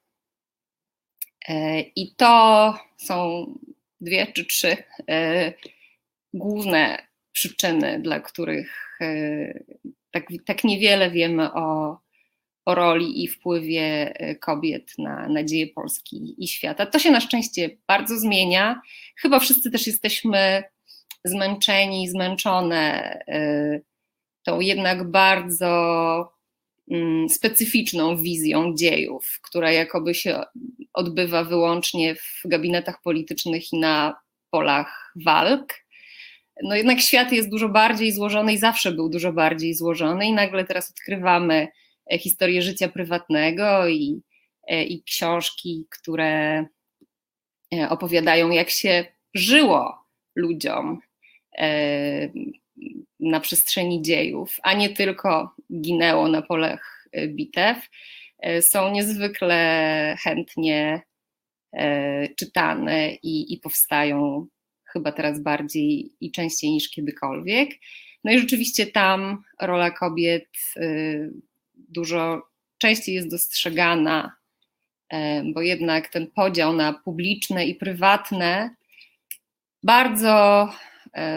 [1.97, 3.47] I to są
[4.01, 4.76] dwie czy trzy
[6.34, 8.98] główne przyczyny, dla których
[10.10, 11.98] tak, tak niewiele wiemy o,
[12.64, 16.86] o roli i wpływie kobiet na, na dzieje Polski i świata.
[16.86, 18.80] To się na szczęście bardzo zmienia.
[19.16, 20.64] Chyba wszyscy też jesteśmy
[21.24, 23.81] zmęczeni, zmęczone e,
[24.44, 26.32] tą jednak bardzo
[26.90, 30.43] mm, specyficzną wizją dziejów, która jakoby się
[30.93, 34.16] odbywa wyłącznie w gabinetach politycznych i na
[34.51, 35.74] polach walk.
[36.62, 40.65] No jednak świat jest dużo bardziej złożony i zawsze był dużo bardziej złożony, i nagle
[40.65, 41.69] teraz odkrywamy
[42.11, 44.23] E, historię życia prywatnego i,
[44.69, 46.66] e, i książki, które
[47.74, 49.05] e, opowiadają, jak się
[49.35, 51.01] żyło ludziom
[53.20, 57.89] na przestrzeni dziejów, a nie tylko ginęło na polach bitew,
[58.61, 61.03] są niezwykle chętnie
[62.37, 64.47] czytane i, i powstają
[64.93, 67.70] chyba teraz bardziej i częściej niż kiedykolwiek.
[68.24, 70.49] No i rzeczywiście tam rola kobiet
[71.74, 72.43] dużo
[72.83, 74.37] częściej jest dostrzegana,
[75.09, 78.74] e, bo jednak ten podział na publiczne i prywatne
[79.83, 80.91] bardzo, e,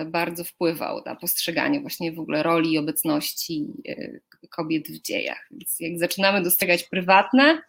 [0.05, 5.47] bardzo wpływał na postrzeganie właśnie w ogóle roli i obecności e, kobiet w dziejach.
[5.51, 7.61] Więc jak zaczynamy dostrzegać prywatne,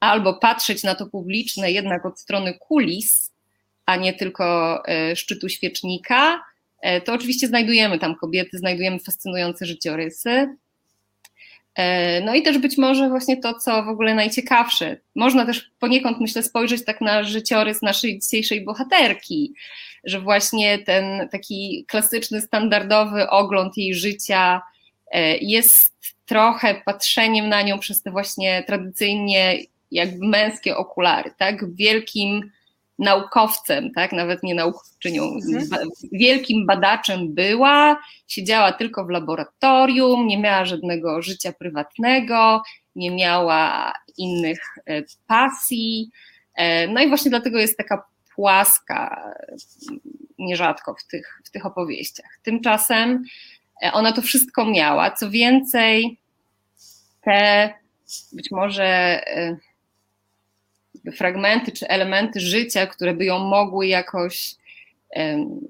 [0.00, 3.32] albo patrzeć na to publiczne jednak od strony kulis,
[3.86, 4.82] a nie tylko
[5.14, 6.44] szczytu świecznika,
[7.04, 10.63] to oczywiście znajdujemy tam kobiety, znajdujemy fascynujące życiorysy, E,
[12.24, 14.96] no i też być może właśnie to, co w ogóle najciekawsze.
[15.14, 19.54] Można też poniekąd, myślę, spojrzeć tak na życiorys naszej dzisiejszej bohaterki,
[20.04, 24.62] że właśnie ten taki klasyczny, standardowy ogląd jej życia
[25.10, 25.94] e, jest
[26.26, 29.58] trochę patrzeniem na nią przez te właśnie tradycyjnie
[29.90, 31.74] jakby męskie okulary, tak?
[31.74, 32.50] Wielkim
[32.98, 35.88] naukowcem, tak, nawet nie naukowczynią, mhm.
[36.12, 42.62] wielkim badaczem była, siedziała tylko w laboratorium, nie miała żadnego życia prywatnego,
[42.96, 46.10] nie miała innych e, pasji.
[46.54, 48.04] E, no i właśnie dlatego jest taka
[48.34, 49.32] płaska
[50.38, 52.38] nierzadko w tych, w tych opowieściach.
[52.42, 53.24] Tymczasem
[53.82, 55.10] e, ona to wszystko miała.
[55.10, 56.18] Co więcej,
[57.24, 57.74] te
[58.32, 59.20] być może
[61.12, 64.56] fragmenty czy elementy życia, które by ją mogły jakoś,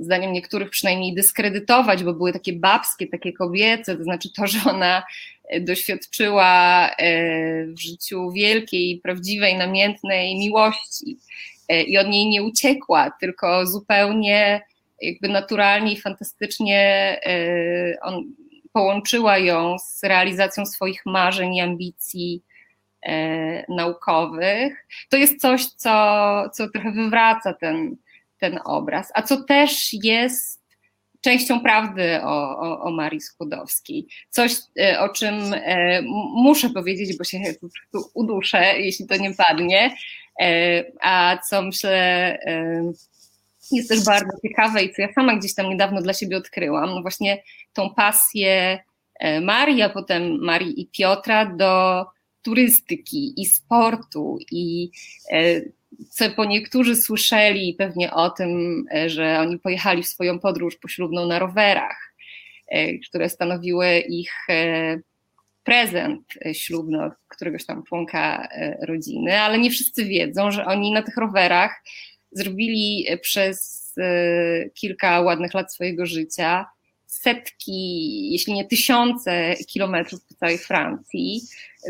[0.01, 5.03] zdaniem niektórych przynajmniej, dyskredytować, bo były takie babskie, takie kobiece, to znaczy to, że ona
[5.49, 11.17] e, doświadczyła e, w życiu wielkiej, prawdziwej, namiętnej miłości
[11.69, 14.61] e, i od niej nie uciekła, tylko zupełnie
[15.03, 17.21] jakby naturalnie i fantastycznie
[18.03, 18.25] on,
[18.73, 22.43] połączyła ją z realizacją swoich marzeń i ambicji
[23.69, 27.97] naukowych, to jest coś, co, co trochę wywraca ten,
[28.39, 30.65] ten obraz, a co też jest
[31.25, 34.07] częścią prawdy o, o, o Marii Skłodowskiej.
[34.31, 36.03] Coś, e, o czym e,
[36.35, 39.97] muszę powiedzieć, bo się po prostu uduszę, jeśli to nie padnie,
[41.01, 42.39] a co myślę
[43.73, 47.03] jest też bardzo ciekawe i co ja sama gdzieś tam niedawno dla siebie odkryłam, no
[47.03, 48.79] właśnie tą pasję
[49.43, 52.05] Marii, a potem Marii i Piotra do
[52.45, 54.91] turystyki i sportu i
[55.33, 55.61] e,
[56.11, 61.27] co po niektórzy słyszeli pewnie o tym, e, że oni pojechali w swoją podróż poślubną
[61.27, 62.15] na rowerach,
[62.69, 64.33] e, które stanowiły ich
[65.65, 66.23] prezent
[66.53, 68.49] ślubny od któregoś tam członka
[68.83, 71.83] rodziny, ale nie wszyscy wiedzą, że oni na tych rowerach
[72.33, 73.85] zrobili przez
[74.75, 76.67] kilka ładnych lat swojego życia
[77.15, 81.41] setki, jeśli nie tysiące kilometrów po całej Francji.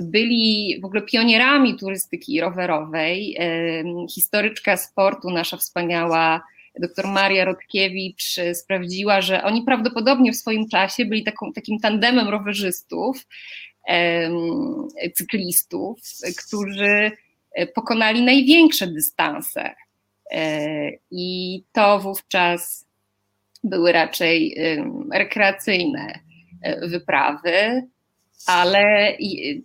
[0.02, 3.36] Byli w ogóle pionierami turystyki rowerowej.
[4.10, 6.40] Historyczka sportu, nasza wspaniała
[6.80, 13.26] dr Maria Rodkiewicz sprawdziła, że oni prawdopodobnie w swoim czasie byli taką, takim tandemem rowerzystów,
[15.14, 16.01] cyklistów,
[16.46, 17.10] którzy
[17.74, 19.74] pokonali największe dystanse.
[20.30, 22.84] E, I to wówczas
[23.65, 24.57] były raczej
[25.12, 26.19] rekreacyjne
[26.62, 27.82] e, wyprawy.
[28.47, 29.16] ale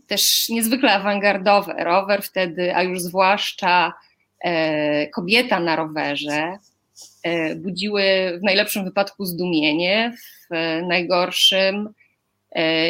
[0.08, 1.84] też niezwykle awangardowe.
[1.84, 3.94] Rower wtedy, a już zwłaszcza
[5.14, 6.58] kobieta na rowerze,
[7.56, 8.04] budziły
[8.40, 10.14] w najlepszym wypadku zdumienie,
[10.52, 10.56] w
[10.88, 11.90] najgorszym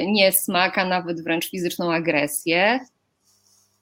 [0.07, 2.79] niesmak, a nawet wręcz fizyczną agresję.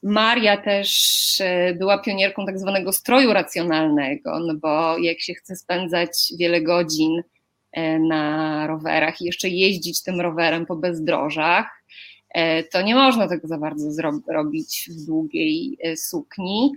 [0.03, 6.09] Maria też e, była pionierką tak zwanego stroju racjonalnego, no bo jak się chce spędzać
[6.39, 7.23] wiele godzin
[7.71, 11.83] e, na rowerach i jeszcze jeździć tym rowerem po bezdrożach,
[12.29, 16.71] e, to nie można tego za bardzo zrobić w długiej sukni.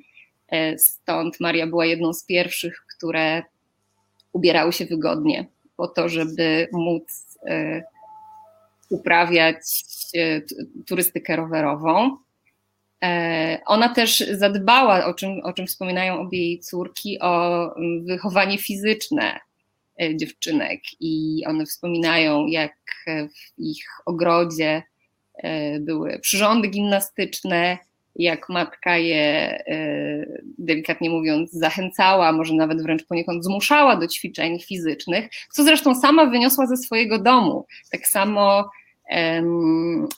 [0.77, 3.43] Stąd Maria była jedną z pierwszych, które
[4.33, 7.39] ubierały się wygodnie po to, żeby móc
[8.91, 9.83] uprawiać
[10.87, 12.17] turystykę rowerową.
[13.05, 18.59] E, ona też zadbała, o czym, o czym wspominają obie jej córki, o mm, wychowanie
[18.59, 19.41] fizyczne
[20.03, 24.83] e, dziewczynek i one wspominają, jak w ich ogrodzie
[25.35, 27.79] e, były przyrządy gimnastyczne,
[28.17, 29.63] jak matka je,
[30.59, 36.67] delikatnie mówiąc, zachęcała, może nawet wręcz poniekąd zmuszała do ćwiczeń fizycznych, co zresztą sama wyniosła
[36.67, 37.67] ze swojego domu.
[37.93, 38.71] Tak samo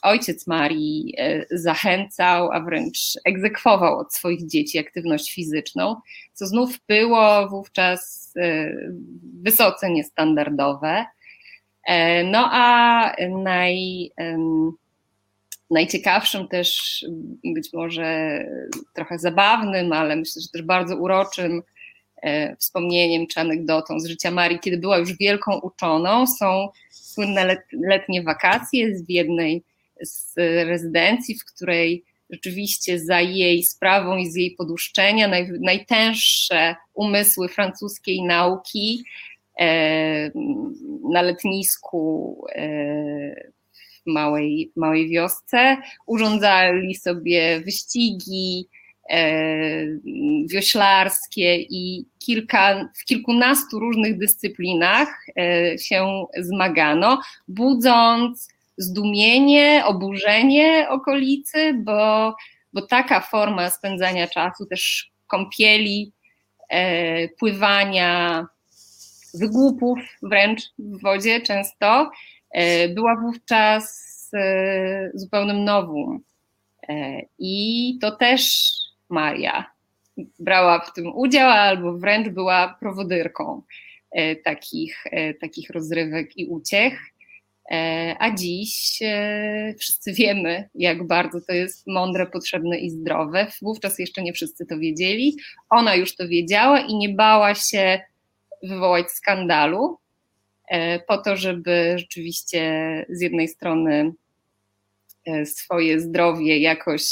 [0.01, 5.95] ojciec Marii e, zachęcał, a wręcz egzekwował od swoich dzieci aktywność fizyczną,
[6.33, 8.75] co znów było wówczas e,
[9.41, 11.05] wysoce niestandardowe.
[11.87, 14.11] E, no a naj,
[15.69, 16.99] najciekawszym też,
[17.43, 18.39] być może
[18.95, 21.61] trochę zabawnym, ale myślę, że też bardzo uroczym
[22.59, 26.69] wspomnieniem czy anegdotą z życia Marii, kiedy była już wielką uczoną, są
[27.13, 29.63] słynne let, letnie wakacje w jednej
[30.01, 30.33] z
[30.67, 38.23] rezydencji, w której rzeczywiście za jej sprawą i z jej poduszczenia naj, najtęższe umysły francuskiej
[38.23, 39.03] nauki
[39.59, 40.31] e,
[41.11, 48.82] na letnisku e, w małej, małej wiosce urządzali sobie wyścigi, E,
[50.47, 62.35] wioślarskie i kilka, w kilkunastu różnych dyscyplinach e, się zmagano, budząc zdumienie, oburzenie okolicy, bo,
[62.73, 66.13] bo taka forma spędzania czasu, też kąpieli,
[66.69, 68.45] e, pływania,
[69.33, 72.11] wygłupów wręcz w wodzie często,
[72.95, 74.03] była wówczas
[75.13, 76.23] zupełnym nowum.
[77.39, 78.71] I to też
[79.13, 79.73] Maria
[80.39, 83.61] brała w tym udział, albo wręcz była prowodyrką
[84.11, 86.99] e, takich, e, takich rozrywek i uciech.
[87.71, 88.99] E, a dziś
[89.79, 93.47] wszyscy wiemy, jak bardzo to jest mądre, potrzebne i zdrowe.
[93.61, 95.37] Wówczas jeszcze nie wszyscy to wiedzieli.
[95.69, 98.01] Ona już to wiedziała i nie bała się
[98.63, 99.97] wywołać skandalu,
[101.07, 102.61] po to, żeby rzeczywiście
[103.09, 104.13] z jednej strony
[105.45, 107.03] swoje zdrowie jakoś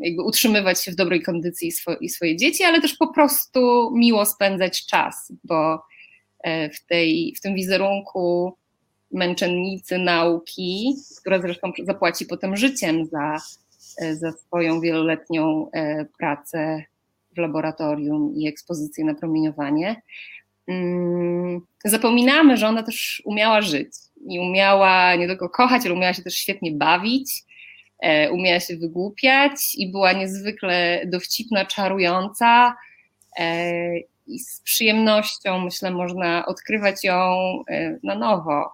[0.00, 3.90] jakby utrzymywać się w dobrej kondycji i, swo, i swoje dzieci, ale też po prostu
[3.94, 5.82] miło spędzać czas, bo
[6.44, 8.56] e, w, tej, w tym wizerunku
[9.12, 13.36] męczennicy nauki, która zresztą zapłaci potem życiem za,
[14.02, 16.84] e, za swoją wieloletnią e, pracę
[17.34, 20.02] w laboratorium i ekspozycję na promieniowanie,
[20.66, 23.92] mm, zapominamy, że ona też umiała żyć
[24.28, 27.44] i umiała nie tylko kochać, ale umiała się też świetnie bawić
[28.30, 32.76] umiała się wygłupiać i była niezwykle dowcipna, czarująca
[33.38, 37.36] e, i z przyjemnością, myślę, można odkrywać ją
[37.68, 38.70] e, na nowo.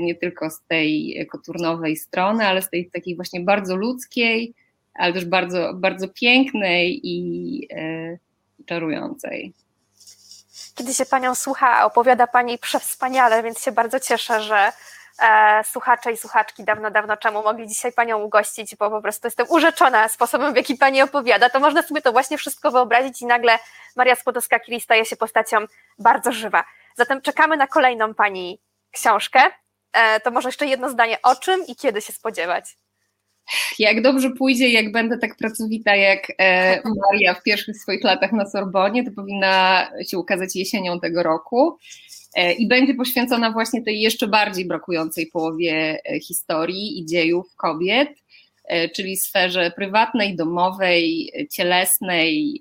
[0.00, 4.54] Nie tylko z tej koturnowej strony, ale z tej takiej właśnie bardzo ludzkiej,
[4.94, 7.68] ale też bardzo, bardzo pięknej i
[8.66, 9.52] czarującej.
[10.74, 14.72] Kiedy się Panią słucha, opowiada Pani przewspaniale, więc się bardzo cieszę, że
[15.22, 19.46] e, słuchacze i słuchaczki dawno, dawno czemu mogli dzisiaj Panią ugościć, bo po prostu jestem
[19.50, 23.58] urzeczona sposobem, w jaki Pani opowiada, to można sobie to właśnie wszystko wyobrazić i nagle
[23.96, 25.56] Maria Skłodowska-Curie staje się postacią
[25.98, 26.64] bardzo żywa.
[26.96, 29.40] Zatem czekamy na kolejną Pani książkę.
[29.92, 32.76] E, to może jeszcze jedno zdanie, o czym i kiedy się spodziewać?
[33.78, 38.46] Jak dobrze pójdzie, jak będę tak pracowita jak e, Maria w pierwszych swoich latach na
[38.46, 41.78] Sorbonie, to powinna się ukazać jesienią tego roku.
[42.34, 48.08] E, i będzie poświęcona właśnie tej jeszcze bardziej brakującej połowie e, historii i dziejów kobiet,
[48.64, 52.60] e, czyli sferze prywatnej, domowej, cielesnej,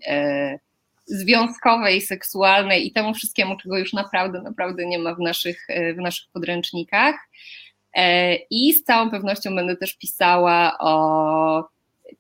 [1.06, 5.68] związkowej, seksualnej i temu wszystkiemu, czego już naprawdę, naprawdę nie ma w naszych,
[5.98, 7.16] w naszych podręcznikach.
[8.50, 11.70] I z całą pewnością będę też pisała o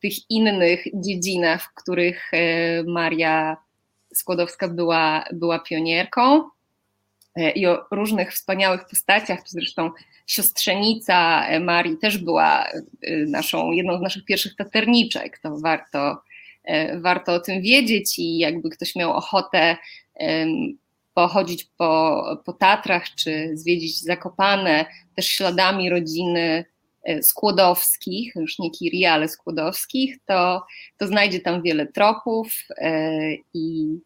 [0.01, 2.31] tych innych dziedzinach, w których
[2.87, 3.57] Maria
[4.13, 6.49] Skłodowska była, była pionierką.
[7.55, 9.91] I o różnych wspaniałych postaciach, zresztą
[10.25, 12.67] siostrzenica Marii też była
[13.27, 16.21] naszą, jedną z naszych pierwszych taterniczek, to warto,
[16.95, 19.77] warto o tym wiedzieć i jakby ktoś miał ochotę
[21.17, 24.85] pochodzić po, po Tatrach czy zwiedzić Zakopane,
[25.15, 26.65] też śladami rodziny
[27.03, 30.65] e, Skłodowskich, już nie Kiri, ale Skłodowskich, to,
[30.97, 33.11] to znajdzie tam wiele tropów e,
[33.53, 33.97] i,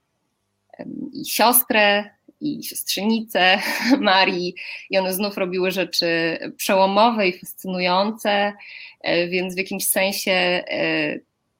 [1.13, 2.09] i siostrę,
[2.41, 3.59] i siostrzenicę
[3.99, 4.55] Marii,
[4.89, 8.53] i one znów robiły rzeczy przełomowe i fascynujące,
[9.01, 10.63] e, więc w jakimś sensie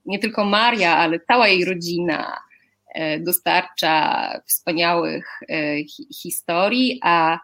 [0.05, 2.41] nie tylko Maria, ale cała jej rodzina
[2.93, 5.83] E, dostarcza wspaniałych e,
[6.21, 7.39] historii, a e,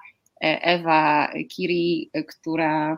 [0.62, 2.98] Ewa Kiri, która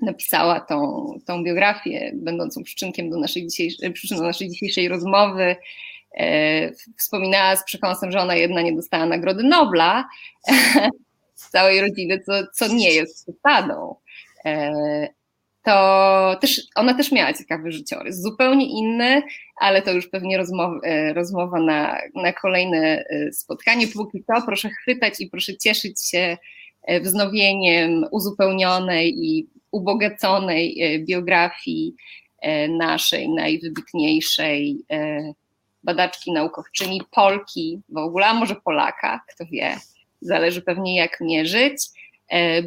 [0.00, 5.56] napisała tą, tą biografię, będącą przyczynkiem do naszej dzisiejszej, przyczyną naszej dzisiejszej rozmowy,
[6.98, 10.08] wspominała z przekąsem, że ona jedna nie dostała Nagrody Nobla
[11.34, 13.96] z całej rodziny, co, co nie jest przesadą
[15.66, 19.22] to też, ona też miała ciekawy życiorys, zupełnie inny,
[19.60, 23.86] ale to już pewnie rozmowa, e, rozmowa na, na kolejne e, spotkanie.
[23.88, 26.36] Póki to proszę chwytać i proszę cieszyć się
[26.82, 30.76] e, wznowieniem uzupełnionej i ubogaconej
[31.08, 31.94] biografii
[32.68, 34.84] naszej najwybitniejszej
[35.86, 39.76] badaczki naukowczyni, Polki w ogóle, a może Polaka, kto wie,
[40.20, 41.76] zależy pewnie jak mierzyć,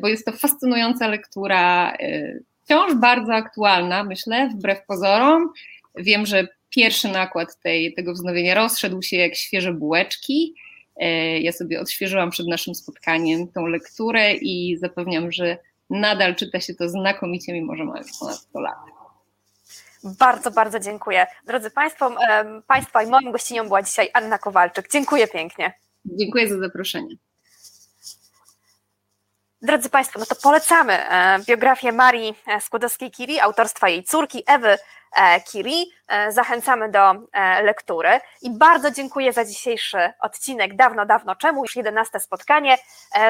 [0.02, 1.94] bo jest to fascynująca lektura
[2.70, 5.50] wciąż bardzo aktualna, myślę, wbrew pozorom.
[5.96, 10.56] Wiem, że pierwszy nakład tej, tego wznowienia rozszedł się jak świeże bułeczki.
[10.96, 15.58] E, ja sobie odświeżyłam przed naszym spotkaniem tą lekturę i zapewniam, że
[15.90, 18.99] nadal czyta się to znakomicie, mimo że ma ponad 100 lat.
[20.04, 21.28] Bardzo, bardzo dziękuję.
[21.46, 22.16] Drodzy Państwo,
[22.68, 24.90] Państwa i moim gościnią była dzisiaj Anna Kowalczyk.
[24.92, 25.74] Dziękuję pięknie.
[26.06, 27.16] Dziękuję za zaproszenie.
[29.62, 34.78] Drodzy Państwo, no to polecamy e, biografię Marii e, Skłodowskiej-Curie, autorstwa jej córki Ewy
[35.16, 35.86] e, Curie.
[36.30, 37.14] Zachęcamy do
[37.64, 38.10] lektury
[38.42, 42.78] i bardzo dziękuję za dzisiejszy odcinek Dawno, dawno czemu, już 11 spotkanie.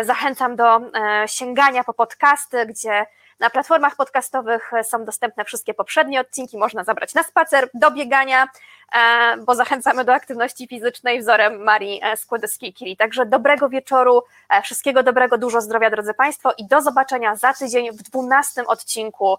[0.02, 0.80] Zachęcam do
[1.26, 3.06] sięgania po podcasty, gdzie
[3.40, 8.48] na platformach podcastowych są dostępne wszystkie poprzednie odcinki, można zabrać na spacer, do biegania,
[8.96, 12.96] e, bo zachęcamy do aktywności fizycznej wzorem Marii e, Skłodowskiej-Curie.
[12.98, 17.92] Także dobrego wieczoru, e, wszystkiego dobrego, dużo zdrowia drodzy Państwo i do zobaczenia za tydzień
[17.92, 19.38] w dwunastym odcinku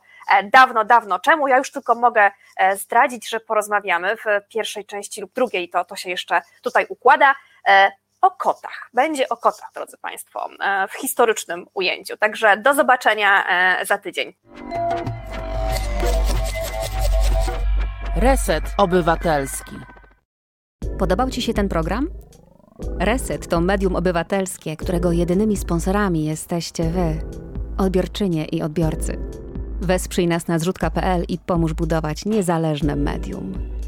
[0.53, 1.49] Dawno, dawno czemu.
[1.49, 2.31] Ja już tylko mogę
[2.75, 7.35] zdradzić, że porozmawiamy w pierwszej części lub drugiej, to, to się jeszcze tutaj układa
[8.21, 8.91] o kotach.
[8.95, 12.17] Będzie o kotach, drodzy Państwo, e, w historycznym ujęciu.
[12.17, 14.35] Także do zobaczenia e, za tydzień.
[18.17, 19.77] Reset Obywatelski.
[20.99, 22.09] Podobał Ci się ten program?
[22.99, 27.21] Reset to medium obywatelskie, którego jedynymi sponsorami jesteście Wy,
[27.79, 29.19] odbiorczynie i odbiorcy.
[29.81, 33.80] Wesprzyj nas na zrzutka.pl i pomóż budować niezależne medium.